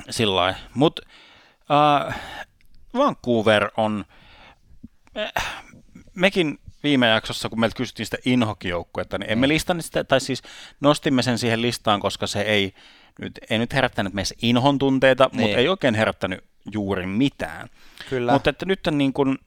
sillä 0.10 0.36
lailla. 0.36 0.60
Mut 0.74 1.00
äh, 2.08 2.20
Vancouver 2.94 3.72
on, 3.78 4.06
äh, 5.18 5.64
mekin 6.16 6.60
viime 6.84 7.08
jaksossa, 7.08 7.50
kun 7.50 7.60
meiltä 7.60 7.76
kysyttiin 7.78 8.06
sitä 8.06 8.18
inhokijoukkuetta, 8.26 9.18
niin 9.18 9.32
emme 9.32 9.48
listannut 9.48 9.86
sitä, 9.86 10.04
tai 10.04 10.22
siis 10.22 10.42
nostimme 10.80 11.22
sen 11.22 11.38
siihen 11.38 11.62
listaan, 11.62 12.00
koska 12.00 12.28
se 12.28 12.42
ei 12.42 12.74
nyt, 13.22 13.40
ei 13.50 13.58
nyt 13.60 13.74
herättänyt 13.74 14.14
meissä 14.14 14.36
inhon 14.42 14.80
tunteita, 14.80 15.30
Niin. 15.32 15.42
mutta 15.42 15.58
ei 15.58 15.68
oikein 15.70 15.96
herättänyt 15.96 16.44
juuri 16.72 17.06
mitään. 17.06 17.70
Kyllä. 18.10 18.32
Mutta 18.32 18.50
että 18.50 18.66
nyt 18.66 18.80
niin 18.92 19.14
kuin, 19.14 19.38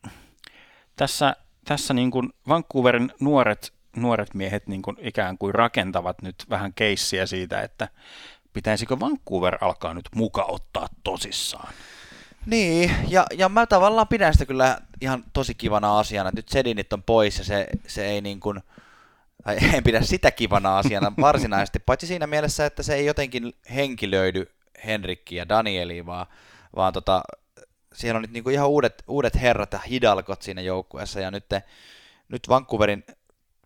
tässä, 0.96 1.36
tässä 1.64 1.94
niin 1.94 2.10
kuin 2.10 2.32
Vancouverin 2.48 3.12
nuoret, 3.20 3.72
nuoret 3.96 4.34
miehet 4.34 4.66
niin 4.66 4.82
kuin 4.82 4.96
ikään 5.00 5.38
kuin 5.38 5.54
rakentavat 5.54 6.22
nyt 6.22 6.44
vähän 6.50 6.74
keissiä 6.74 7.26
siitä, 7.26 7.62
että 7.62 7.88
pitäisikö 8.54 9.00
Vancouver 9.00 9.58
alkaa 9.60 9.94
nyt 9.94 10.08
muka 10.14 10.44
ottaa 10.48 10.88
tosissaan. 11.04 11.74
Niin, 12.46 12.90
ja, 13.08 13.26
ja 13.34 13.48
mä 13.48 13.66
tavallaan 13.66 14.08
pidän 14.08 14.32
sitä 14.32 14.46
kyllä 14.46 14.78
ihan 15.00 15.24
tosi 15.32 15.54
kivana 15.54 15.98
asiana. 15.98 16.30
Nyt 16.36 16.48
Sedinit 16.48 16.92
on 16.92 17.02
pois 17.02 17.38
ja 17.38 17.44
se, 17.44 17.66
se 17.86 18.06
ei 18.06 18.20
niin 18.20 18.40
kuin, 18.40 18.60
tai 19.44 19.58
en 19.74 19.84
pidä 19.84 20.02
sitä 20.02 20.30
kivana 20.30 20.78
asiana 20.78 21.12
varsinaisesti, 21.20 21.78
paitsi 21.78 22.06
siinä 22.06 22.26
mielessä, 22.26 22.66
että 22.66 22.82
se 22.82 22.94
ei 22.94 23.06
jotenkin 23.06 23.52
henkilöidy 23.74 24.50
Henrikki 24.86 25.36
ja 25.36 25.48
Danieli, 25.48 26.06
vaan, 26.06 26.26
vaan 26.76 26.92
tota, 26.92 27.22
siellä 27.94 28.16
on 28.16 28.22
nyt 28.22 28.32
niin 28.32 28.44
kuin 28.44 28.54
ihan 28.54 28.68
uudet, 28.68 29.04
uudet 29.08 29.40
herrat 29.40 29.72
ja 29.72 29.78
hidalkot 29.78 30.42
siinä 30.42 30.60
joukkueessa, 30.60 31.20
ja 31.20 31.30
nyt, 31.30 31.44
nyt 32.28 32.48
Vancouverin 32.48 33.04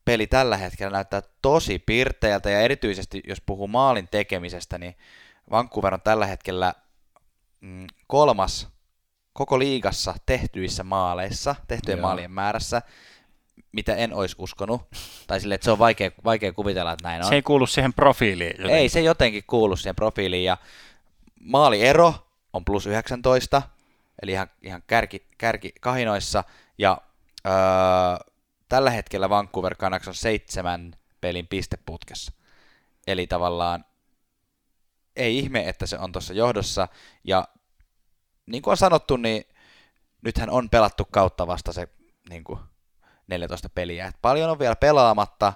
peli 0.08 0.26
tällä 0.26 0.56
hetkellä 0.56 0.92
näyttää 0.92 1.22
tosi 1.42 1.78
pirteältä, 1.78 2.50
ja 2.50 2.60
erityisesti 2.60 3.22
jos 3.26 3.40
puhuu 3.40 3.68
maalin 3.68 4.08
tekemisestä, 4.10 4.78
niin 4.78 4.94
Vancouver 5.50 5.94
on 5.94 6.00
tällä 6.00 6.26
hetkellä 6.26 6.74
mm, 7.60 7.86
kolmas 8.06 8.68
koko 9.32 9.58
liigassa 9.58 10.14
tehtyissä 10.26 10.84
maaleissa, 10.84 11.54
tehtyjen 11.68 11.98
Joo. 11.98 12.06
maalien 12.06 12.30
määrässä, 12.30 12.82
mitä 13.72 13.94
en 13.94 14.14
olisi 14.14 14.36
uskonut. 14.38 14.82
Tai 15.26 15.40
sille, 15.40 15.54
että 15.54 15.64
se 15.64 15.70
on 15.70 15.78
vaikea, 15.78 16.10
vaikea 16.24 16.52
kuvitella, 16.52 16.92
että 16.92 17.08
näin 17.08 17.22
on. 17.22 17.28
Se 17.28 17.34
ei 17.34 17.42
kuulu 17.42 17.66
siihen 17.66 17.92
profiiliin. 17.92 18.50
jotenkin. 18.50 18.76
Ei 18.76 18.88
se 18.88 19.00
jotenkin 19.00 19.44
kuulu 19.46 19.76
siihen 19.76 19.96
profiiliin. 19.96 20.44
Ja 20.44 20.56
maaliero 21.40 22.14
on 22.52 22.64
plus 22.64 22.86
19, 22.86 23.62
eli 24.22 24.32
ihan, 24.32 24.50
ihan 24.62 24.82
kärki, 24.86 25.26
kärki 25.38 25.72
kahinoissa. 25.80 26.44
Ja 26.78 26.98
öö, 27.46 27.52
tällä 28.68 28.90
hetkellä 28.90 29.30
Vancouver 29.30 29.76
Canucks 29.76 30.08
on 30.08 30.14
seitsemän 30.14 30.94
pelin 31.20 31.46
pisteputkessa. 31.46 32.32
Eli 33.06 33.26
tavallaan 33.26 33.84
ei 35.16 35.38
ihme, 35.38 35.68
että 35.68 35.86
se 35.86 35.98
on 35.98 36.12
tuossa 36.12 36.34
johdossa. 36.34 36.88
Ja 37.24 37.48
niin 38.46 38.62
kuin 38.62 38.72
on 38.72 38.76
sanottu, 38.76 39.16
niin 39.16 39.44
nythän 40.22 40.50
on 40.50 40.70
pelattu 40.70 41.04
kautta 41.10 41.46
vasta 41.46 41.72
se 41.72 41.88
niin 42.30 42.44
kuin 42.44 42.60
14 43.26 43.68
peliä. 43.68 44.06
Et 44.06 44.16
paljon 44.22 44.50
on 44.50 44.58
vielä 44.58 44.76
pelaamatta, 44.76 45.52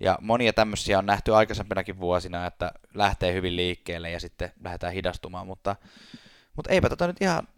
ja 0.00 0.18
monia 0.20 0.52
tämmöisiä 0.52 0.98
on 0.98 1.06
nähty 1.06 1.34
aikaisempinakin 1.34 2.00
vuosina, 2.00 2.46
että 2.46 2.72
lähtee 2.94 3.32
hyvin 3.32 3.56
liikkeelle 3.56 4.10
ja 4.10 4.20
sitten 4.20 4.52
lähdetään 4.64 4.92
hidastumaan, 4.92 5.46
mutta, 5.46 5.76
mutta 6.56 6.70
eipä 6.72 6.88
tota 6.88 7.06
nyt 7.06 7.22
ihan 7.22 7.48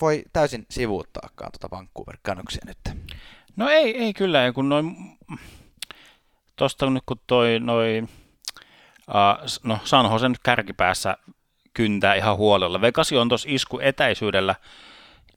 voi 0.00 0.24
täysin 0.32 0.66
sivuuttaakaan 0.70 1.50
tuota 1.52 1.76
Vancouver 1.76 2.18
Canucksia 2.26 2.62
nyt. 2.66 2.78
No 3.56 3.68
ei, 3.68 3.96
ei 3.98 4.12
kyllä, 4.14 4.52
kun 4.52 4.68
noin, 4.68 4.96
tosta 6.56 6.90
nyt 6.90 7.02
kun 7.06 7.20
toi 7.26 7.60
noin, 7.60 8.08
uh, 9.08 9.48
no 9.62 9.78
San 9.84 10.12
Jose 10.12 10.28
nyt 10.28 10.38
kärkipäässä 10.42 11.16
kyntää 11.74 12.14
ihan 12.14 12.36
huolella. 12.36 12.80
Vegasi 12.80 13.16
on 13.16 13.28
tuossa 13.28 13.48
isku 13.50 13.78
etäisyydellä, 13.78 14.54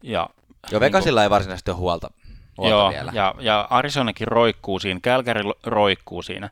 ja 0.03 0.29
Jo 0.71 0.79
Vegasilla 0.79 1.23
ei 1.23 1.29
varsinaisesti 1.29 1.71
ole 1.71 1.77
huolta, 1.77 2.11
huolta 2.57 2.71
Joo, 2.75 2.89
vielä. 2.89 3.11
ja, 3.15 3.35
ja 3.39 3.67
Arizonakin 3.69 4.27
roikkuu 4.27 4.79
siinä, 4.79 4.99
Calgary 4.99 5.43
lo- 5.43 5.59
roikkuu 5.63 6.21
siinä, 6.21 6.49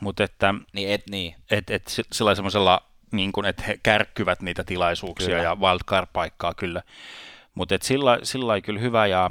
mutta 0.00 0.24
että 0.24 0.54
Niin, 0.72 0.90
et, 0.90 1.02
niin. 1.10 1.34
et, 1.50 1.70
et 1.70 1.86
si- 1.88 2.04
sillä 2.12 2.34
semmoisella, 2.34 2.82
niin 3.12 3.32
kuin, 3.32 3.46
että 3.46 3.62
he 3.66 3.78
kärkkyvät 3.82 4.42
niitä 4.42 4.64
tilaisuuksia 4.64 5.28
Kyllä. 5.28 5.42
ja 5.42 5.54
wildcard-paikkaa 5.56 6.54
kyllä, 6.54 6.82
mutta 7.54 7.74
sillä, 7.82 8.18
sillä 8.22 8.60
kyllä 8.60 8.80
hyvä, 8.80 9.06
ja 9.06 9.30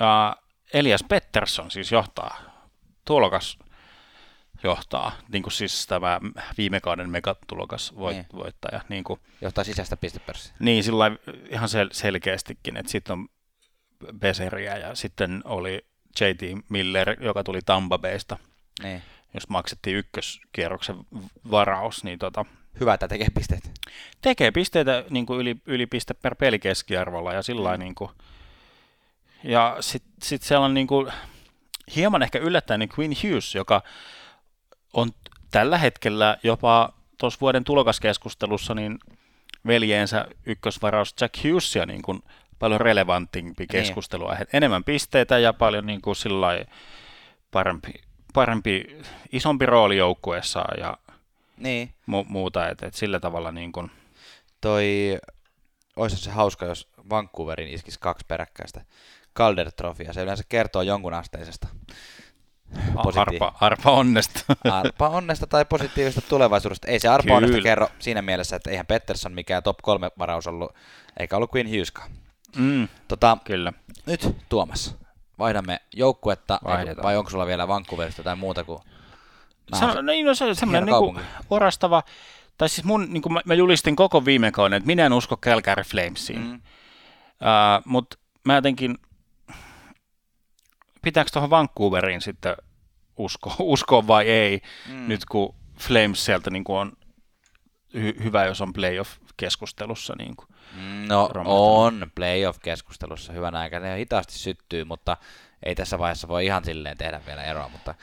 ää, 0.00 0.36
Elias 0.78 1.02
Pettersson 1.08 1.70
siis 1.70 1.92
johtaa, 1.92 2.40
tulokas 3.04 3.58
johtaa, 4.62 5.12
niin 5.32 5.42
kuin 5.42 5.52
siis 5.52 5.86
tämä 5.86 6.20
viime 6.58 6.80
kauden 6.80 7.10
megatulokas 7.10 7.94
voit, 7.96 8.16
Niin. 8.16 8.26
voittaja, 8.34 8.80
niin 8.88 9.04
kuin, 9.04 9.20
Johtaa 9.40 9.64
sisäistä 9.64 9.96
pistepörssiä. 9.96 10.54
niin, 10.58 10.84
sillä 10.84 11.10
ihan 11.50 11.68
sel- 11.68 11.92
selkeästikin, 11.92 12.76
että 12.76 12.92
sitten 12.92 13.12
on 13.12 13.28
Beseriä 14.18 14.76
ja 14.78 14.94
sitten 14.94 15.42
oli 15.44 15.86
JT 16.20 16.40
Miller, 16.68 17.24
joka 17.24 17.44
tuli 17.44 17.60
Tampa 17.66 17.98
Baysta, 17.98 18.38
Niin. 18.82 19.02
jos 19.34 19.48
maksettiin 19.48 19.96
ykköskierroksen 19.96 20.96
varaus, 21.50 22.04
niin 22.04 22.18
tota, 22.18 22.44
Hyvä, 22.80 22.94
että 22.94 23.08
tekee 23.08 23.28
pisteet. 23.34 23.70
tekee 24.20 24.50
pisteitä 24.50 25.04
niin 25.10 25.26
kuin 25.26 25.40
yli, 25.40 25.56
yli 25.66 25.86
piste 25.86 26.14
per 26.14 26.34
peli 26.34 26.58
keskiarvolla 26.58 27.32
ja 27.32 27.42
sillä 27.42 27.64
lailla, 27.64 27.84
niin 27.84 27.94
kuin, 27.94 28.10
ja 29.46 29.76
sitten 29.80 30.12
sit 30.22 30.42
siellä 30.42 30.64
on 30.64 30.74
niin 30.74 30.86
kuin, 30.86 31.12
hieman 31.96 32.22
ehkä 32.22 32.38
yllättäen 32.38 32.80
niin 32.80 32.90
Quinn 32.98 33.14
Hughes, 33.22 33.54
joka 33.54 33.82
on 34.92 35.10
tällä 35.50 35.78
hetkellä 35.78 36.36
jopa 36.42 36.92
tuossa 37.18 37.40
vuoden 37.40 37.64
tulokaskeskustelussa 37.64 38.74
niin 38.74 38.98
veljeensä 39.66 40.26
ykkösvaraus 40.46 41.14
Jack 41.20 41.34
Hughesia 41.44 41.86
niin 41.86 42.02
kuin 42.02 42.22
paljon 42.58 42.80
relevantimpi 42.80 43.66
keskustelua. 43.66 44.34
Niin. 44.34 44.46
Enemmän 44.52 44.84
pisteitä 44.84 45.38
ja 45.38 45.52
paljon 45.52 45.86
niin 45.86 46.02
kuin 46.02 46.16
parempi, 47.50 47.92
parempi, 48.34 48.98
isompi 49.32 49.66
rooli 49.66 49.96
joukkueessa 49.96 50.64
ja 50.78 50.96
Niin. 51.56 51.88
mu- 52.10 52.26
muuta, 52.28 52.68
että 52.68 52.86
et 52.86 52.94
sillä 52.94 53.20
tavalla 53.20 53.52
niin 53.52 53.72
kuin, 53.72 53.90
Toi, 54.60 55.18
olisi 55.96 56.16
se 56.16 56.30
hauska, 56.30 56.66
jos 56.66 56.88
Vancouverin 57.10 57.68
iskisi 57.68 58.00
kaksi 58.00 58.24
peräkkäistä 58.28 58.84
Calder 59.36 59.72
Trofia. 59.72 60.12
Se 60.12 60.22
yleensä 60.22 60.44
kertoo 60.48 60.82
jonkun 60.82 61.14
asteisesta 61.14 61.68
positi- 63.02 63.20
arpa, 63.20 63.52
arpa 63.60 63.90
onnesta. 63.90 64.40
arpa 64.72 65.08
onnesta 65.08 65.46
tai 65.46 65.64
positiivisesta 65.64 66.28
tulevaisuudesta. 66.28 66.88
Ei 66.88 67.00
se 67.00 67.08
arpa 67.08 67.34
onnesta 67.34 67.52
Kyllä. 67.54 67.62
kerro 67.68 67.88
siinä 67.98 68.22
mielessä, 68.22 68.56
että 68.56 68.70
eihän 68.70 68.86
Pettersson 68.86 69.32
mikään 69.32 69.62
top 69.62 69.76
kolme 69.82 70.10
varaus 70.18 70.46
ollut, 70.46 70.74
eikä 71.20 71.36
ollut 71.36 71.54
Queen 71.54 71.68
Hugheskaan. 71.70 72.10
mm, 72.56 72.88
Tota, 73.08 73.38
kyllä. 73.44 73.72
nyt 74.06 74.36
Tuomas, 74.48 74.96
vaihdamme 75.38 75.80
joukkuetta, 75.94 76.60
Vaihdetaan. 76.64 77.02
vai 77.04 77.16
onko 77.16 77.30
sulla 77.30 77.46
vielä 77.46 77.68
Vancouverista 77.68 78.22
tai 78.22 78.36
muuta 78.36 78.64
kuin... 78.64 78.78
Mä 79.70 79.78
Se, 79.78 80.02
niin, 80.02 80.26
no, 80.26 80.34
se 80.34 80.44
on 80.44 80.56
semmoinen 80.56 80.84
niin 80.86 81.20
orastava, 81.50 82.02
tai 82.58 82.68
siis 82.68 82.84
mun, 82.84 83.06
niin 83.12 83.22
kuin 83.22 83.32
mä, 83.32 83.40
mä 83.44 83.54
julistin 83.54 83.96
koko 83.96 84.24
viime 84.24 84.52
kauden, 84.52 84.76
että 84.76 84.86
minä 84.86 85.06
en 85.06 85.12
usko 85.12 85.36
Calgary 85.36 85.82
Flamesiin. 85.82 86.40
Mm, 86.40 86.60
Uh, 87.40 87.82
Mutta 87.84 88.16
mä 88.44 88.54
jotenkin, 88.54 88.98
pitääkö 91.06 91.30
tuohon 91.32 91.50
Vancouveriin 91.50 92.20
sitten 92.20 92.56
usko, 93.16 93.54
uskoa 93.74 94.06
vai 94.06 94.28
ei, 94.28 94.62
mm. 94.88 95.08
nyt 95.08 95.24
kun 95.24 95.54
Flames 95.78 96.24
sieltä 96.24 96.50
niin 96.50 96.64
kuin 96.64 96.78
on 96.78 96.92
hy- 97.96 98.24
hyvä, 98.24 98.44
jos 98.44 98.60
on 98.60 98.72
playoff-keskustelussa. 98.72 100.14
Niin 100.18 100.36
kuin 100.36 100.48
no 101.08 101.30
on 101.44 102.10
playoff-keskustelussa 102.14 103.32
hyvänä 103.32 103.58
aika. 103.58 103.80
Ne 103.80 103.98
hitaasti 103.98 104.34
syttyy, 104.38 104.84
mutta 104.84 105.16
ei 105.62 105.74
tässä 105.74 105.98
vaiheessa 105.98 106.28
voi 106.28 106.46
ihan 106.46 106.64
silleen 106.64 106.98
tehdä 106.98 107.20
vielä 107.26 107.44
eroa. 107.44 107.68
Mutta, 107.68 107.94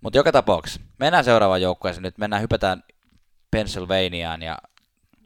mutta 0.00 0.18
joka 0.18 0.32
tapauksessa 0.32 0.80
mennään 0.98 1.24
seuraavaan 1.24 1.62
joukkueeseen. 1.62 2.02
Nyt 2.02 2.18
mennään, 2.18 2.42
hypätään 2.42 2.82
Pennsylvaniaan 3.50 4.42
ja 4.42 4.58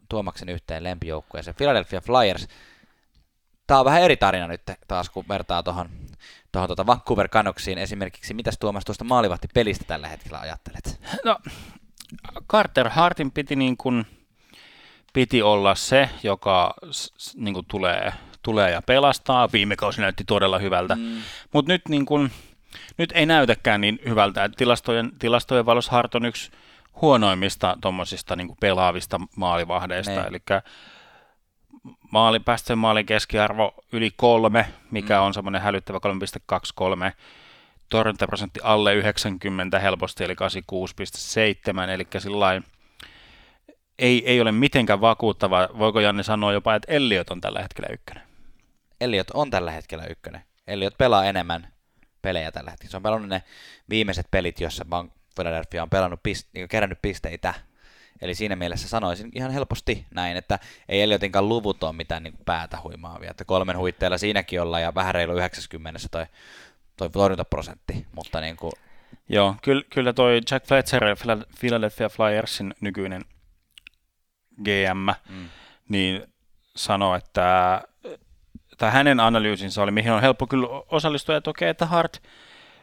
Tuomaksen 0.09 0.49
yhteen 0.49 0.85
lempijoukkueeseen. 0.85 1.55
Philadelphia 1.55 2.01
Flyers. 2.01 2.49
Tämä 3.67 3.81
on 3.81 3.87
vähän 3.87 4.03
eri 4.03 4.17
tarina 4.17 4.47
nyt 4.47 4.63
taas, 4.89 5.11
kun 5.11 5.25
vertaa 5.29 5.63
tuohon 5.63 5.89
tuohon 6.53 6.69
tuota 6.69 6.87
Vancouver 6.87 7.29
Canucksiin 7.29 7.79
esimerkiksi. 7.79 8.35
Mitäs 8.35 8.59
Tuomas 8.59 8.85
tuosta 8.85 9.05
maalivahtipelistä 9.05 9.85
tällä 9.85 10.09
hetkellä 10.09 10.39
ajattelet? 10.39 11.01
No, 11.25 11.39
Carter 12.51 12.89
Hartin 12.89 13.31
piti, 13.31 13.57
niin 13.57 13.77
kuin, 13.77 14.07
piti 15.13 15.43
olla 15.43 15.75
se, 15.75 16.11
joka 16.23 16.75
niin 17.35 17.55
kuin 17.55 17.67
tulee, 17.69 18.13
tulee 18.43 18.71
ja 18.71 18.83
pelastaa. 18.83 19.53
Viime 19.53 19.77
kausi 19.77 20.01
näytti 20.01 20.25
todella 20.25 20.59
hyvältä, 20.59 20.95
mm. 20.95 21.23
mutta 21.53 21.73
nyt, 21.73 21.83
niin 21.89 22.07
kuin, 22.07 22.31
nyt 22.99 23.13
ei 23.15 23.27
näytäkään 23.27 23.81
niin 23.81 23.99
hyvältä. 24.09 24.51
Tilastojen, 24.57 25.13
tilastojen 25.19 25.67
valossa 25.67 25.93
Hart 25.93 26.15
on 26.15 26.25
yksi 26.25 26.51
huonoimmista 27.01 27.77
tuommoisista 27.81 28.37
niin 28.37 28.57
pelaavista 28.61 29.21
maalivahdeista. 29.37 30.13
Niin. 30.13 30.27
Eli 30.27 30.41
maali, 32.11 32.41
päästöjen 32.41 32.79
maalin 32.79 33.07
keskiarvo 33.07 33.75
yli 33.93 34.11
kolme, 34.17 34.67
mikä 34.91 35.19
mm. 35.19 35.25
on 35.25 35.35
semmoinen 35.35 35.63
hälyttävä 35.63 35.99
3,23. 37.09 37.13
Torjuntaprosentti 37.89 38.61
alle 38.63 38.95
90 38.95 39.79
helposti, 39.79 40.25
eli 40.25 40.35
86,7, 41.85 41.91
eli 41.91 42.07
sillain 42.19 42.65
ei, 43.99 44.23
ei 44.27 44.41
ole 44.41 44.53
mitenkään 44.53 45.01
vakuuttava. 45.01 45.69
Voiko 45.79 46.01
Janne 46.01 46.23
sanoa 46.23 46.53
jopa, 46.53 46.75
että 46.75 46.93
Elliot 46.93 47.31
on 47.31 47.41
tällä 47.41 47.63
hetkellä 47.63 47.89
ykkönen? 47.93 48.23
Elliot 49.01 49.31
on 49.31 49.51
tällä 49.51 49.71
hetkellä 49.71 50.05
ykkönen. 50.07 50.43
Elliot 50.67 50.99
pelaa 50.99 51.25
enemmän 51.25 51.69
pelejä 52.23 52.53
tällä 52.53 52.71
hetkellä. 52.71 52.91
Se 52.91 52.97
on 52.97 53.03
pelannut 53.03 53.29
ne 53.29 53.43
viimeiset 53.91 54.27
pelit, 54.31 54.61
joissa 54.61 54.85
Philadelphia 55.35 55.83
on 55.83 55.91
pelannut 55.91 56.21
pist- 56.29 56.49
niin 56.53 56.69
kerännyt 56.69 56.99
pisteitä 57.03 57.55
Eli 58.23 58.35
siinä 58.35 58.57
mielessä 58.57 58.89
sanoisin 58.89 59.31
ihan 59.35 59.51
helposti 59.51 60.07
näin, 60.15 60.37
että 60.37 60.59
ei 60.89 61.03
Elliotinkaan 61.03 61.49
luvut 61.49 61.83
ole 61.83 61.93
mitään 61.93 62.23
niin 62.23 62.39
päätä 62.45 62.79
huimaavia, 62.83 63.31
että 63.31 63.45
kolmen 63.45 63.79
huitteella 63.79 64.19
siinäkin 64.19 64.63
ollaan 64.63 64.83
ja 64.83 64.95
vähän 64.95 65.15
reilu 65.15 65.37
90 65.37 66.01
toi, 66.11 66.27
toi 66.97 67.11
torjuntaprosentti, 67.11 68.07
mutta 68.13 68.41
niin 68.41 68.57
kuin... 68.57 68.73
Joo, 69.29 69.55
kyllä, 69.63 69.83
kyllä 69.91 70.13
toi 70.13 70.41
Jack 70.51 70.67
Fletcher, 70.67 71.03
Philadelphia 71.61 72.09
Flyersin 72.09 72.75
nykyinen 72.81 73.25
GM, 74.65 75.09
mm. 75.29 75.49
niin 75.89 76.23
sanoi, 76.77 77.19
että 77.19 77.83
tai 78.79 78.91
hänen 78.91 79.21
analyysinsä 79.21 79.83
oli, 79.83 79.91
mihin 79.91 80.13
on 80.13 80.21
helppo 80.21 80.47
kyllä 80.47 80.69
osallistua, 80.89 81.37
että 81.37 81.51
okei, 81.51 81.69
että 81.69 81.87
Hart 81.87 82.23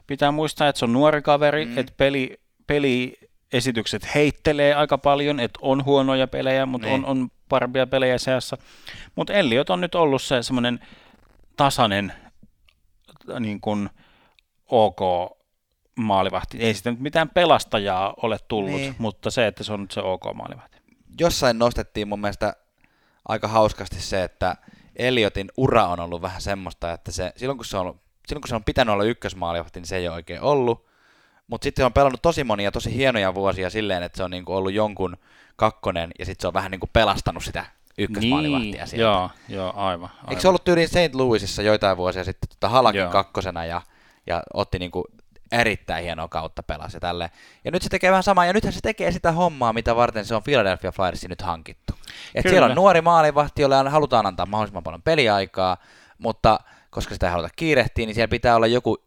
pitää 0.08 0.32
muistaa, 0.32 0.68
että 0.68 0.80
se 0.80 0.86
on 0.86 0.94
nuori 0.94 1.22
kaveri, 1.22 1.66
mm. 1.66 1.78
että 1.78 1.94
peli, 1.98 2.40
peli 2.68 3.18
esitykset 3.54 4.16
heittelee 4.16 4.74
aika 4.74 4.98
paljon, 4.98 5.40
että 5.40 5.60
on 5.62 5.86
huonoja 5.86 6.28
pelejä, 6.28 6.66
mutta 6.66 6.88
on, 6.88 6.94
niin. 6.94 7.06
on 7.06 7.28
parempia 7.50 7.88
pelejä 7.88 8.18
seassa. 8.18 8.58
Mutta 9.16 9.34
Elliot 9.34 9.70
on 9.70 9.82
nyt 9.82 9.96
ollut 9.96 10.22
se 10.22 10.44
semmoinen 10.44 10.80
tasainen 11.58 12.14
niin 13.40 13.62
kuin 13.62 13.90
ok 14.66 15.00
maalivahti. 15.96 16.58
Ei 16.58 16.74
sitä 16.74 16.92
nyt 16.92 17.00
mitään 17.00 17.30
pelastajaa 17.30 18.14
ole 18.22 18.38
tullut, 18.48 18.72
niin. 18.72 18.96
mutta 18.98 19.32
se, 19.32 19.48
että 19.48 19.64
se 19.64 19.74
on 19.74 19.82
nyt 19.82 19.92
se 19.92 20.02
ok 20.02 20.24
maalivahti. 20.34 20.78
Jossain 21.20 21.60
nostettiin 21.60 22.08
mun 22.08 22.22
mielestä 22.22 22.54
aika 23.28 23.48
hauskasti 23.48 24.02
se, 24.02 24.24
että 24.24 24.56
Elliotin 24.96 25.52
ura 25.58 25.88
on 25.88 26.00
ollut 26.00 26.22
vähän 26.22 26.42
semmoista, 26.42 26.92
että 26.92 27.12
se, 27.12 27.34
silloin, 27.36 27.58
kun 27.58 27.66
se 27.66 27.78
on, 27.78 28.00
silloin 28.28 28.42
kun 28.42 28.50
se 28.50 28.56
on 28.56 28.64
pitänyt 28.64 28.94
olla 28.94 29.04
ykkösmaalivahti, 29.04 29.80
niin 29.80 29.88
se 29.88 29.98
ei 29.98 30.08
ole 30.08 30.16
oikein 30.16 30.42
ollut. 30.42 30.86
Mutta 31.48 31.66
sitten 31.66 31.82
se 31.82 31.86
on 31.86 31.94
pelannut 31.94 32.22
tosi 32.22 32.44
monia 32.44 32.72
tosi 32.72 32.96
hienoja 32.96 33.34
vuosia 33.34 33.70
silleen, 33.70 34.04
että 34.04 34.18
se 34.18 34.24
on 34.24 34.32
niinku 34.32 34.54
ollut 34.54 34.74
jonkun 34.74 35.18
kakkonen 35.56 36.12
ja 36.20 36.26
sitten 36.26 36.42
se 36.42 36.48
on 36.48 36.54
vähän 36.54 36.72
niinku 36.72 36.90
pelastanut 36.94 37.44
sitä 37.44 37.66
ykkösmaalivahtia 37.98 38.72
niin, 38.72 38.88
sieltä. 38.88 39.04
Joo, 39.04 39.30
joo, 39.50 39.74
aivan, 39.76 40.10
aivan. 40.10 40.30
Eikö 40.30 40.42
se 40.42 40.48
ollut 40.48 40.64
tyyliin 40.64 40.88
St. 40.88 41.14
Louisissa 41.16 41.62
joitain 41.62 41.98
vuosia 41.98 42.24
sitten 42.24 42.50
tota 42.50 42.70
Halakin 42.70 43.02
joo. 43.02 43.12
kakkosena 43.12 43.66
ja, 43.66 43.82
ja 44.28 44.44
otti 44.54 44.80
niinku 44.80 45.06
erittäin 45.52 46.04
hienoa 46.04 46.28
kautta 46.28 46.64
pelasi 46.64 46.96
ja 46.96 47.00
tälle. 47.00 47.32
Ja 47.66 47.72
nyt 47.72 47.82
se 47.82 47.90
tekee 47.90 48.12
vähän 48.12 48.24
samaa, 48.24 48.46
ja 48.46 48.54
nythän 48.54 48.74
se 48.74 48.80
tekee 48.84 49.12
sitä 49.12 49.32
hommaa, 49.32 49.74
mitä 49.74 49.96
varten 49.96 50.26
se 50.26 50.36
on 50.36 50.44
Philadelphia 50.44 50.92
Flyersin 50.92 51.30
nyt 51.30 51.42
hankittu. 51.42 51.94
Et 52.36 52.46
siellä 52.50 52.66
on 52.66 52.76
nuori 52.76 53.02
maalivahti, 53.02 53.62
jolle 53.62 53.90
halutaan 53.90 54.26
antaa 54.26 54.46
mahdollisimman 54.46 54.84
paljon 54.84 55.02
peliaikaa, 55.02 55.78
mutta 56.18 56.60
koska 56.90 57.14
sitä 57.14 57.28
ei 57.28 57.32
haluta 57.32 57.50
kiirehtiä, 57.56 58.06
niin 58.06 58.16
siellä 58.16 58.28
pitää 58.28 58.56
olla 58.56 58.68
joku 58.68 58.98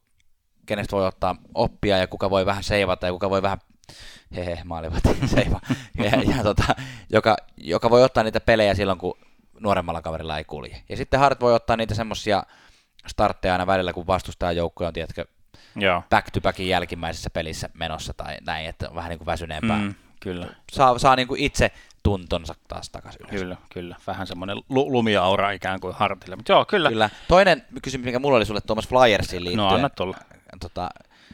kenestä 0.68 0.96
voi 0.96 1.06
ottaa 1.06 1.36
oppia 1.54 1.96
ja 1.96 2.06
kuka 2.06 2.30
voi 2.30 2.46
vähän 2.46 2.64
seivata 2.64 3.06
ja 3.06 3.12
kuka 3.12 3.30
voi 3.30 3.42
vähän 3.42 3.58
hehe, 4.36 4.58
maalivat 4.64 5.02
seiva, 5.34 5.60
ja, 5.98 6.36
ja 6.36 6.42
tota, 6.42 6.64
joka, 7.10 7.36
joka 7.56 7.90
voi 7.90 8.02
ottaa 8.04 8.24
niitä 8.24 8.40
pelejä 8.40 8.74
silloin, 8.74 8.98
kun 8.98 9.18
nuoremmalla 9.60 10.02
kaverilla 10.02 10.38
ei 10.38 10.44
kulje. 10.44 10.82
Ja 10.88 10.96
sitten 10.96 11.20
Hart 11.20 11.40
voi 11.40 11.54
ottaa 11.54 11.76
niitä 11.76 11.94
semmoisia 11.94 12.42
startteja 13.06 13.54
aina 13.54 13.66
välillä, 13.66 13.92
kun 13.92 14.06
vastustaja 14.06 14.52
joukko 14.52 14.86
on, 14.86 14.92
tiedätkö, 14.92 15.24
Joo. 15.76 16.02
back 16.10 16.30
to 16.30 16.40
backin 16.40 16.68
jälkimmäisessä 16.68 17.30
pelissä 17.30 17.68
menossa 17.74 18.14
tai 18.14 18.36
näin, 18.46 18.66
että 18.66 18.88
on 18.88 18.94
vähän 18.94 19.08
niin 19.08 19.18
kuin 19.18 19.26
väsyneempää. 19.26 19.78
Mm, 19.78 19.94
kyllä. 20.20 20.46
Saa, 20.72 20.98
saa 20.98 21.16
niin 21.16 21.28
kuin 21.28 21.40
itse 21.40 21.70
tuntonsa 22.02 22.54
taas 22.68 22.90
takaisin 22.90 23.20
ylös. 23.20 23.40
Kyllä, 23.40 23.56
kyllä. 23.72 23.96
Vähän 24.06 24.26
semmoinen 24.26 24.56
lu- 24.68 24.92
lumiaura 24.92 25.50
ikään 25.50 25.80
kuin 25.80 25.94
Hartille, 25.94 26.36
mutta 26.36 26.52
joo, 26.52 26.64
kyllä. 26.64 26.88
kyllä. 26.88 27.10
Toinen 27.28 27.64
kysymys, 27.82 28.04
mikä 28.04 28.18
mulla 28.18 28.36
oli 28.36 28.46
sulle 28.46 28.60
Thomas 28.60 28.88
Flyersiin 28.88 29.44
liittyen. 29.44 29.68
No 29.68 29.74
anna 29.74 29.88
tulla 29.88 30.16
tota... 30.59 30.88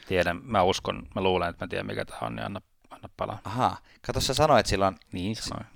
Tiedän, 0.08 0.40
mä 0.42 0.62
uskon, 0.62 1.08
mä 1.14 1.22
luulen, 1.22 1.50
että 1.50 1.64
mä 1.64 1.68
tiedän 1.68 1.86
mikä 1.86 2.04
tämä 2.04 2.18
on, 2.22 2.36
niin 2.36 2.46
anna, 2.46 2.60
anna 2.90 3.08
palaa. 3.16 3.40
Aha, 3.44 3.76
kato 4.06 4.20
sä 4.20 4.34
sanoit 4.34 4.66
silloin... 4.66 4.96
Niin 5.12 5.36
sanoin. 5.36 5.66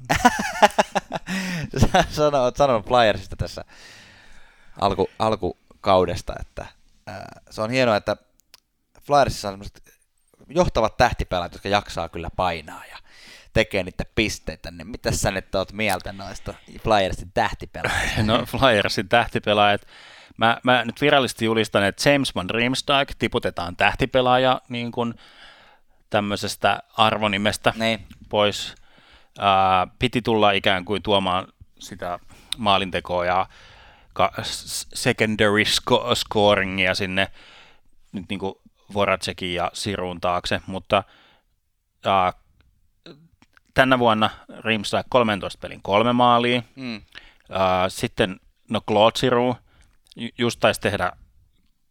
sä 2.11 2.25
oot 2.43 2.57
sanonut 2.57 2.87
Flyersista 2.87 3.37
tässä 3.37 3.65
alku, 4.81 5.11
alkukaudesta, 5.19 6.35
että 6.41 6.67
ää, 7.07 7.41
se 7.51 7.63
on 7.63 7.71
hienoa, 7.71 7.97
että 7.97 8.17
Flyersissa 9.03 9.49
on 9.49 9.55
sellaiset 9.55 9.83
johtavat 10.49 10.97
tähtipelät, 10.97 11.53
jotka 11.53 11.69
jaksaa 11.69 12.09
kyllä 12.09 12.29
painaa 12.37 12.85
ja 12.91 12.99
tekee 13.53 13.83
niitä 13.83 14.05
pisteitä, 14.15 14.71
niin 14.71 14.87
mitä 14.87 15.13
sä 15.13 15.31
nyt 15.31 15.55
oot 15.55 15.73
mieltä 15.73 16.13
noista 16.13 16.55
Flyersin 16.83 17.33
tähtipelaajista? 17.33 18.23
No 18.27 18.47
Flyersin 18.47 19.09
tähtipelaajat, 19.09 19.87
Mä, 20.39 20.61
mä 20.63 20.85
nyt 20.85 21.01
virallisesti 21.01 21.45
julistan, 21.45 21.85
että 21.85 22.11
James 22.11 22.35
Van 22.35 22.51
Riemsdijk 22.51 23.09
tiputetaan 23.19 23.77
tähtipelaaja 23.77 24.61
niin 24.69 24.93
kuin 24.93 25.15
tämmöisestä 26.11 26.83
arvonimestä 26.97 27.73
niin. 27.77 28.07
pois. 28.29 28.75
Ää, 29.39 29.87
piti 29.99 30.23
tulla 30.23 30.51
ikään 30.51 30.85
kuin 30.85 31.03
tuomaan 31.03 31.49
sitä 31.79 32.19
maalintekoa 32.59 33.25
ja 33.25 33.47
secondary 34.95 35.63
sco- 35.63 36.15
scoringia 36.15 36.95
sinne 36.95 37.29
nyt 38.13 38.25
niin 38.29 38.39
kuin 38.39 38.55
Voracekin 38.95 39.55
ja 39.55 39.71
Sirun 39.75 40.21
taakse, 40.21 40.61
mutta 40.67 41.03
ää, 42.05 42.33
tänä 43.75 43.99
vuonna 43.99 44.31
Riemsdijk 44.61 45.07
13 45.09 45.59
pelin 45.61 45.83
kolme 45.83 46.13
maalia. 46.13 46.63
Mm. 46.77 47.03
Ää, 47.51 47.89
sitten 47.89 48.41
no 48.71 48.81
Claude 48.81 49.19
Siru 49.19 49.57
just 50.39 50.61
taisi 50.61 50.81
tehdä 50.81 51.13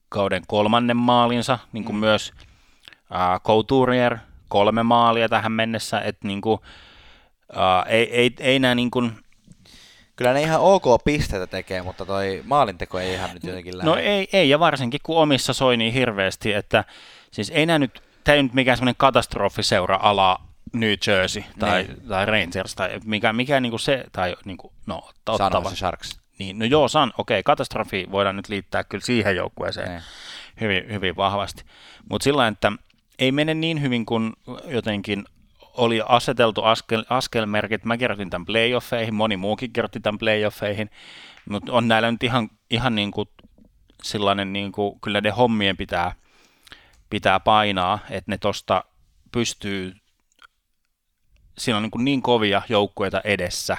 kauden 0.10 0.44
kolmannen 0.48 0.98
maalinsa, 0.98 1.60
niin 1.74 1.84
kuin 1.84 1.96
mm. 1.96 2.00
myös 2.00 2.34
äh, 3.16 3.42
Couturier 3.42 4.18
kolme 4.48 4.84
maalia 4.84 5.30
tähän 5.30 5.52
mennessä, 5.52 6.02
että 6.02 6.28
niin 6.28 6.42
kuin, 6.42 6.60
äh, 7.58 7.94
ei, 7.94 8.16
ei, 8.16 8.36
ei 8.40 8.60
nämä 8.60 8.76
niin 8.76 8.92
kuin, 8.92 9.12
Kyllä 10.18 10.34
ne 10.34 10.42
ihan 10.42 10.62
ok 10.62 11.04
pisteitä 11.04 11.48
tekee, 11.48 11.82
mutta 11.82 12.06
toi 12.06 12.44
maalinteko 12.46 13.00
ei 13.00 13.14
ihan 13.14 13.30
nyt 13.34 13.44
jotenkin 13.44 13.78
lähde. 13.78 13.90
No 13.90 13.96
ei, 13.96 14.28
ei, 14.34 14.50
ja 14.50 14.60
varsinkin 14.60 15.00
kun 15.04 15.18
omissa 15.18 15.54
soi 15.54 15.78
niin 15.78 15.94
hirveästi, 15.94 16.54
että 16.54 16.84
siis 17.32 17.50
ei 17.50 17.66
nämä 17.66 17.80
nyt, 17.80 18.04
tämä 18.24 18.36
ei 18.36 18.44
nyt 18.44 18.54
mikään 18.54 18.78
semmoinen 18.78 18.96
katastrofiseura 18.98 20.00
ala 20.02 20.42
New 20.74 20.94
Jersey 21.08 21.44
tai, 21.60 21.84
niin. 21.84 22.08
tai 22.08 22.26
Rangers 22.26 22.76
tai 22.76 23.00
mikä, 23.06 23.34
mikä 23.34 23.60
niin 23.60 23.70
kuin 23.70 23.80
se, 23.80 24.04
tai 24.12 24.36
niin 24.46 24.58
kuin, 24.58 24.74
no, 24.86 25.10
ottava. 25.28 25.76
Sharks. 25.76 26.20
Niin, 26.40 26.60
no 26.60 26.66
joo, 26.66 26.88
San, 26.88 27.14
okei, 27.18 27.36
okay, 27.36 27.44
katastrofi 27.44 28.08
voidaan 28.12 28.36
nyt 28.36 28.50
liittää 28.50 28.84
kyllä 28.84 29.06
siihen 29.06 29.36
joukkueeseen 29.36 29.92
ne. 29.92 30.02
hyvin, 30.62 30.92
hyvin 30.92 31.16
vahvasti. 31.16 31.64
Mutta 32.10 32.24
sillä 32.24 32.48
että 32.48 32.72
ei 33.20 33.32
mene 33.32 33.54
niin 33.54 33.82
hyvin 33.82 34.06
kuin 34.06 34.34
jotenkin 34.66 35.26
oli 35.74 36.02
aseteltu 36.06 36.64
askel, 36.64 37.04
askelmerkit. 37.10 37.86
Mä 37.86 37.98
kirjoitin 37.98 38.30
tämän 38.30 38.46
playoffeihin, 38.46 39.16
moni 39.16 39.38
muukin 39.38 39.74
kirjoitti 39.74 40.00
tämän 40.00 40.20
playoffeihin, 40.20 40.90
mutta 41.50 41.72
on 41.72 41.88
näillä 41.88 42.12
nyt 42.12 42.24
ihan, 42.24 42.50
ihan 42.70 42.96
niin 42.96 43.12
kuin 43.12 43.30
sellainen, 44.04 44.54
niin 44.54 44.72
kuin, 44.72 45.00
kyllä 45.00 45.22
ne 45.22 45.30
hommien 45.30 45.78
pitää, 45.78 46.16
pitää 47.10 47.40
painaa, 47.40 48.00
että 48.10 48.32
ne 48.32 48.38
tosta 48.38 48.84
pystyy 49.32 49.94
siinä 51.58 51.78
on 51.78 51.84
niin, 51.84 51.92
kuin 51.92 52.06
niin 52.06 52.22
kovia 52.22 52.62
joukkueita 52.70 53.22
edessä, 53.24 53.78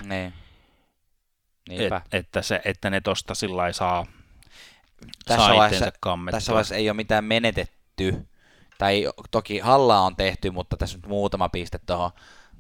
Et, 1.70 1.92
että, 2.12 2.42
se, 2.42 2.60
että 2.64 2.90
ne 2.90 3.00
tosta 3.00 3.34
sillä 3.34 3.72
saa, 3.72 4.06
Tässä 5.24 5.46
saa 5.46 5.56
vaiheessa- 5.56 5.92
kammettua. 6.00 6.36
Tässä 6.36 6.52
vaiheessa 6.52 6.74
ei 6.74 6.90
ole 6.90 6.96
mitään 6.96 7.24
menetetty. 7.24 8.26
Tai 8.78 9.08
toki 9.30 9.58
hallaa 9.58 10.00
on 10.02 10.16
tehty, 10.16 10.50
mutta 10.50 10.76
tässä 10.76 10.98
nyt 10.98 11.06
muutama 11.06 11.48
piste 11.48 11.78
tuohon 11.86 12.10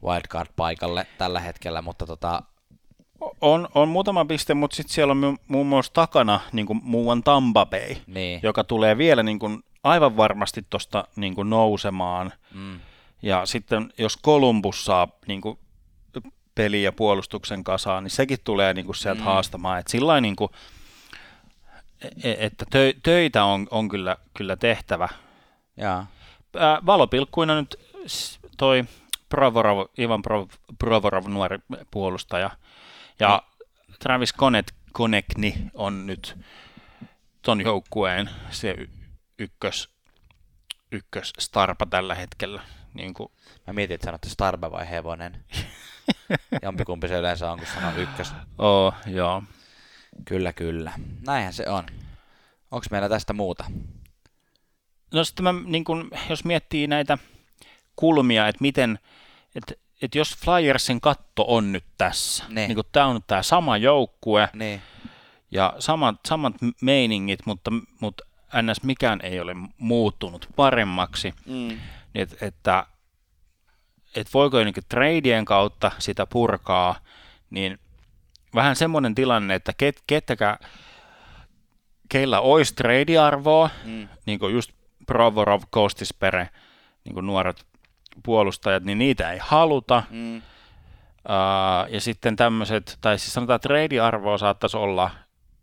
wildcard-paikalle 0.04 1.06
tällä 1.18 1.40
hetkellä, 1.40 1.82
mutta 1.82 2.06
tota, 2.06 2.42
On, 3.40 3.68
on 3.74 3.88
muutama 3.88 4.24
piste, 4.24 4.54
mutta 4.54 4.76
sitten 4.76 4.94
siellä 4.94 5.10
on 5.10 5.34
mu- 5.34 5.42
muun 5.48 5.66
muassa 5.66 5.92
takana 5.92 6.40
niin 6.52 6.66
kuin 6.66 6.80
muuan 6.82 7.22
Tampa 7.22 7.66
Bay, 7.66 7.96
niin. 8.06 8.40
joka 8.42 8.64
tulee 8.64 8.98
vielä 8.98 9.22
niin 9.22 9.38
kuin 9.38 9.64
aivan 9.84 10.16
varmasti 10.16 10.66
tuosta 10.70 11.04
niin 11.16 11.34
nousemaan. 11.44 12.32
Mm. 12.54 12.80
Ja 13.22 13.46
sitten 13.46 13.92
jos 13.98 14.18
Columbus 14.22 14.84
saa 14.84 15.08
niin 15.26 15.40
kuin 15.40 15.58
peli- 16.58 16.82
ja 16.82 16.92
puolustuksen 16.92 17.64
kasaan, 17.64 18.04
niin 18.04 18.10
sekin 18.10 18.38
tulee 18.44 18.74
niin 18.74 18.84
kuin 18.86 18.96
sieltä 18.96 19.20
Mm. 19.20 19.24
haastamaan. 19.24 19.78
Et 19.78 19.88
sillä 19.88 20.20
niin 20.20 20.36
kuin, 20.36 20.50
e- 22.22 22.36
että 22.46 22.64
tö, 22.70 22.92
töitä 23.02 23.44
on, 23.44 23.66
on 23.70 23.88
kyllä, 23.88 24.16
kyllä 24.36 24.56
tehtävä. 24.56 25.08
Jaa. 25.76 26.06
Ää, 26.56 26.78
valopilkkuina 26.86 27.54
nyt 27.54 27.76
toi 28.56 28.84
Provorov, 29.28 29.86
Ivan 29.98 30.22
Prov- 30.30 30.56
Provorov, 30.78 31.24
nuori 31.28 31.58
puolustaja, 31.90 32.50
ja 33.20 33.42
Travis 33.98 34.32
Konet, 34.32 34.74
Konekni 34.92 35.54
on 35.74 36.06
nyt 36.06 36.36
ton 37.42 37.60
joukkueen 37.60 38.30
se 38.50 38.70
y- 38.70 38.88
ykkös, 39.38 39.88
ykkös 40.92 41.32
starpa 41.38 41.86
tällä 41.86 42.14
hetkellä. 42.14 42.62
Niin 42.94 43.14
kuin, 43.14 43.32
Mä 43.66 43.72
mietin, 43.72 43.94
että 43.94 44.04
sanotte 44.04 44.28
Starba 44.28 44.70
vai 44.70 44.90
Hevonen. 44.90 45.44
Jompikumpi 46.62 47.08
se 47.08 47.18
yleensä 47.18 47.50
on, 47.52 47.58
kun 47.58 47.66
sanoo 47.74 47.92
ykkös. 47.96 48.32
oh, 48.58 48.94
joo. 49.06 49.42
Kyllä, 50.24 50.52
kyllä. 50.52 50.92
Näinhän 51.26 51.52
se 51.52 51.68
on. 51.68 51.86
Onko 52.70 52.86
meillä 52.90 53.08
tästä 53.08 53.32
muuta? 53.32 53.64
No 55.14 55.24
sitten 55.24 55.44
mä, 55.44 55.54
niin 55.64 55.84
kun, 55.84 56.10
jos 56.30 56.44
miettii 56.44 56.86
näitä 56.86 57.18
kulmia, 57.96 58.48
että 58.48 58.60
miten, 58.62 58.98
että, 59.54 59.74
että 60.02 60.18
jos 60.18 60.36
Flyersin 60.36 61.00
katto 61.00 61.44
on 61.48 61.72
nyt 61.72 61.84
tässä, 61.98 62.44
Ne. 62.48 62.66
niin 62.66 62.74
kuin 62.74 62.86
tämä 62.92 63.06
on 63.06 63.20
tämä 63.26 63.42
sama 63.42 63.76
joukkue 63.76 64.48
Niin. 64.52 64.82
ja 65.50 65.74
samat, 65.78 66.16
samat 66.28 66.54
meiningit, 66.82 67.40
mutta, 67.46 67.70
mutta 68.00 68.24
ns. 68.62 68.82
mikään 68.82 69.20
ei 69.22 69.40
ole 69.40 69.54
muuttunut 69.78 70.48
paremmaksi, 70.56 71.34
Mm. 71.46 71.52
niin 71.52 71.80
että, 72.14 72.36
että, 72.46 72.86
että 74.16 74.30
voiko 74.34 74.64
niin 74.64 74.74
tradeien 74.88 75.44
kautta 75.44 75.90
sitä 75.98 76.26
purkaa, 76.26 76.94
niin 77.50 77.78
vähän 78.54 78.76
semmoinen 78.76 79.14
tilanne, 79.14 79.54
että 79.54 79.72
ket, 79.76 80.02
kettäkä, 80.06 80.58
keillä 82.08 82.40
olisi 82.40 82.74
trade-arvoa, 82.74 83.70
Mm. 83.84 84.08
niin 84.26 84.38
kuin 84.38 84.54
just 84.54 84.70
Provorov, 85.06 85.62
Kostispere, 85.70 86.48
niin 87.04 87.14
kuin 87.14 87.26
nuoret 87.26 87.66
puolustajat, 88.22 88.82
niin 88.84 88.98
niitä 88.98 89.32
ei 89.32 89.38
haluta. 89.42 90.02
Mm. 90.10 90.36
Uh, 90.36 90.42
ja 91.92 92.00
sitten 92.00 92.36
tämmöiset, 92.36 92.98
tai 93.00 93.18
siis 93.18 93.34
sanotaan, 93.34 93.56
että 93.56 93.68
trade-arvoa 93.68 94.38
saattaisi 94.38 94.76
olla, 94.76 95.10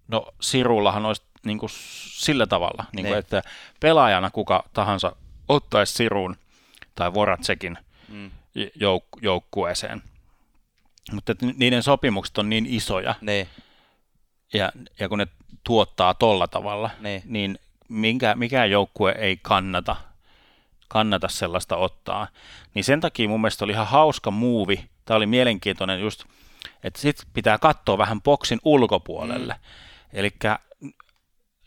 no 0.07 0.27
Sirullahan 0.41 1.05
olisi 1.05 1.23
niin 1.45 1.57
kuin 1.59 1.69
sillä 2.09 2.47
tavalla, 2.47 2.85
niin 2.95 3.05
kuin, 3.05 3.11
Ne. 3.13 3.17
että 3.17 3.41
pelaajana 3.79 4.29
kuka 4.29 4.63
tahansa 4.73 5.15
ottaisi 5.47 5.93
Sirun 5.93 6.35
tai 6.95 7.13
Voratsekin 7.13 7.77
Mm. 8.07 8.31
jouk- 8.55 9.19
joukkueeseen. 9.21 10.01
Mutta 11.11 11.33
niiden 11.55 11.83
sopimukset 11.83 12.37
on 12.37 12.49
niin 12.49 12.65
isoja, 12.65 13.15
Niin. 13.21 13.47
ja, 14.53 14.71
ja 14.99 15.09
kun 15.09 15.17
ne 15.17 15.27
tuottaa 15.63 16.13
tolla 16.13 16.47
tavalla, 16.47 16.89
Niin. 16.99 17.21
niin 17.25 17.59
minkä, 17.89 18.35
mikään 18.35 18.71
joukkue 18.71 19.11
ei 19.17 19.37
kannata, 19.41 19.95
kannata 20.87 21.27
sellaista 21.27 21.77
ottaa. 21.77 22.27
Niin 22.73 22.83
sen 22.83 23.01
takia 23.01 23.29
mun 23.29 23.41
mielestä 23.41 23.65
oli 23.65 23.71
ihan 23.71 23.87
hauska 23.87 24.31
muuvi. 24.31 24.85
Tämä 25.05 25.17
oli 25.17 25.25
mielenkiintoinen 25.25 25.99
just, 26.01 26.23
että 26.83 26.99
sit 27.01 27.23
pitää 27.33 27.57
katsoa 27.57 27.97
vähän 27.97 28.21
boksin 28.21 28.59
ulkopuolelle. 28.63 29.53
Mm. 29.53 29.59
Eli 30.19 30.31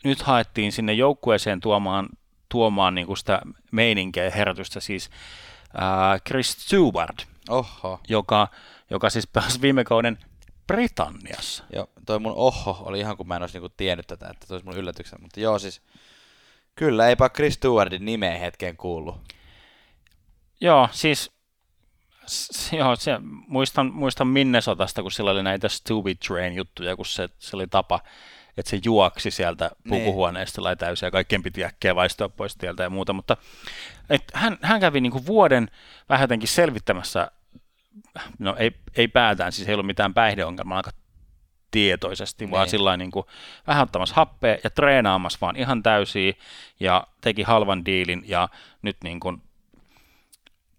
nyt 0.03 0.21
haettiin 0.21 0.71
sinne 0.71 0.93
joukkueeseen 0.93 1.59
tuomaan, 1.59 2.09
tuomaan 2.49 2.95
niinku 2.95 3.15
sitä 3.15 3.41
meininkiä 3.71 4.23
ja 4.23 4.31
herätystä 4.31 4.79
siis 4.79 5.09
ää, 5.73 6.19
Chris 6.19 6.51
Stewart, 6.51 7.27
Oho. 7.49 7.99
joka, 8.09 8.47
joka 8.89 9.09
siis 9.09 9.27
pääsi 9.27 9.61
viime 9.61 9.83
kauden 9.83 10.17
Britanniassa. 10.67 11.63
Joo, 11.73 11.89
toi 12.05 12.19
mun 12.19 12.33
oho 12.35 12.77
oli 12.85 12.99
ihan 12.99 13.17
kuin 13.17 13.27
mä 13.27 13.35
en 13.35 13.41
olisi 13.43 13.55
niinku 13.55 13.69
tiennyt 13.77 14.07
tätä, 14.07 14.27
että 14.31 14.47
toi 14.47 14.55
olisi 14.55 14.65
mun 14.65 14.77
yllätyksen. 14.77 15.21
Mutta 15.21 15.39
joo 15.39 15.59
siis, 15.59 15.81
kyllä 16.75 17.07
eipä 17.07 17.29
Chris 17.29 17.53
Stewardin 17.53 18.05
nimeä 18.05 18.37
hetken 18.37 18.77
kuullut. 18.77 19.33
Joo, 20.61 20.89
siis 20.91 21.31
s- 22.27 22.73
joo, 22.73 22.95
se, 22.95 23.11
muistan, 23.47 23.93
muistan 23.93 24.27
Minnesotasta, 24.27 25.01
kun 25.01 25.11
sillä 25.11 25.31
oli 25.31 25.43
näitä 25.43 25.69
Stupid 25.69 26.17
Train-juttuja, 26.27 26.95
kun 26.95 27.05
se, 27.05 27.29
se 27.39 27.55
oli 27.55 27.67
tapa, 27.67 27.99
että 28.59 28.69
se 28.69 28.79
juoksi 28.85 29.31
sieltä 29.31 29.71
Niin. 29.83 29.89
pukuhuoneesta 29.89 30.63
lai 30.63 30.75
täysin 30.75 31.07
ja 31.07 31.11
kaikkien 31.11 31.43
piti 31.43 31.65
äkkiä 31.65 31.95
vaistua 31.95 32.29
pois 32.29 32.55
tieltä 32.55 32.83
ja 32.83 32.89
muuta, 32.89 33.13
mutta 33.13 33.37
et 34.09 34.23
hän, 34.33 34.57
hän 34.61 34.79
kävi 34.79 35.01
niinku 35.01 35.25
vuoden 35.25 35.67
vähän 36.09 36.23
jotenkin 36.23 36.49
selvittämässä, 36.49 37.31
no 38.39 38.55
ei, 38.59 38.71
ei 38.95 39.07
päätään, 39.07 39.51
siis 39.51 39.67
ei 39.67 39.73
ollut 39.73 39.85
mitään 39.85 40.13
päihdeongelmaa 40.13 40.77
aika 40.77 40.91
tietoisesti, 41.71 42.51
vaan 42.51 42.63
Niin. 42.63 42.71
sillä 42.71 42.97
niin 42.97 43.11
kuin 43.11 43.25
vähän 43.67 43.83
ottamassa 43.83 44.15
happea 44.15 44.57
ja 44.63 44.69
treenaamassa 44.69 45.37
vaan 45.41 45.55
ihan 45.55 45.83
täysiä 45.83 46.33
ja 46.79 47.07
teki 47.21 47.43
halvan 47.43 47.85
diilin 47.85 48.23
ja 48.27 48.49
nyt 48.81 48.97
niin 49.03 49.19
kuin 49.19 49.41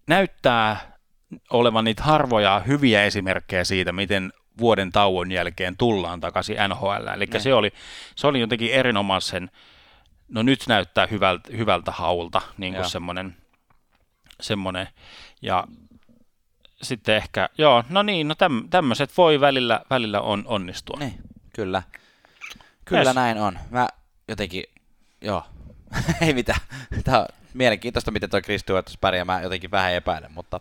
näyttää 0.07 0.91
olevan 1.49 1.83
niitä 1.83 2.03
harvoja 2.03 2.61
hyviä 2.67 3.03
esimerkkejä 3.03 3.63
siitä, 3.63 3.91
miten 3.91 4.33
vuoden 4.57 4.91
tauon 4.91 5.31
jälkeen 5.31 5.77
tullaan 5.77 6.19
takaisin 6.19 6.57
NHL. 6.69 7.07
Eli 7.15 7.25
Ne. 7.25 7.39
se 7.39 7.53
oli, 7.53 7.71
se 8.15 8.27
oli 8.27 8.39
jotenkin 8.39 8.71
erinomaisen, 8.73 9.51
no 10.29 10.43
nyt 10.43 10.63
näyttää 10.67 11.07
hyvältä, 11.07 11.49
hyvältä 11.57 11.91
haulta, 11.91 12.41
niin 12.57 12.73
kuin 12.73 12.89
semmoinen, 12.89 13.35
semmoinen, 14.41 14.87
ja 15.41 15.63
sitten 16.81 17.15
ehkä, 17.15 17.49
joo, 17.57 17.83
no 17.89 18.03
niin, 18.03 18.27
no 18.27 18.35
täm, 18.35 18.69
tämmöiset 18.69 19.17
voi 19.17 19.41
välillä, 19.41 19.81
välillä 19.89 20.21
on, 20.21 20.43
onnistua. 20.47 20.99
Niin, 20.99 21.13
kyllä. 21.55 21.83
Kyllä 22.85 23.03
Yes. 23.09 23.15
näin 23.15 23.37
on. 23.37 23.59
Mä 23.69 23.87
jotenkin, 24.27 24.63
joo, 25.21 25.43
ei 26.21 26.33
mitään. 26.33 26.59
Tää 27.03 27.19
on 27.19 27.25
mielenkiintoista, 27.53 28.11
miten 28.11 28.29
toi 28.29 28.41
Chris 28.41 28.61
Stewart 28.61 28.89
pärjää. 29.01 29.25
Mä 29.25 29.41
jotenkin 29.41 29.71
vähän 29.71 29.93
epäilen, 29.93 30.31
mutta 30.31 30.59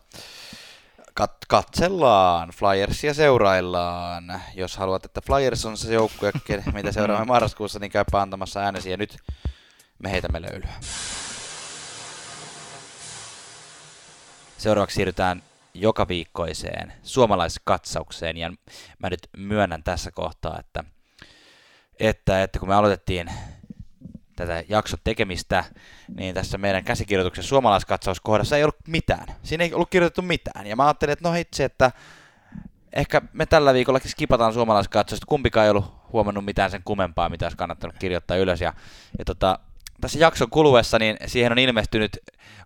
kat- 1.21 1.47
katsellaan. 1.49 2.51
Flyersia 2.51 3.15
seuraillaan. 3.15 4.41
Jos 4.55 4.77
haluat, 4.77 5.05
että 5.05 5.21
Flyers 5.21 5.67
on 5.67 5.77
se 5.77 5.95
joukkue, 5.95 6.33
mitä 6.73 6.93
seuraamme 6.93 7.27
marraskuussa, 7.27 7.79
niin 7.79 7.91
käypä 7.91 8.23
antamassa 8.23 8.61
äänesi. 8.61 8.91
Ja 8.91 8.97
nyt 8.97 9.17
me 9.99 10.11
heitämme 10.11 10.43
löylyä. 10.43 10.75
Seuraavaksi 14.59 14.95
siirrytään 14.95 15.43
joka 15.75 16.09
viikkoiseen 16.09 16.93
suomalaiskatsaukseen 17.03 18.37
ja 18.37 18.53
mä 18.99 19.11
nyt 19.11 19.29
myönnän 19.37 19.83
tässä 19.83 20.11
kohtaa, 20.11 20.59
että, 20.59 20.85
että, 22.01 22.43
että 22.43 22.59
kun 22.59 22.69
me 22.69 22.75
aloitettiin 22.75 23.31
tätä 24.41 24.65
jakson 24.69 24.99
tekemistä, 25.05 25.65
niin 26.17 26.35
tässä 26.35 26.59
meidän 26.59 26.85
käsikirjoituksen 26.85 27.45
suomalaiskatsauskohdassa 27.45 28.57
ei 28.57 28.65
ollut 28.65 28.89
mitään. 28.89 29.27
Siinä 29.43 29.65
ei 29.65 29.75
ollut 29.75 29.91
kirjoitettu 29.91 30.23
mitään. 30.23 30.67
Ja 30.67 30.77
mä 30.77 30.87
ajattelin, 30.87 31.13
että 31.13 31.29
no 31.29 31.35
itse, 31.35 31.65
että 31.65 31.91
ehkä 32.93 33.23
me 33.33 33.47
tällä 33.47 33.75
viikollakin 33.75 34.11
skipataan 34.11 34.53
suomalaiskatsausta. 34.53 35.27
Kumpikaan 35.29 35.65
ei 35.65 35.71
ollut 35.71 35.95
huomannut 36.13 36.45
mitään 36.45 36.71
sen 36.71 36.83
kummempaa, 36.85 37.29
mitä 37.29 37.45
olisi 37.45 37.57
kannattanut 37.57 37.97
kirjoittaa 37.99 38.37
ylös. 38.37 38.61
Ja, 38.61 38.73
ja 39.19 39.25
tota, 39.25 39.59
tässä 40.01 40.19
jakson 40.19 40.51
kuluessa 40.51 40.99
niin 40.99 41.17
siihen 41.27 41.53
on 41.53 41.59
ilmestynyt 41.59 42.19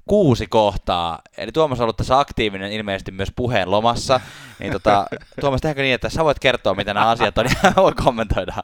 kuusi 0.07 0.47
kohtaa. 0.47 1.19
Eli 1.37 1.53
Tuomas 1.53 1.81
on 1.81 1.85
ollut 1.85 1.97
tässä 1.97 2.19
aktiivinen 2.19 2.73
ilmeisesti 2.73 3.13
myös 3.13 3.33
puheen 3.37 3.71
lomassa. 3.71 4.21
Niin 4.59 4.73
tota, 4.73 5.07
Tuomas, 5.41 5.61
tehdäänkö 5.61 5.83
niin, 5.83 5.95
että 5.95 6.09
sä 6.09 6.25
voit 6.25 6.39
kertoa, 6.39 6.75
mitä 6.75 6.95
nämä 6.95 7.09
asiat 7.09 7.39
on, 7.39 7.47
ja 7.63 7.73
voi 7.83 7.93
kommentoida. 7.93 8.55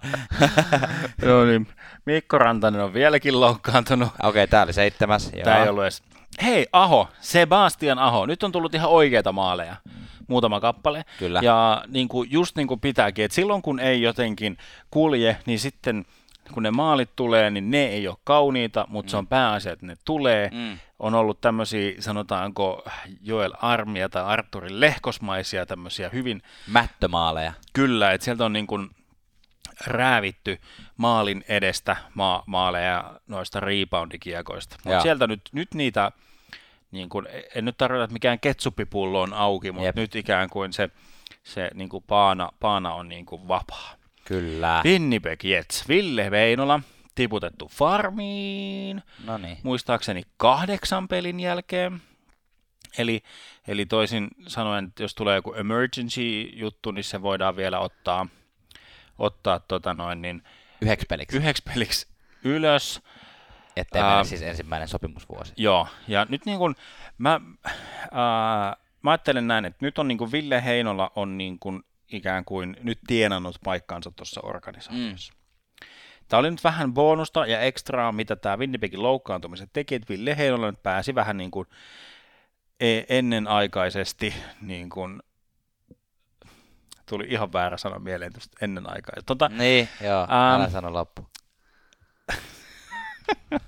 Joo, 1.26 1.44
niin 1.44 1.66
Mikko 2.04 2.38
Rantanen 2.38 2.80
on 2.80 2.94
vieläkin 2.94 3.40
loukkaantunut. 3.40 4.08
Okei, 4.08 4.28
okay, 4.28 4.46
tää 4.46 4.62
oli 4.62 4.72
seitsemäs. 4.72 5.32
Joo. 5.32 5.56
ei 5.62 5.68
ollut 5.68 5.82
edes... 5.82 6.02
Hei, 6.42 6.66
Aho, 6.72 7.08
Sebastian 7.20 7.98
Aho. 7.98 8.26
Nyt 8.26 8.42
on 8.42 8.52
tullut 8.52 8.74
ihan 8.74 8.90
oikeita 8.90 9.32
maaleja. 9.32 9.76
Muutama 10.28 10.60
kappale. 10.60 11.04
Kyllä. 11.18 11.40
Ja 11.42 11.84
niin 11.88 12.08
kuin, 12.08 12.30
just 12.30 12.56
niin 12.56 12.68
kuin 12.68 12.80
pitääkin, 12.80 13.24
että 13.24 13.34
silloin 13.34 13.62
kun 13.62 13.80
ei 13.80 14.02
jotenkin 14.02 14.58
kulje, 14.90 15.36
niin 15.46 15.58
sitten 15.58 16.04
kun 16.54 16.62
ne 16.62 16.70
maalit 16.70 17.10
tulee, 17.16 17.50
niin 17.50 17.70
ne 17.70 17.86
ei 17.86 18.08
ole 18.08 18.16
kauniita, 18.24 18.86
mutta 18.88 19.08
mm. 19.08 19.10
se 19.10 19.16
on 19.16 19.26
pääasia, 19.26 19.72
että 19.72 19.86
ne 19.86 19.96
tulee. 20.04 20.50
Mm. 20.52 20.78
On 20.98 21.14
ollut 21.14 21.40
tämmöisiä, 21.40 21.92
sanotaanko 21.98 22.84
Joel 23.22 23.52
Armia 23.62 24.08
tai 24.08 24.24
Arturin 24.24 24.80
lehkosmaisia 24.80 25.66
tämmöisiä 25.66 26.10
hyvin 26.12 26.42
Mättömaaleja. 26.66 27.52
Kyllä, 27.72 28.12
että 28.12 28.24
sieltä 28.24 28.44
on 28.44 28.52
niin 28.52 28.66
kuin 28.66 28.90
räävitty 29.86 30.58
maalin 30.96 31.44
edestä 31.48 31.96
ma- 32.14 32.42
maaleja 32.46 33.20
noista 33.26 33.60
reboundikiekoista. 33.60 34.76
Mutta 34.84 35.00
sieltä 35.02 35.26
nyt, 35.26 35.40
nyt 35.52 35.74
niitä, 35.74 36.12
niin 36.90 37.08
kuin, 37.08 37.26
en 37.54 37.64
nyt 37.64 37.76
tarkoita, 37.78 38.04
että 38.04 38.12
mikään 38.12 38.40
ketsuppipullo 38.40 39.20
on 39.22 39.32
auki, 39.34 39.72
mutta 39.72 39.86
Jep. 39.86 39.96
nyt 39.96 40.16
ikään 40.16 40.50
kuin 40.50 40.72
se, 40.72 40.90
se 41.42 41.70
niin 41.74 41.88
kuin 41.88 42.04
paana, 42.06 42.48
paana 42.60 42.94
on 42.94 43.08
niin 43.08 43.26
kuin 43.26 43.48
vapaa. 43.48 43.94
Kyllä. 44.24 44.82
Winnipeg 44.84 45.44
Jets, 45.44 45.88
Ville 45.88 46.30
Veinola, 46.30 46.80
tiputettu 47.14 47.68
farmiin, 47.68 49.02
No 49.24 49.38
niin. 49.38 49.58
muistaakseni 49.62 50.22
kahdeksan 50.36 51.08
pelin 51.08 51.40
jälkeen. 51.40 52.02
Eli, 52.98 53.22
eli 53.68 53.86
toisin 53.86 54.28
sanoen, 54.46 54.84
että 54.84 55.02
jos 55.02 55.14
tulee 55.14 55.34
joku 55.36 55.52
emergency-juttu, 55.54 56.90
niin 56.90 57.04
se 57.04 57.22
voidaan 57.22 57.56
vielä 57.56 57.78
ottaa, 57.78 58.26
ottaa 59.20 59.60
tota 59.60 59.94
noin, 59.94 60.22
niin 60.22 60.42
Yhdeksi 60.80 61.06
peliksi. 61.08 61.36
yhdeksi 61.36 61.62
peliksi 61.62 62.08
ylös. 62.44 63.02
Ettei 63.76 64.02
Ää, 64.02 64.10
mene 64.10 64.24
siis 64.24 64.42
ensimmäinen 64.42 64.88
sopimusvuosi. 64.88 65.52
Joo, 65.56 65.88
ja 66.08 66.26
nyt 66.28 66.46
niin 66.46 66.58
kuin, 66.58 66.74
mä, 67.18 67.40
ää, 68.12 68.76
mä 69.02 69.10
ajattelen 69.10 69.46
näin, 69.46 69.64
että 69.64 69.78
nyt 69.86 69.98
on 69.98 70.08
niin 70.08 70.18
kuin 70.18 70.32
Ville 70.32 70.64
Heinola 70.64 71.12
on 71.16 71.38
niin 71.38 71.58
kuin 71.58 71.82
ikään 72.12 72.44
kuin 72.44 72.76
nyt 72.82 72.98
tienannut 73.06 73.56
paikkaansa 73.64 74.10
tuossa 74.10 74.40
organisaatiossa. 74.40 75.32
Mm. 75.32 75.40
Tämä 76.28 76.38
oli 76.38 76.50
nyt 76.50 76.64
vähän 76.64 76.94
bonusta 76.94 77.46
ja 77.46 77.60
ekstraa, 77.60 78.12
mitä 78.12 78.36
tämä 78.36 78.58
Winnipegin 78.58 79.02
loukkaantumiset 79.02 79.70
teki, 79.72 79.94
että 79.94 80.08
Ville 80.08 80.36
Heinola 80.36 80.70
nyt 80.70 80.82
pääsi 80.82 81.14
vähän 81.14 81.36
niin 81.36 81.50
kuin 81.50 81.66
e- 82.80 83.02
ennenaikaisesti 83.08 84.34
niin 84.60 84.90
kuin, 84.90 85.22
tuli 87.10 87.26
ihan 87.28 87.52
väärä 87.52 87.76
sana 87.76 87.98
mieleen 87.98 88.32
tuosta 88.32 88.58
ennenaikaisesti. 88.62 89.26
Tota, 89.26 89.48
Niin, 89.48 89.88
joo. 90.00 90.22
Ähm. 90.22 90.32
Älä 90.32 90.70
sano 90.70 90.92
loppu. 90.92 91.26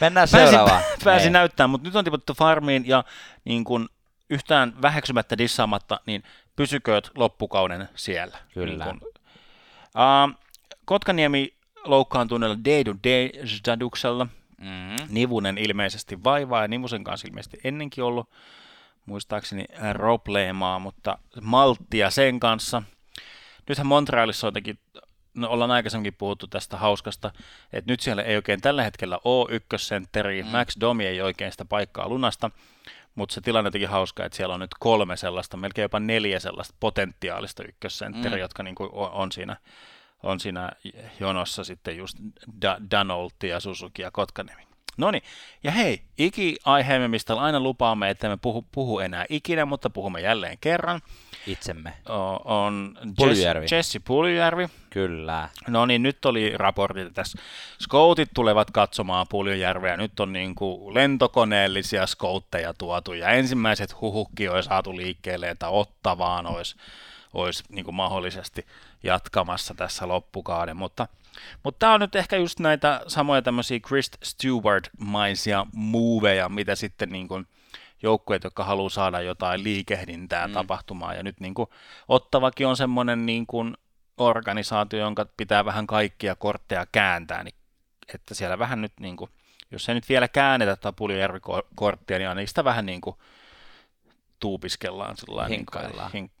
Mennään 0.00 0.28
seuraavaan. 0.28 0.82
pääsi 1.04 1.24
Niin. 1.24 1.32
näyttämään, 1.32 1.70
mutta 1.70 1.88
nyt 1.88 1.96
on 1.96 2.04
tiputtu 2.04 2.34
farmiin 2.34 2.88
ja 2.88 3.04
niin 3.44 3.64
kuin 3.64 3.88
yhtään 4.30 4.82
väheksymättä 4.82 5.38
dissaamatta, 5.38 6.00
niin 6.06 6.22
pysykööt 6.56 7.10
loppukauden 7.14 7.88
siellä. 7.94 8.38
Kyllä. 8.54 8.84
Niin 8.84 9.00
kuin, 9.00 9.12
uh, 9.84 10.40
Kotkaniemi 10.84 11.54
loukkaantuneella 11.84 12.56
Deidu 12.64 12.94
Dejaduksella. 13.04 14.26
Mm-hmm. 14.60 15.06
Nivunen 15.08 15.58
ilmeisesti 15.58 16.24
vaivaa 16.24 16.62
ja 16.62 16.68
Nivusen 16.68 17.04
kanssa 17.04 17.28
ilmeisesti 17.28 17.60
ennenkin 17.64 18.04
ollut 18.04 18.28
muistaakseni 19.06 19.64
robleemaa, 19.92 20.78
mutta 20.78 21.18
malttia 21.42 22.10
sen 22.10 22.40
kanssa. 22.40 22.82
Nythän 23.68 23.86
Montrealissa 23.86 24.46
on 24.46 24.48
jotenkin, 24.48 24.78
no 25.34 25.48
ollaan 25.48 25.70
aikaisemminkin 25.70 26.14
puhuttu 26.18 26.46
tästä 26.46 26.76
hauskasta, 26.76 27.32
että 27.72 27.92
nyt 27.92 28.00
siellä 28.00 28.22
ei 28.22 28.36
oikein 28.36 28.60
tällä 28.60 28.82
hetkellä 28.82 29.18
ole 29.24 29.54
ykkössentteri, 29.54 30.42
mm. 30.42 30.48
Max 30.48 30.76
Domi 30.80 31.06
ei 31.06 31.20
oikein 31.22 31.50
sitä 31.52 31.64
paikkaa 31.64 32.08
lunasta, 32.08 32.50
mutta 33.14 33.34
se 33.34 33.40
tilanne 33.40 33.66
on 33.66 33.68
jotenkin 33.68 33.88
hauska, 33.88 34.24
että 34.24 34.36
siellä 34.36 34.54
on 34.54 34.60
nyt 34.60 34.74
kolme 34.80 35.16
sellaista, 35.16 35.56
melkein 35.56 35.82
jopa 35.84 36.00
neljä 36.00 36.40
sellaista 36.40 36.74
potentiaalista 36.80 37.62
ykkössentteriä, 37.64 38.36
Mm. 38.36 38.40
jotka 38.40 38.62
niin 38.62 38.74
kuin 38.74 38.90
on, 38.92 39.32
siinä 39.32 39.56
on 40.22 40.40
siinä 40.40 40.70
jonossa 41.20 41.64
sitten 41.64 41.96
just 41.96 42.18
da- 42.64 42.90
Danolti 42.90 43.48
ja 43.48 43.60
Suzuki 43.60 44.02
ja 44.02 44.10
Kotkaniemi. 44.10 44.69
No 45.00 45.10
niin, 45.10 45.22
ja 45.64 45.70
hei, 45.70 46.02
iki-aiheemme, 46.18 47.08
mistä 47.08 47.34
aina 47.34 47.60
lupaamme, 47.60 48.10
että 48.10 48.28
me 48.28 48.36
puhu, 48.36 48.64
puhu 48.72 48.98
enää 48.98 49.24
ikinä, 49.28 49.64
mutta 49.64 49.90
puhumme 49.90 50.20
jälleen 50.20 50.58
kerran, 50.60 51.00
Itsemme. 51.46 51.92
o- 52.08 52.40
on 52.64 52.98
Puljujärvi. 53.16 53.64
Jess, 53.64 53.72
Jesse 53.72 53.98
Puljujärvi. 53.98 54.68
Kyllä. 54.90 55.48
No 55.68 55.86
niin, 55.86 56.02
nyt 56.02 56.24
oli 56.24 56.52
raportit, 56.56 57.14
tässä 57.14 57.38
skoutit 57.82 58.28
tulevat 58.34 58.70
katsomaan 58.70 59.26
Puljujärveä. 59.28 59.96
Nyt 59.96 60.20
on 60.20 60.32
niin 60.32 60.54
kuin 60.54 60.94
lentokoneellisia 60.94 62.06
skoutteja 62.06 62.74
tuotu 62.74 63.12
ja 63.12 63.28
ensimmäiset 63.28 64.00
huhukki 64.00 64.48
olisi 64.48 64.66
saatu 64.66 64.96
liikkeelle, 64.96 65.50
että 65.50 65.68
Ottavaan 65.68 66.46
olisi, 66.46 66.76
olisi 67.34 67.64
niin 67.68 67.84
kuin 67.84 67.94
mahdollisesti 67.94 68.66
jatkamassa 69.02 69.74
tässä 69.74 70.08
loppukauden. 70.08 70.76
Mutta, 70.76 71.08
mutta 71.62 71.78
tämä 71.78 71.94
on 71.94 72.00
nyt 72.00 72.16
ehkä 72.16 72.36
just 72.36 72.60
näitä 72.60 73.00
samoja 73.06 73.42
tämmöisiä 73.42 73.80
Chris 73.80 74.10
Stewart-maisia 74.22 75.66
moveja, 75.72 76.48
mitä 76.48 76.74
sitten 76.74 77.08
niin 77.08 77.28
kuin 77.28 77.46
joukkueet, 78.02 78.44
jotka 78.44 78.64
haluaa 78.64 78.90
saada 78.90 79.20
jotain 79.20 79.64
liikehdintää 79.64 80.46
mm. 80.46 80.52
tapahtumaan. 80.52 81.16
Ja 81.16 81.22
nyt 81.22 81.40
niin 81.40 81.54
kuin 81.54 81.68
Ottavakin 82.08 82.66
on 82.66 82.76
semmoinen 82.76 83.26
niin 83.26 83.46
kuin 83.46 83.76
organisaatio, 84.18 85.00
jonka 85.00 85.26
pitää 85.36 85.64
vähän 85.64 85.86
kaikkia 85.86 86.34
kortteja 86.34 86.86
kääntää, 86.92 87.44
niin 87.44 87.54
että 88.14 88.34
siellä 88.34 88.58
vähän 88.58 88.82
nyt, 88.82 88.92
niin 89.00 89.16
kuin, 89.16 89.30
jos 89.70 89.88
ei 89.88 89.94
nyt 89.94 90.08
vielä 90.08 90.28
käännetä 90.28 90.76
tätä 90.76 90.92
Puljujärvi-korttia, 90.92 92.18
niin 92.18 92.28
ainakin 92.28 92.48
sitä 92.48 92.64
vähän 92.64 92.86
niin 92.86 93.00
kuin 93.00 93.16
tuupiskellaan. 94.40 95.16
Sillä. 95.16 95.48
Niin 95.48 95.66
kuin, 95.72 95.84
hink, 96.14 96.32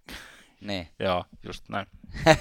Niin. 0.60 0.88
joo, 0.98 1.24
just 1.46 1.68
näin. 1.68 1.86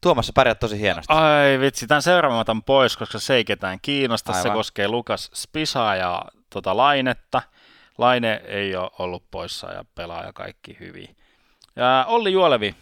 Tuomassa 0.00 0.32
pärjät 0.34 0.60
tosi 0.60 0.78
hienosti. 0.78 1.12
Ai 1.12 1.60
vitsi, 1.60 1.86
tämän 1.86 2.02
seuraavan 2.02 2.38
otan 2.38 2.62
pois, 2.62 2.96
koska 2.96 3.18
se 3.18 3.34
ei 3.34 3.44
ketään 3.44 3.78
kiinnosta. 3.82 4.32
Se 4.32 4.38
Aivan. 4.38 4.52
koskee 4.52 4.88
Lukas 4.88 5.30
Spisaa 5.34 5.96
ja 5.96 6.24
tota 6.50 6.76
Lainetta. 6.76 7.42
Laine 7.98 8.42
ei 8.44 8.76
ole 8.76 8.90
ollut 8.98 9.24
poissa 9.30 9.72
ja 9.72 9.84
pelaa 9.94 10.24
ja 10.24 10.32
kaikki 10.32 10.76
hyvin. 10.80 11.16
Ja 11.76 12.04
Olli 12.08 12.32
Juolevi, 12.32 12.74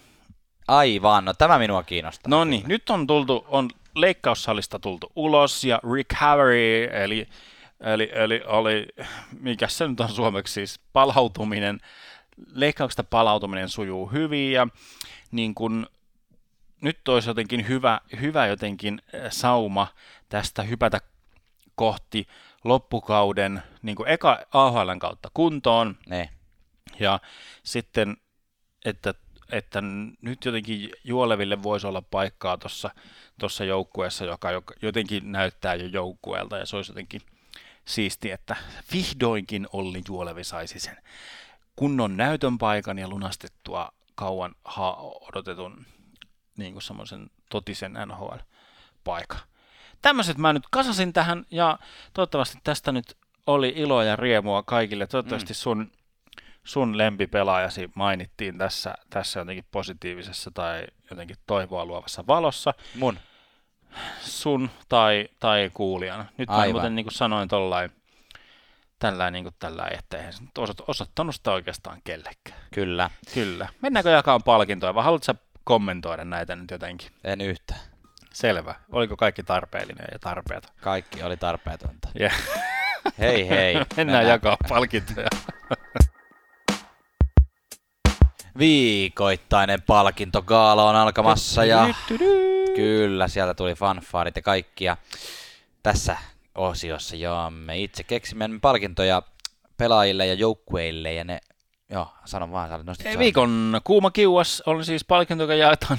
Aivan, 0.68 1.24
no 1.24 1.34
tämä 1.34 1.58
minua 1.58 1.82
kiinnostaa. 1.82 2.30
No 2.30 2.44
niin, 2.44 2.64
nyt 2.66 2.90
on 2.90 3.06
tultu, 3.06 3.44
on 3.48 3.70
leikkaussalista 3.94 4.78
tultu 4.78 5.12
ulos 5.16 5.64
ja 5.64 5.80
recovery, 5.94 6.84
eli, 6.92 7.28
eli, 7.80 8.10
eli 8.12 8.42
oli, 8.46 8.86
mikä 9.40 9.68
se 9.68 9.88
nyt 9.88 10.00
on 10.00 10.08
suomeksi 10.08 10.52
siis, 10.52 10.80
palautuminen, 10.92 11.80
leikkauksesta 12.52 13.04
palautuminen 13.04 13.68
sujuu 13.68 14.06
hyvin 14.06 14.52
ja 14.52 14.68
niin 15.30 15.54
kun, 15.54 15.86
nyt 16.80 17.08
olisi 17.08 17.30
jotenkin 17.30 17.68
hyvä, 17.68 18.00
hyvä 18.20 18.46
jotenkin 18.46 19.02
äh, 19.14 19.20
sauma 19.30 19.86
tästä 20.28 20.62
hypätä 20.62 21.00
kohti 21.74 22.26
loppukauden 22.64 23.62
niin 23.82 23.96
kuin 23.96 24.08
eka 24.08 24.38
AHLn 24.52 24.98
kautta 24.98 25.30
kuntoon, 25.34 25.96
Niin. 26.06 26.28
ja 27.00 27.20
sitten, 27.62 28.16
että, 28.84 29.14
että 29.52 29.82
nyt 30.22 30.44
jotenkin 30.44 30.90
Juoleville 31.04 31.62
voisi 31.62 31.86
olla 31.86 32.02
paikkaa 32.02 32.58
tuossa 32.58 32.90
tossa 33.40 33.64
joukkueessa, 33.64 34.24
joka 34.24 34.50
joka 34.50 34.74
jotenkin 34.82 35.32
näyttää 35.32 35.74
jo 35.74 35.86
joukkueelta, 35.86 36.58
ja 36.58 36.66
se 36.66 36.76
olisi 36.76 36.90
jotenkin 36.90 37.20
siisti, 37.84 38.30
että 38.30 38.56
vihdoinkin 38.92 39.66
Olli 39.72 40.02
Juolevi 40.08 40.44
saisi 40.44 40.78
sen 40.78 40.96
kunnon 41.76 42.16
näytön 42.16 42.58
paikan 42.58 42.98
ja 42.98 43.08
lunastettua 43.08 43.92
kauan 44.14 44.54
ha- 44.64 44.96
odotetun 45.00 45.86
niin 46.56 46.72
kuin 46.72 46.82
semmoisen 46.82 47.30
totisen 47.50 47.92
NHL-paikan. 48.06 49.40
Tämmöiset 50.02 50.38
mä 50.38 50.52
nyt 50.52 50.64
kasasin 50.70 51.12
tähän, 51.12 51.46
ja 51.50 51.78
toivottavasti 52.14 52.58
tästä 52.64 52.92
nyt 52.92 53.16
oli 53.46 53.72
iloa 53.76 54.04
ja 54.04 54.16
riemua 54.16 54.62
kaikille. 54.62 55.06
Toivottavasti 55.06 55.54
sun 55.54 55.90
sun 56.64 56.98
lempipelaajasi 56.98 57.90
mainittiin 57.94 58.58
tässä, 58.58 58.94
tässä 59.10 59.40
jotenkin 59.40 59.64
positiivisessa 59.70 60.50
tai 60.50 60.86
jotenkin 61.10 61.36
toivoa 61.46 61.84
luovassa 61.84 62.24
valossa, 62.26 62.74
Mun. 62.94 63.18
sun 64.20 64.70
tai, 64.88 65.28
tai 65.38 65.70
kuulijana. 65.74 66.24
Nyt 66.38 66.48
mä 66.48 66.54
Aivan. 66.54 66.72
muuten 66.72 66.94
niin 66.94 67.04
kuin 67.04 67.14
sanoin 67.14 67.48
tollain, 67.48 67.90
tällainen, 69.02 69.32
niin 69.32 69.44
kuin 69.44 69.54
tällainen, 69.58 69.98
että 69.98 70.16
eihän 70.16 70.32
se 70.32 70.42
nyt 70.42 70.58
osoit- 70.58 70.84
osoittanut 70.88 71.34
sitä 71.34 71.52
oikeastaan 71.52 71.98
kellekään. 72.04 72.60
Kyllä. 72.74 73.10
Kyllä. 73.34 73.68
Mennäänkö 73.80 74.10
jakamaan 74.10 74.42
palkintoja 74.42 74.94
vai 74.94 75.04
haluatko 75.04 75.24
sä 75.24 75.34
kommentoida 75.64 76.24
näitä 76.24 76.56
nyt 76.56 76.70
jotenkin? 76.70 77.08
En 77.24 77.40
yhtään. 77.40 77.80
Selvä. 78.32 78.74
Oliko 78.92 79.16
kaikki 79.16 79.42
tarpeellinen 79.42 80.06
ja 80.12 80.18
tarpeeton? 80.18 80.70
Kaikki 80.80 81.22
oli 81.22 81.36
tarpeetonta. 81.36 82.08
Yeah. 82.20 82.34
Hei 83.18 83.48
hei. 83.48 83.74
Mennään 83.96 84.26
jakaa 84.26 84.56
palkintoja. 84.68 85.28
Viikoittainen 88.58 89.82
palkintogaala 89.82 90.90
on 90.90 90.96
alkamassa 90.96 91.64
ja 91.64 91.94
kyllä, 92.76 93.28
sieltä 93.28 93.54
tuli 93.54 93.74
fanfaarit 93.74 94.36
ja 94.36 94.42
kaikkia. 94.42 94.96
Tässä 95.82 96.16
osiossa 96.54 97.16
jaamme 97.16 97.78
itse 97.78 98.04
keksimme 98.04 98.50
palkintoja 98.62 99.22
pelaajille 99.76 100.26
ja 100.26 100.34
joukkueille 100.34 101.12
ja 101.14 101.24
ne 101.24 101.40
Joo, 101.92 102.08
sano 102.24 102.52
vaan, 102.52 102.68
sä 102.68 102.78
nostit 102.82 103.06
Ei. 103.06 103.18
Viikon 103.18 103.80
kuuma 103.84 104.10
kiuas 104.10 104.62
on 104.66 104.84
siis 104.84 105.04
palkinto, 105.04 105.44
joka 105.44 105.54
jaetaan 105.54 105.98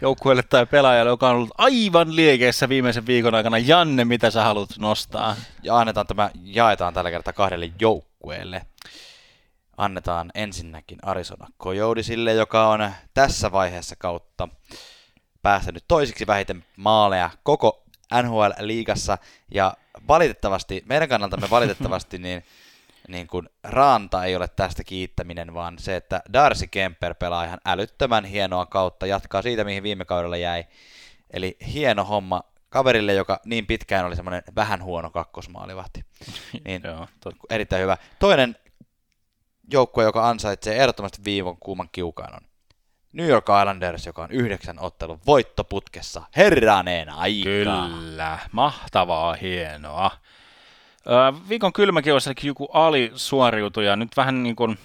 joukkueelle 0.00 0.42
tai 0.42 0.66
pelaajalle, 0.66 1.10
joka 1.10 1.28
on 1.28 1.36
ollut 1.36 1.54
aivan 1.58 2.16
liekeissä 2.16 2.68
viimeisen 2.68 3.06
viikon 3.06 3.34
aikana. 3.34 3.58
Janne, 3.58 4.04
mitä 4.04 4.30
sä 4.30 4.42
haluat 4.42 4.68
nostaa? 4.78 5.36
Ja 5.62 5.78
annetaan 5.78 6.06
tämä, 6.06 6.30
jaetaan 6.42 6.94
tällä 6.94 7.10
kertaa 7.10 7.32
kahdelle 7.32 7.70
joukkueelle. 7.80 8.62
Annetaan 9.76 10.30
ensinnäkin 10.34 10.98
Arizona 11.02 11.46
Coyotesille, 11.60 12.32
joka 12.32 12.68
on 12.68 12.90
tässä 13.14 13.52
vaiheessa 13.52 13.96
kautta 13.98 14.48
päästänyt 15.42 15.84
toisiksi 15.88 16.26
vähiten 16.26 16.64
maaleja 16.76 17.30
koko 17.42 17.82
NHL-liigassa. 18.22 19.18
Ja 19.54 19.74
valitettavasti, 20.08 20.82
meidän 20.86 21.08
kannaltamme 21.08 21.50
valitettavasti, 21.50 22.18
niin, 22.18 22.44
niin 23.08 23.26
kuin 23.26 23.48
Ranta 23.64 24.24
ei 24.24 24.36
ole 24.36 24.48
tästä 24.48 24.84
kiittäminen, 24.84 25.54
vaan 25.54 25.78
se, 25.78 25.96
että 25.96 26.22
Darcy 26.32 26.66
Kemper 26.66 27.14
pelaa 27.14 27.44
ihan 27.44 27.60
älyttömän 27.66 28.24
hienoa 28.24 28.66
kautta, 28.66 29.06
jatkaa 29.06 29.42
siitä, 29.42 29.64
mihin 29.64 29.82
viime 29.82 30.04
kaudella 30.04 30.36
jäi. 30.36 30.64
Eli 31.30 31.56
hieno 31.72 32.04
homma 32.04 32.42
kaverille, 32.68 33.14
joka 33.14 33.40
niin 33.44 33.66
pitkään 33.66 34.06
oli 34.06 34.16
semmoinen 34.16 34.42
vähän 34.56 34.82
huono 34.82 35.10
kakkosmaalivahti. 35.10 36.04
Niin 36.64 36.82
Joo, 36.84 37.06
erittäin 37.50 37.82
hyvä. 37.82 37.96
Toinen 38.18 38.56
joukkue, 39.72 40.04
joka 40.04 40.28
ansaitsee 40.28 40.76
ehdottomasti 40.76 41.24
viivon 41.24 41.56
kuuman 41.56 41.88
kiukaan 41.92 42.34
on 42.34 42.51
New 43.12 43.28
York 43.28 43.46
Islanders, 43.60 44.06
joka 44.06 44.22
on 44.22 44.30
yhdeksän 44.30 44.78
ottelun 44.78 45.20
voittoputkessa. 45.26 46.22
Herraneen 46.36 47.08
aika! 47.10 47.44
Kyllä, 47.44 48.38
mahtavaa, 48.52 49.34
hienoa. 49.34 50.10
Viikon 51.48 51.72
kylmäkiuas, 51.72 52.26
eli 52.26 52.34
joku 52.42 52.68
alisuoriutuja, 52.72 53.96
nyt 53.96 54.16
vähän 54.16 54.42
niin 54.42 54.56
kuin, 54.56 54.78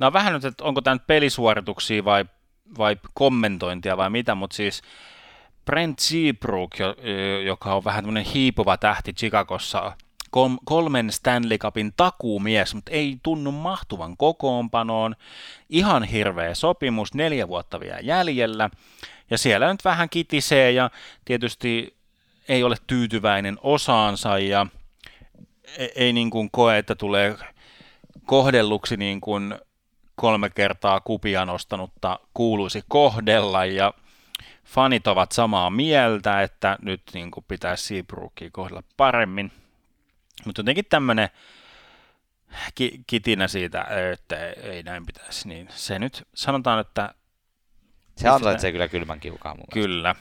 on 0.00 0.12
vähän 0.12 0.32
nyt, 0.32 0.44
että 0.44 0.64
onko 0.64 0.80
tämä 0.80 0.94
nyt 0.94 1.06
pelisuorituksia 1.06 2.04
vai, 2.04 2.24
vai 2.78 2.96
kommentointia 3.14 3.96
vai 3.96 4.10
mitä, 4.10 4.34
mutta 4.34 4.56
siis 4.56 4.82
Brent 5.64 5.98
Seabrook, 5.98 6.78
jo- 6.78 6.96
joka 7.44 7.74
on 7.74 7.84
vähän 7.84 8.04
tämmöinen 8.04 8.32
hiipuva 8.32 8.76
tähti 8.76 9.12
Chicagossa, 9.12 9.92
kolmen 10.64 11.12
Stanley 11.12 11.58
Cupin 11.58 11.92
takuumies, 11.96 12.74
mutta 12.74 12.92
ei 12.92 13.18
tunnu 13.22 13.52
mahtuvan 13.52 14.16
kokoonpanoon. 14.16 15.16
Ihan 15.68 16.02
hirveä 16.02 16.54
sopimus, 16.54 17.14
neljä 17.14 17.48
vuotta 17.48 17.80
vielä 17.80 18.00
jäljellä. 18.00 18.70
Ja 19.30 19.38
siellä 19.38 19.72
nyt 19.72 19.84
vähän 19.84 20.10
kitisee 20.10 20.72
ja 20.72 20.90
tietysti 21.24 21.96
ei 22.48 22.64
ole 22.64 22.76
tyytyväinen 22.86 23.58
osaansa 23.62 24.38
ja 24.38 24.66
ei, 25.78 25.92
ei 25.96 26.12
niin 26.12 26.30
kuin 26.30 26.50
koe, 26.50 26.78
että 26.78 26.94
tulee 26.94 27.36
kohdelluksi 28.26 28.96
niin 28.96 29.20
kuin 29.20 29.54
kolme 30.14 30.50
kertaa 30.50 31.00
kupia 31.00 31.44
nostanutta 31.44 32.20
kuuluisi 32.34 32.82
kohdella 32.88 33.64
ja 33.64 33.94
fanit 34.64 35.06
ovat 35.06 35.32
samaa 35.32 35.70
mieltä, 35.70 36.42
että 36.42 36.78
nyt 36.82 37.02
niin 37.14 37.30
kuin 37.30 37.44
pitäisi 37.48 37.84
Seabrookia 37.84 38.50
kohdella 38.52 38.82
paremmin. 38.96 39.52
Mutta 40.44 40.60
jotenkin 40.60 40.84
tämmöinen 40.88 41.28
ki- 42.74 43.00
kitinä 43.06 43.48
siitä, 43.48 43.86
että 44.12 44.36
ei 44.50 44.82
näin 44.82 45.06
pitäisi, 45.06 45.48
niin 45.48 45.68
se 45.70 45.98
nyt 45.98 46.28
sanotaan, 46.34 46.80
että 46.80 47.14
Se 48.16 48.28
ansaitsee 48.28 48.72
kyllä 48.72 48.88
kylmän 48.88 49.20
kiukaan 49.20 49.56
mun 49.56 49.66
mielestä. 49.74 49.88
Kyllä. 49.88 50.14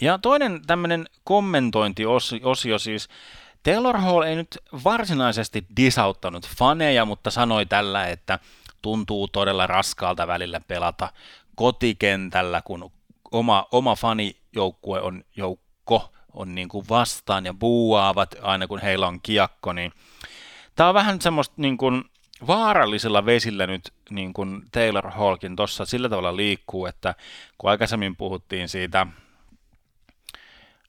Ja 0.00 0.18
toinen 0.18 0.66
tämmöinen 0.66 1.06
kommentointiosio 1.24 2.78
siis, 2.78 3.08
Taylor 3.62 3.98
Hall 3.98 4.22
ei 4.22 4.36
nyt 4.36 4.58
varsinaisesti 4.84 5.66
disauttanut 5.76 6.48
faneja, 6.48 7.04
mutta 7.04 7.30
sanoi 7.30 7.66
tällä, 7.66 8.06
että 8.06 8.38
tuntuu 8.82 9.28
todella 9.28 9.66
raskaalta 9.66 10.26
välillä 10.26 10.60
pelata 10.60 11.12
kotikentällä, 11.54 12.62
kun 12.62 12.90
oma, 13.32 13.66
oma 13.72 13.96
fanijoukkue 13.96 15.00
on 15.00 15.24
joukko 15.36 16.11
on 16.34 16.54
niin 16.54 16.68
kuin 16.68 16.86
vastaan 16.88 17.46
ja 17.46 17.54
buuaavat 17.54 18.34
aina 18.42 18.66
kun 18.66 18.80
heillä 18.80 19.06
on 19.06 19.20
kiekko, 19.20 19.72
niin 19.72 19.92
tämä 20.74 20.88
on 20.88 20.94
vähän 20.94 21.20
semmoista 21.20 21.54
niin 21.56 21.78
kuin 21.78 22.04
vaarallisilla 22.46 23.26
vesillä 23.26 23.66
nyt 23.66 23.92
niin 24.10 24.32
kuin 24.32 24.62
Taylor 24.72 25.10
Hallkin 25.10 25.56
tuossa 25.56 25.84
sillä 25.84 26.08
tavalla 26.08 26.36
liikkuu, 26.36 26.86
että 26.86 27.14
kun 27.58 27.70
aikaisemmin 27.70 28.16
puhuttiin 28.16 28.68
siitä, 28.68 29.06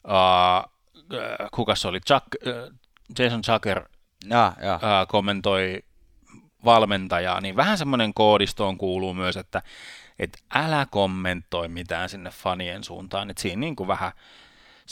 uh, 0.07 0.71
kuka 1.51 1.75
se 1.75 1.87
oli, 1.87 1.99
Chuck, 1.99 2.27
uh, 2.47 2.77
Jason 3.19 3.41
Chucker 3.41 3.83
Ja, 4.29 4.53
ja. 4.61 4.75
uh, 4.75 5.07
kommentoi 5.07 5.83
valmentajaa, 6.65 7.41
niin 7.41 7.55
vähän 7.55 7.77
semmoinen 7.77 8.13
koodistoon 8.13 8.77
kuuluu 8.77 9.13
myös, 9.13 9.37
että 9.37 9.61
et 10.19 10.43
älä 10.55 10.87
kommentoi 10.91 11.67
mitään 11.67 12.09
sinne 12.09 12.29
fanien 12.29 12.83
suuntaan, 12.83 13.29
että 13.29 13.41
siinä 13.41 13.59
niin 13.59 13.75
kuin 13.75 13.87
vähän 13.87 14.11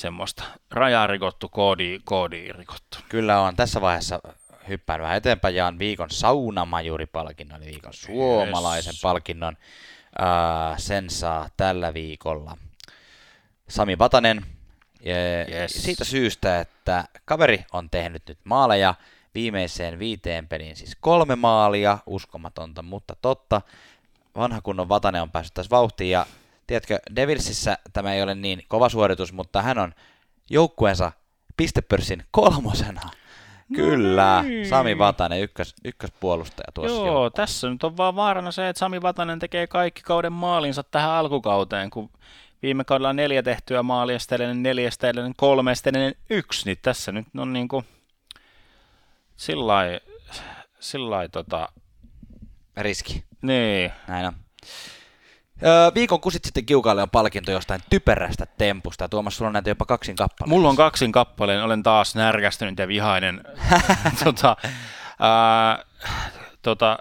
semmoista 0.01 0.43
rajaa 0.71 1.07
rikottu, 1.07 1.49
koodi, 1.49 1.99
koodi 2.03 2.51
rikottu. 2.51 2.97
Kyllä 3.09 3.41
on. 3.41 3.55
Tässä 3.55 3.81
vaiheessa 3.81 4.19
hyppään 4.67 5.01
vähän 5.01 5.17
eteenpäin. 5.17 5.55
Jaan 5.55 5.79
viikon 5.79 6.09
saunamajuripalkinnon, 6.09 7.63
eli 7.63 7.71
viikon 7.71 7.93
suomalaisen 7.93 8.91
Yes. 8.93 9.01
palkinnon. 9.01 9.57
Ää, 10.19 10.77
sen 10.77 11.09
saa 11.09 11.49
tällä 11.57 11.93
viikolla 11.93 12.57
Sami 13.69 13.97
Vatanen. 13.97 14.45
Ja 15.03 15.15
Yes. 15.61 15.83
Siitä 15.83 16.03
syystä, 16.03 16.59
että 16.59 17.03
kaveri 17.25 17.65
on 17.73 17.89
tehnyt 17.89 18.23
nyt 18.27 18.37
maaleja 18.43 18.95
viimeiseen 19.35 19.99
viiteen 19.99 20.47
peliin, 20.47 20.75
siis 20.75 20.97
kolme 21.01 21.35
maalia, 21.35 21.97
uskomatonta, 22.05 22.81
mutta 22.81 23.15
totta. 23.21 23.61
Vanha 24.35 24.61
kunnon 24.61 24.89
Vatanen 24.89 25.21
on 25.21 25.31
päässyt 25.31 25.53
tässä 25.53 25.69
vauhtiin 25.69 26.11
ja 26.11 26.25
tiedätkö, 26.71 26.99
Devilsissä 27.15 27.77
tämä 27.93 28.13
ei 28.13 28.23
ole 28.23 28.35
niin 28.35 28.63
kova 28.67 28.89
suoritus, 28.89 29.33
mutta 29.33 29.61
hän 29.61 29.77
on 29.77 29.93
joukkueensa 30.49 31.11
pistepörssin 31.57 32.23
kolmosena. 32.31 33.01
Kyllä, 33.75 34.43
niin. 34.43 34.67
Sami 34.67 34.97
Vatanen, 34.97 35.41
ykkös, 35.41 35.75
ykköspuolustaja 35.85 36.71
tuossa 36.73 36.97
Joo, 36.97 37.05
joukkueessa. 37.05 37.35
tässä 37.35 37.69
nyt 37.69 37.83
on 37.83 37.97
vaan 37.97 38.15
vaarana 38.15 38.51
se, 38.51 38.69
että 38.69 38.79
Sami 38.79 39.01
Vatanen 39.01 39.39
tekee 39.39 39.67
kaikki 39.67 40.01
kauden 40.01 40.33
maalinsa 40.33 40.83
tähän 40.83 41.09
alkukauteen, 41.09 41.89
kun 41.89 42.09
viime 42.61 42.83
kaudella 42.83 43.13
neljä 43.13 43.43
tehtyä 43.43 43.83
maalia, 43.83 44.19
sitten 44.19 44.35
edellinen 44.35 44.63
neljä, 44.63 44.91
sitten 44.91 45.09
edellinen 45.09 45.35
kolme, 45.37 45.75
sitten 45.75 45.95
edellinen 45.95 46.21
yksi, 46.29 46.65
niin 46.65 46.77
tässä 46.81 47.11
nyt 47.11 47.25
on 47.37 47.53
niin 47.53 47.67
kuin 47.67 47.85
sillai 50.79 51.29
tota, 51.31 51.69
Riski, 52.77 53.23
niin, 53.41 53.91
näin 54.07 54.25
on. 54.25 54.33
Öö, 55.63 55.91
viikon 55.95 56.21
kusit 56.21 56.45
sitten 56.45 56.65
kiukaalle 56.65 57.01
on 57.01 57.09
palkinto 57.09 57.51
jostain 57.51 57.81
typerästä 57.89 58.45
tempusta. 58.57 59.09
Tuomas, 59.09 59.37
sulla 59.37 59.49
on 59.49 59.53
näitä 59.53 59.69
jopa 59.69 59.85
kaksin 59.85 60.15
kappaleita. 60.15 60.55
Mulla 60.55 60.69
on 60.69 60.75
kaksin 60.75 61.11
kappaleen, 61.11 61.63
olen 61.63 61.83
taas 61.83 62.15
närkästynyt 62.15 62.79
ja 62.79 62.87
vihainen. 62.87 63.43
tota, 64.23 64.57
ää, 65.19 65.85
tota, 66.61 66.97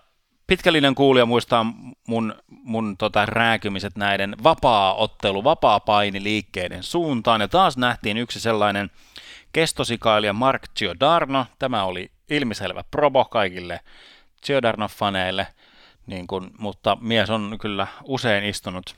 pitkällinen 0.46 0.94
kuulija 0.94 1.26
muistaa 1.26 1.66
mun, 2.08 2.34
mun 2.48 2.96
tota, 2.96 3.26
rääkymiset 3.26 3.96
näiden 3.96 4.36
vapaa-ottelu, 4.44 5.44
vapaa-paini 5.44 6.22
liikkeiden 6.22 6.82
suuntaan. 6.82 7.40
Ja 7.40 7.48
taas 7.48 7.76
nähtiin 7.76 8.16
yksi 8.16 8.40
sellainen 8.40 8.90
kestosikailija 9.52 10.32
Mark 10.32 10.62
Giordano. 10.76 11.46
Tämä 11.58 11.84
oli 11.84 12.10
ilmiselvä 12.30 12.84
probo 12.90 13.24
kaikille 13.24 13.80
Giordano-faneille, 14.46 15.46
niin 16.10 16.26
kun, 16.26 16.50
mutta 16.58 16.96
mies 17.00 17.30
on 17.30 17.56
kyllä 17.60 17.86
usein 18.04 18.44
istunut 18.44 18.96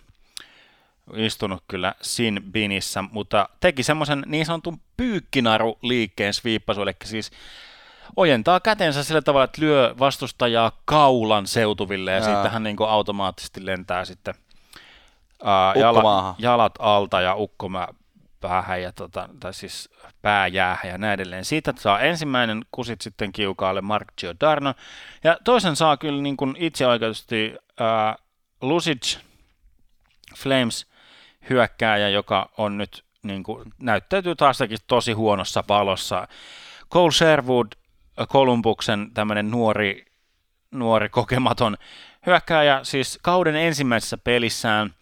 istunut 1.16 1.64
kyllä 1.68 1.94
sin 2.02 2.40
binissä, 2.52 3.04
mutta 3.12 3.48
teki 3.60 3.82
semmoisen 3.82 4.22
niin 4.26 4.46
sanotun 4.46 4.80
pyykkinaru 4.96 5.78
liikkeen 5.82 6.34
sviippasu, 6.34 6.82
eli 6.82 6.92
siis 7.04 7.30
ojentaa 8.16 8.60
kätensä 8.60 9.04
sillä 9.04 9.22
tavalla, 9.22 9.44
että 9.44 9.62
lyö 9.62 9.94
vastustajaa 9.98 10.72
kaulan 10.84 11.46
seutuville 11.46 12.12
ja 12.12 12.18
Jaa. 12.18 12.32
sitten 12.32 12.50
hän 12.50 12.62
niin 12.62 12.76
automaattisesti 12.88 13.66
lentää 13.66 14.04
sitten 14.04 14.34
ää, 15.44 15.74
Ukkomaahan. 15.76 16.34
jalat 16.38 16.74
alta 16.78 17.20
ja 17.20 17.34
ukkomä 17.34 17.88
päähän 18.42 18.82
ja 18.82 18.92
tota, 18.92 19.28
tai 19.40 19.54
siis 19.54 19.90
pääjäähän 20.22 20.88
ja 20.88 20.98
näin 20.98 21.14
edelleen. 21.14 21.44
Siitä 21.44 21.74
saa 21.78 22.00
ensimmäinen 22.00 22.64
kusit 22.72 23.00
sitten 23.00 23.32
kiukaalle 23.32 23.80
Mark 23.80 24.08
Giordano 24.20 24.74
ja 25.24 25.38
toisen 25.44 25.76
saa 25.76 25.96
kyllä 25.96 26.22
niin 26.22 26.36
kuin 26.36 26.54
itse 26.58 26.86
oikeutusti 26.86 27.56
ää, 27.80 28.16
Lucic 28.60 29.18
Flames 30.36 30.86
hyökkääjä, 31.50 32.08
joka 32.08 32.50
on 32.58 32.78
nyt 32.78 33.04
niin 33.22 33.42
kuin, 33.42 33.72
näyttäytyy 33.78 34.34
taastakin 34.34 34.78
tosi 34.86 35.12
huonossa 35.12 35.64
valossa. 35.68 36.28
Cole 36.90 37.12
Sherwood, 37.12 37.66
äh, 38.20 38.26
Columbuksen 38.28 39.10
tämmöinen 39.14 39.50
nuori, 39.50 40.04
nuori 40.70 41.08
kokematon 41.08 41.76
hyökkääjä, 42.26 42.80
siis 42.82 43.18
kauden 43.22 43.56
ensimmäisessä 43.56 44.18
pelissään 44.18 44.94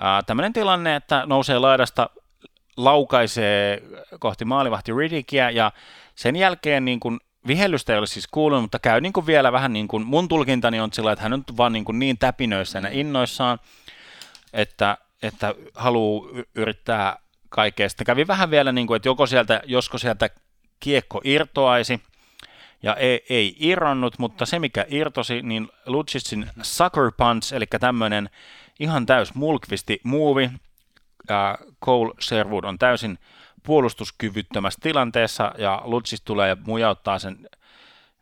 ää, 0.00 0.22
tämmöinen 0.22 0.52
tilanne, 0.52 0.96
että 0.96 1.26
nousee 1.26 1.58
laidasta, 1.58 2.10
laukaisee 2.76 3.82
kohti 4.20 4.44
maalivahti 4.44 4.92
Riddickia 4.92 5.50
ja 5.50 5.72
sen 6.14 6.36
jälkeen 6.36 6.84
niin 6.84 7.00
kuin 7.00 7.20
vihellystä 7.46 7.92
ei 7.92 7.98
ole 7.98 8.06
siis 8.06 8.26
kuulunut, 8.26 8.62
mutta 8.62 8.78
käy 8.78 9.00
niin 9.00 9.12
kuin 9.12 9.26
vielä 9.26 9.52
vähän 9.52 9.72
niin 9.72 9.88
kuin, 9.88 10.06
mun 10.06 10.28
tulkintani 10.28 10.80
on 10.80 10.92
sillä, 10.92 11.12
että 11.12 11.22
hän 11.22 11.32
on 11.32 11.44
vaan 11.56 11.72
niin, 11.72 11.84
kuin 11.84 11.98
niin 11.98 12.18
täpinöissä 12.18 12.78
ja 12.78 12.88
innoissaan, 12.92 13.58
että, 14.52 14.98
että 15.22 15.54
haluaa 15.74 16.28
yrittää 16.54 17.16
kaikkea. 17.48 17.88
Sitten 17.88 18.04
kävi 18.04 18.26
vähän 18.26 18.50
vielä 18.50 18.72
niin 18.72 18.86
kuin, 18.86 18.96
että 18.96 19.08
joko 19.08 19.26
sieltä, 19.26 19.62
josko 19.64 19.98
sieltä 19.98 20.30
kiekko 20.80 21.20
irtoaisi, 21.24 22.00
ja 22.82 22.94
ei, 22.94 23.24
ei 23.28 23.56
irronnut, 23.58 24.18
mutta 24.18 24.46
se 24.46 24.58
mikä 24.58 24.86
irtosi, 24.88 25.42
niin 25.42 25.68
Lucicin 25.86 26.50
sucker 26.62 27.12
punch, 27.16 27.54
eli 27.54 27.66
tämmöinen 27.80 28.30
ihan 28.80 29.06
täys 29.06 29.34
mulkvisti 29.34 30.00
muuvi, 30.02 30.50
Cole 31.84 32.14
Sherwood 32.20 32.64
on 32.64 32.78
täysin 32.78 33.18
puolustuskyvyttömässä 33.62 34.78
tilanteessa 34.82 35.52
ja 35.58 35.82
Lutsis 35.84 36.22
tulee 36.22 36.48
ja 36.48 36.56
mujauttaa 36.66 37.18
sen 37.18 37.48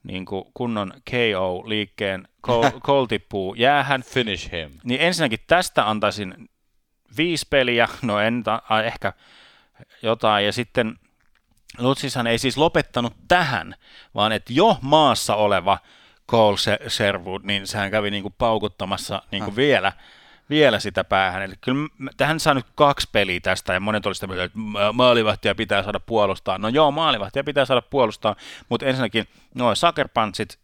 niin 0.02 0.24
kuin 0.24 0.44
kunnon 0.54 0.92
KO-liikkeen. 1.10 2.28
Cole, 2.44 2.70
Cole 2.86 3.06
tippuu 3.06 3.54
jäähän. 3.54 4.02
Finish 4.02 4.52
him. 4.52 4.70
Niin 4.84 5.00
ensinnäkin 5.00 5.38
tästä 5.46 5.90
antaisin 5.90 6.50
viisi 7.16 7.46
peliä, 7.50 7.88
no 8.02 8.18
en 8.18 8.42
ta- 8.42 8.62
ehkä 8.84 9.12
jotain, 10.02 10.46
ja 10.46 10.52
sitten 10.52 10.98
Lutsishan 11.78 12.26
ei 12.26 12.38
siis 12.38 12.56
lopettanut 12.56 13.14
tähän, 13.28 13.74
vaan 14.14 14.32
että 14.32 14.52
jo 14.52 14.78
maassa 14.80 15.34
oleva 15.36 15.78
Cole 16.30 16.56
Sherwood, 16.88 17.42
niin 17.44 17.66
sehän 17.66 17.90
kävi 17.90 18.10
niin 18.10 18.22
kuin 18.22 18.34
paukuttamassa 18.38 19.22
niin 19.30 19.44
kuin 19.44 19.56
vielä 19.56 19.92
vielä 20.52 20.80
sitä 20.80 21.04
päähän. 21.04 21.42
Eli 21.42 21.54
kyllä 21.60 21.88
tähän 22.16 22.40
saa 22.40 22.54
nyt 22.54 22.66
kaksi 22.74 23.08
peliä 23.12 23.40
tästä, 23.40 23.72
ja 23.72 23.80
monet 23.80 24.06
olisivat 24.06 24.30
sitä 24.30 24.44
että 24.44 24.58
maalivahtia 24.92 25.54
pitää 25.54 25.82
saada 25.82 26.00
puolustaa. 26.00 26.58
No 26.58 26.68
joo, 26.68 26.90
maalivahtia 26.90 27.44
pitää 27.44 27.64
saada 27.64 27.82
puolustaa, 27.82 28.36
mutta 28.68 28.86
ensinnäkin 28.86 29.28
nuo 29.54 29.74
sucker 29.74 30.08
punchit, 30.14 30.58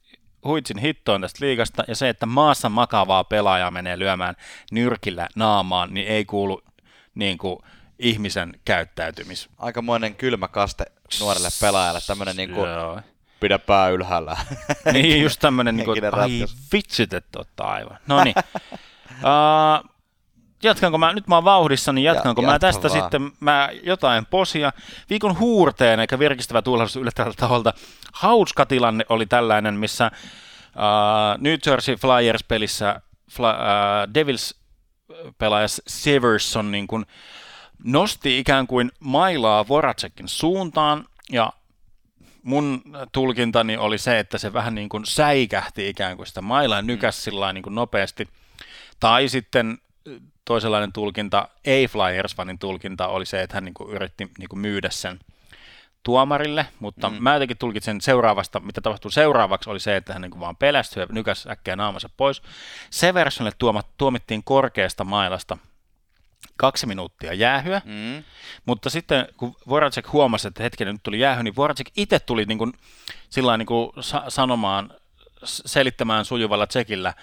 huitsin 0.44 0.78
hittoon 0.78 1.20
tästä 1.20 1.44
liigasta, 1.44 1.84
ja 1.88 1.96
se, 1.96 2.08
että 2.08 2.26
maassa 2.26 2.68
makavaa 2.68 3.24
pelaajaa 3.24 3.70
menee 3.70 3.98
lyömään 3.98 4.34
nyrkillä 4.72 5.28
naamaan, 5.36 5.94
niin 5.94 6.08
ei 6.08 6.24
kuulu 6.24 6.62
niin 7.14 7.38
kuin, 7.38 7.58
ihmisen 7.98 8.52
käyttäytymis. 8.64 9.48
Aikamoinen 9.58 10.14
kylmä 10.14 10.48
kaste 10.48 10.84
nuorelle 11.20 11.48
pelaajalle, 11.60 12.00
tämmöinen 12.06 12.36
niin 12.36 12.50
kuin, 12.50 12.68
pidä 13.40 13.58
pää 13.58 13.88
ylhäällä. 13.88 14.36
niin, 14.92 15.22
just 15.22 15.40
tämmöinen, 15.40 15.76
niin 15.76 15.84
kuin, 15.84 16.14
ai 16.14 16.44
vitsit, 16.72 17.12
että 17.12 17.40
ottaa 17.40 17.72
aivan. 17.72 17.98
No 18.06 18.24
niin. 18.24 18.34
Uh, 19.22 19.90
jatkanko 20.62 20.98
mä, 20.98 21.12
nyt 21.12 21.26
mä 21.26 21.34
oon 21.34 21.44
vauhdissa, 21.44 21.92
niin 21.92 22.04
jatkanko 22.04 22.42
ja, 22.42 22.48
mä 22.48 22.58
tästä 22.58 22.88
vaan. 22.88 23.00
sitten 23.00 23.32
mä 23.40 23.68
jotain 23.82 24.26
posia. 24.26 24.72
Viikon 25.10 25.38
huurteen 25.38 26.00
eikä 26.00 26.18
virkistävä 26.18 26.62
tuulahdus 26.62 26.96
yllättävältä 26.96 27.36
taholta. 27.36 27.72
Hauska 28.12 28.66
tilanne 28.66 29.04
oli 29.08 29.26
tällainen, 29.26 29.74
missä 29.74 30.10
uh, 30.14 31.42
New 31.42 31.54
Jersey 31.66 31.96
Flyers-pelissä 31.96 33.00
uh, 33.38 33.44
Devils 34.14 34.54
pelaaja 35.38 35.66
Severson 35.86 36.72
niin 36.72 36.86
kun 36.86 37.06
nosti 37.84 38.38
ikään 38.38 38.66
kuin 38.66 38.92
mailaa 39.00 39.68
Voracekin 39.68 40.28
suuntaan 40.28 41.04
ja 41.30 41.52
mun 42.42 42.82
tulkintani 43.12 43.76
oli 43.76 43.98
se, 43.98 44.18
että 44.18 44.38
se 44.38 44.52
vähän 44.52 44.74
niin 44.74 44.88
kuin 44.88 45.06
säikähti 45.06 45.88
ikään 45.88 46.16
kuin 46.16 46.26
sitä 46.26 46.40
mailaa 46.40 46.82
nykäs 46.82 47.18
mm. 47.18 47.20
sillä 47.20 47.52
niin 47.52 47.62
kuin 47.62 47.74
nopeasti– 47.74 48.28
tai 49.00 49.28
sitten 49.28 49.78
toisenlainen 50.44 50.92
tulkinta, 50.92 51.48
ei 51.64 51.88
Flyers 51.88 52.36
vanin 52.36 52.58
tulkinta 52.58 53.08
oli 53.08 53.26
se, 53.26 53.42
että 53.42 53.56
hän 53.56 53.64
niin 53.64 53.74
kuin 53.74 53.90
yritti 53.90 54.30
niin 54.38 54.48
kuin 54.48 54.60
myydä 54.60 54.90
sen 54.90 55.18
tuomarille, 56.02 56.66
mutta 56.80 57.10
mm. 57.10 57.16
mä 57.22 57.34
jotenkin 57.34 57.58
tulkitsen 57.58 58.00
seuraavasta, 58.00 58.60
mitä 58.60 58.80
tapahtui 58.80 59.12
seuraavaksi, 59.12 59.70
oli 59.70 59.80
se, 59.80 59.96
että 59.96 60.12
hän 60.12 60.22
niin 60.22 60.30
kuin 60.30 60.40
vaan 60.40 60.56
pelästyi 60.56 61.02
ja 61.02 61.06
nykäs 61.10 61.46
äkkiä 61.46 61.76
naamansa 61.76 62.08
pois. 62.16 62.42
Seversonille 62.90 63.56
tuomat, 63.58 63.86
tuomittiin 63.98 64.44
korkeasta 64.44 65.04
mailasta 65.04 65.58
kaksi 66.56 66.86
minuuttia 66.86 67.32
jäähyä, 67.32 67.82
mm. 67.84 68.24
mutta 68.66 68.90
sitten 68.90 69.28
kun 69.36 69.56
Voracek 69.68 70.12
huomasi, 70.12 70.48
että 70.48 70.62
hetken 70.62 70.86
nyt 70.86 71.02
tuli 71.02 71.20
jäähy, 71.20 71.42
niin 71.42 71.56
Voracek 71.56 71.90
itse 71.96 72.20
tuli 72.20 72.44
niin 72.44 72.58
kuin, 72.58 72.72
niin 73.58 73.66
kuin 73.66 73.90
sa- 74.00 74.24
sanomaan, 74.28 74.90
selittämään 75.44 76.24
sujuvalla 76.24 76.66
tsekillä, 76.66 77.14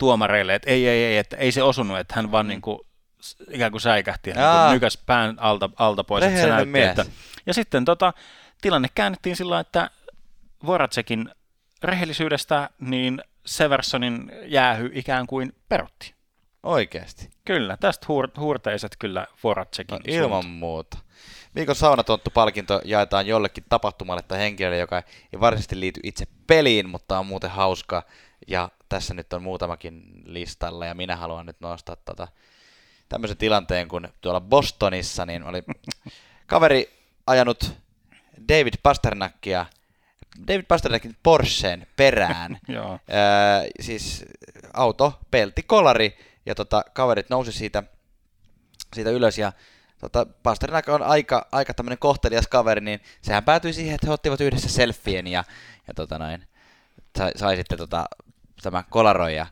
tuomareille, 0.00 0.54
että 0.54 0.70
ei, 0.70 0.88
ei, 0.88 1.04
ei, 1.04 1.18
että 1.18 1.36
ei 1.36 1.52
se 1.52 1.62
osunut, 1.62 1.98
että 1.98 2.14
hän 2.16 2.32
vaan 2.32 2.46
mm. 2.46 2.48
niin 2.48 2.60
kuin, 2.60 2.78
ikään 3.50 3.70
kuin 3.70 3.80
säikähti 3.80 4.30
ja 4.30 4.64
niin 4.64 4.74
nykäs 4.74 4.98
pään 5.06 5.36
alta, 5.38 5.70
alta 5.76 6.04
pois. 6.04 6.24
Että 6.24 6.40
se 6.40 6.46
näytti, 6.46 6.80
että... 6.80 7.06
Ja 7.46 7.54
sitten 7.54 7.84
tota, 7.84 8.12
tilanne 8.60 8.88
käännettiin 8.94 9.36
sillä 9.36 9.60
että 9.60 9.90
Voracekin 10.66 11.30
rehellisyydestä 11.82 12.70
niin 12.78 13.22
Seversonin 13.46 14.32
jäähy 14.44 14.90
ikään 14.94 15.26
kuin 15.26 15.52
perutti. 15.68 16.14
Oikeasti? 16.62 17.30
Kyllä, 17.44 17.76
tästä 17.76 18.06
huur- 18.08 18.40
huurteiset 18.40 18.96
kyllä 18.98 19.26
Voracekin. 19.44 19.94
No, 19.94 20.00
ilman 20.06 20.42
suunta. 20.42 20.58
muuta. 20.58 20.98
Viikon 21.54 21.74
saunatonttu-palkinto 21.74 22.80
jaetaan 22.84 23.26
jollekin 23.26 23.64
tapahtumalle 23.68 24.22
tai 24.22 24.38
henkilölle, 24.38 24.78
joka 24.78 24.98
ei 25.32 25.40
varsinaisesti 25.40 25.80
liity 25.80 26.00
itse 26.02 26.26
peliin, 26.46 26.88
mutta 26.88 27.18
on 27.18 27.26
muuten 27.26 27.50
hauska 27.50 28.02
ja 28.48 28.68
tässä 28.90 29.14
nyt 29.14 29.32
on 29.32 29.42
muutamakin 29.42 30.22
listalla, 30.24 30.86
ja 30.86 30.94
minä 30.94 31.16
haluan 31.16 31.46
nyt 31.46 31.60
nostaa 31.60 31.96
tota, 31.96 32.28
tämmöisen 33.08 33.36
tilanteen, 33.36 33.88
kun 33.88 34.08
tuolla 34.20 34.40
Bostonissa 34.40 35.26
niin 35.26 35.42
oli 35.42 35.62
kaveri 36.46 36.90
ajanut 37.26 37.72
David 38.48 38.74
Pasternackia 38.82 39.66
David 40.48 40.64
Pasternackin 40.68 41.16
Porscheen 41.22 41.86
perään. 41.96 42.58
Joo. 42.68 42.92
Äh, 42.92 43.66
siis 43.80 44.24
auto, 44.74 45.20
pelti, 45.30 45.62
kolari, 45.62 46.18
ja 46.46 46.54
tota, 46.54 46.84
kaverit 46.92 47.30
nousi 47.30 47.52
siitä, 47.52 47.82
siitä 48.94 49.10
ylös, 49.10 49.38
ja 49.38 49.52
tota, 50.00 50.26
Pasternak 50.42 50.88
on 50.88 51.02
aika, 51.02 51.46
aika 51.52 51.74
tämmöinen 51.74 51.98
kohtelias 51.98 52.46
kaveri, 52.46 52.80
niin 52.80 53.00
sehän 53.22 53.44
päätyi 53.44 53.72
siihen, 53.72 53.94
että 53.94 54.06
he 54.06 54.12
ottivat 54.12 54.40
yhdessä 54.40 54.68
selfien, 54.68 55.26
ja, 55.26 55.44
ja 55.88 55.94
tota 55.94 56.18
noin, 56.18 56.46
sai, 57.18 57.32
sai 57.36 57.56
sitten 57.56 57.78
tota, 57.78 58.04
tämä 58.62 58.84
kolaroi 58.90 59.36
ja 59.36 59.46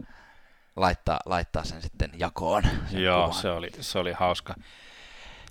laittaa, 0.77 1.21
laittaa 1.27 1.65
sen 1.65 1.83
sitten 1.83 2.11
jakoon. 2.17 2.63
Sen 2.91 3.03
Joo, 3.03 3.33
se 3.33 3.51
oli, 3.51 3.71
se 3.81 3.99
oli 3.99 4.13
hauska. 4.13 4.55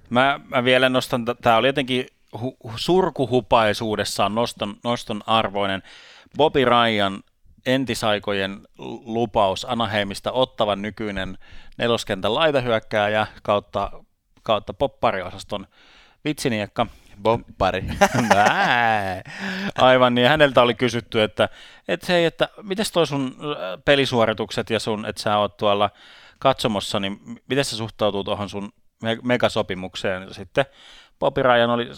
Mä, 0.09 0.39
mä 0.47 0.63
vielä 0.63 0.89
nostan, 0.89 1.25
tämä 1.41 1.57
oli 1.57 1.67
jotenkin 1.67 2.07
hu, 2.41 2.57
surkuhupaisuudessaan 2.75 4.35
noston, 4.35 4.75
noston 4.83 5.21
arvoinen. 5.27 5.83
Bobby 6.37 6.65
Ryan 6.65 7.23
entisaikojen 7.65 8.67
lupaus 9.05 9.65
Anaheimista 9.69 10.31
ottavan 10.31 10.81
nykyinen 10.81 11.37
neloskentän 11.77 12.35
laitahyökkääjä 12.35 13.27
kautta, 13.43 13.91
kautta 14.43 14.73
poppariosaston 14.73 15.67
vitsiniekka 16.25 16.87
Boppari. 17.21 17.83
Aivan 19.75 20.15
niin, 20.15 20.27
häneltä 20.27 20.61
oli 20.61 20.75
kysytty, 20.75 21.23
että, 21.23 21.49
että 21.87 22.05
hei, 22.09 22.25
että 22.25 22.49
mites 22.61 22.91
toi 22.91 23.07
sun 23.07 23.35
pelisuoritukset 23.85 24.69
ja 24.69 24.79
sun, 24.79 25.05
että 25.05 25.21
sä 25.21 25.37
oot 25.37 25.57
tuolla 25.57 25.89
katsomossa, 26.39 26.99
niin 26.99 27.19
miten 27.49 27.65
se 27.65 27.75
suhtautuu 27.75 28.23
tuohon 28.23 28.49
sun 28.49 28.69
megasopimukseen? 29.23 30.33
Sitten 30.33 30.65
Bobby 31.19 31.43
Ryan 31.43 31.69
oli 31.69 31.89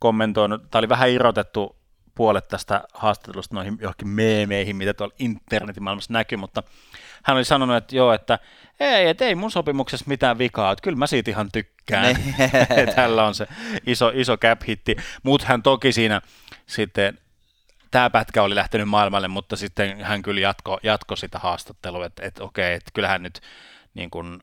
kommentoinut, 0.00 0.62
tämä 0.70 0.80
oli 0.80 0.88
vähän 0.88 1.10
irrotettu 1.10 1.81
puolet 2.22 2.48
tästä 2.48 2.84
haastattelusta 2.94 3.54
noihin 3.54 3.78
johonkin 3.80 4.08
meemeihin, 4.08 4.76
mitä 4.76 4.94
tuolla 4.94 5.14
internetin 5.18 5.82
maailmassa 5.82 6.12
näkyy, 6.12 6.38
mutta 6.38 6.62
hän 7.24 7.36
oli 7.36 7.44
sanonut, 7.44 7.76
että 7.76 7.96
joo, 7.96 8.12
että 8.12 8.38
ei, 8.80 9.08
et 9.08 9.22
ei 9.22 9.34
mun 9.34 9.50
sopimuksessa 9.50 10.04
mitään 10.08 10.38
vikaa, 10.38 10.72
että 10.72 10.82
kyllä 10.82 10.96
mä 10.96 11.06
siitä 11.06 11.30
ihan 11.30 11.52
tykkään, 11.52 12.16
niin. 12.16 12.34
hänellä 12.96 13.24
on 13.24 13.34
se 13.34 13.46
iso, 13.86 14.12
iso 14.14 14.36
cap-hitti, 14.36 14.96
mutta 15.22 15.46
hän 15.46 15.62
toki 15.62 15.92
siinä 15.92 16.20
sitten 16.66 17.18
tämä 17.90 18.10
pätkä 18.10 18.42
oli 18.42 18.54
lähtenyt 18.54 18.88
maailmalle, 18.88 19.28
mutta 19.28 19.56
sitten 19.56 20.00
hän 20.00 20.22
kyllä 20.22 20.40
jatko, 20.40 20.80
jatko 20.82 21.16
sitä 21.16 21.38
haastattelua, 21.38 22.06
että, 22.06 22.26
että 22.26 22.44
okei, 22.44 22.74
että 22.74 22.90
kyllähän 22.94 23.22
nyt 23.22 23.40
niin 23.94 24.10
kuin, 24.10 24.40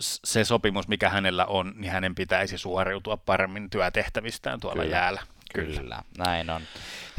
se 0.00 0.44
sopimus, 0.44 0.88
mikä 0.88 1.08
hänellä 1.08 1.46
on, 1.46 1.74
niin 1.76 1.92
hänen 1.92 2.14
pitäisi 2.14 2.58
suoriutua 2.58 3.16
paremmin 3.16 3.70
työtehtävistään 3.70 4.60
tuolla 4.60 4.82
kyllä. 4.82 4.96
jäällä. 4.96 5.22
Kyllä. 5.54 5.80
Kyllä, 5.80 6.02
näin 6.18 6.50
on. 6.50 6.62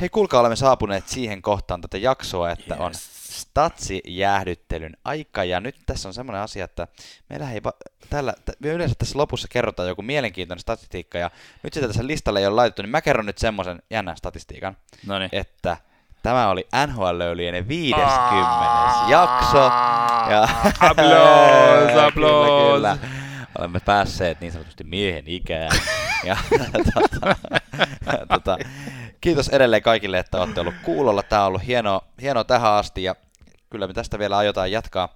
Hei, 0.01 0.09
kuulkaa, 0.09 0.39
olemme 0.39 0.55
saapuneet 0.55 1.07
siihen 1.07 1.41
kohtaan 1.41 1.81
tätä 1.81 1.97
jaksoa, 1.97 2.51
että 2.51 2.73
yes. 2.73 2.81
on 2.83 2.91
statsijäähdyttelyn 3.29 4.97
aika, 5.05 5.43
ja 5.43 5.59
nyt 5.59 5.75
tässä 5.85 6.09
on 6.09 6.13
semmoinen 6.13 6.41
asia, 6.41 6.65
että 6.65 6.87
meillä 7.29 7.51
ei 7.51 7.63
va- 7.63 7.73
tällä, 8.09 8.33
t- 8.45 8.59
me 8.59 8.69
yleensä 8.69 8.95
tässä 8.97 9.17
lopussa 9.17 9.47
kerrotaan 9.51 9.89
joku 9.89 10.01
mielenkiintoinen 10.01 10.61
statistiikka, 10.61 11.17
ja 11.17 11.31
nyt 11.63 11.73
sitä 11.73 11.87
tässä 11.87 12.07
listalle 12.07 12.39
ei 12.39 12.47
ole 12.47 12.55
laitettu, 12.55 12.81
niin 12.81 12.89
mä 12.89 13.01
kerron 13.01 13.25
nyt 13.25 13.37
semmoisen 13.37 13.81
jännän 13.89 14.17
statistiikan, 14.17 14.77
Noniin. 15.05 15.29
että 15.33 15.77
tämä 16.23 16.49
oli 16.49 16.67
NHL-löylien 16.87 17.67
50. 17.67 18.09
jakso, 19.09 19.57
ja 20.29 20.47
applause, 20.81 22.01
applause. 22.07 22.99
Olemme 23.59 23.79
päässeet 23.79 24.41
niin 24.41 24.51
sanotusti 24.51 24.83
miehen 24.83 25.23
ikään. 25.27 25.71
Ja, 26.23 26.37
tota, 26.71 27.35
tota, 28.29 28.57
kiitos 29.21 29.49
edelleen 29.49 29.81
kaikille, 29.81 30.19
että 30.19 30.41
olette 30.41 30.61
ollut 30.61 30.73
kuulolla. 30.83 31.23
Tämä 31.23 31.41
on 31.41 31.47
ollut 31.47 31.65
hienoa, 31.67 32.01
hienoa 32.21 32.43
tähän 32.43 32.71
asti 32.73 33.03
ja 33.03 33.15
kyllä 33.69 33.87
me 33.87 33.93
tästä 33.93 34.19
vielä 34.19 34.37
aiotaan 34.37 34.71
jatkaa 34.71 35.09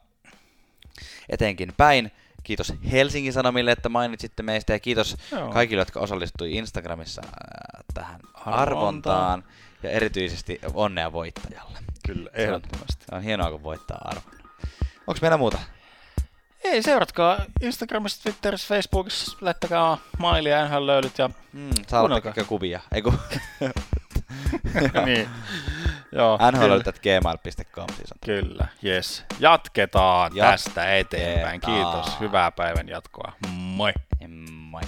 etenkin 1.29 1.73
päin. 1.77 2.11
Kiitos 2.43 2.73
Helsingin 2.91 3.33
Sanomille, 3.33 3.71
että 3.71 3.89
mainitsitte 3.89 4.43
meistä 4.43 4.73
ja 4.73 4.79
kiitos 4.79 5.17
Joo. 5.31 5.49
kaikille, 5.51 5.81
jotka 5.81 5.99
osallistui 5.99 6.55
Instagramissa 6.55 7.21
ää, 7.25 7.81
tähän 7.93 8.19
Arvontaan. 8.45 9.43
ja 9.83 9.89
erityisesti 9.89 10.59
onnea 10.73 11.11
voittajalle. 11.11 11.79
Kyllä, 12.07 12.29
Se 12.35 12.37
on- 12.37 12.43
ehdottomasti. 12.43 13.05
Se 13.09 13.15
on 13.15 13.21
hienoa, 13.21 13.51
kun 13.51 13.63
voittaa 13.63 13.97
arvon. 14.03 14.23
Onko 15.07 15.19
meillä 15.21 15.37
muuta? 15.37 15.59
Ei, 16.63 16.83
seuratkaa 16.83 17.37
Instagramissa, 17.61 18.23
Twitterissä, 18.23 18.67
Facebookissa, 18.75 19.37
laittakaa 19.41 19.97
mailia, 20.17 20.67
NHL 20.67 20.85
löydyt 20.87 21.17
ja 21.17 21.29
Mm, 21.53 21.69
saa 21.87 22.09
kuvia. 22.47 22.79
Ei 22.91 23.01
kun 23.01 23.19
niin. 25.05 25.29
Joo, 26.11 26.39
nhl.gmail.com 26.51 27.85
siis 27.95 28.11
on. 28.11 28.17
Kyllä, 28.25 28.67
yes. 28.85 29.23
Jatketaan 29.39 30.31
Jat- 30.31 30.35
tästä 30.39 30.95
eteenpäin. 30.97 31.61
Kiitos, 31.61 32.19
hyvää 32.19 32.51
päivän 32.51 32.87
jatkoa. 32.89 33.33
Moi. 33.49 33.93
Moi. 34.69 34.81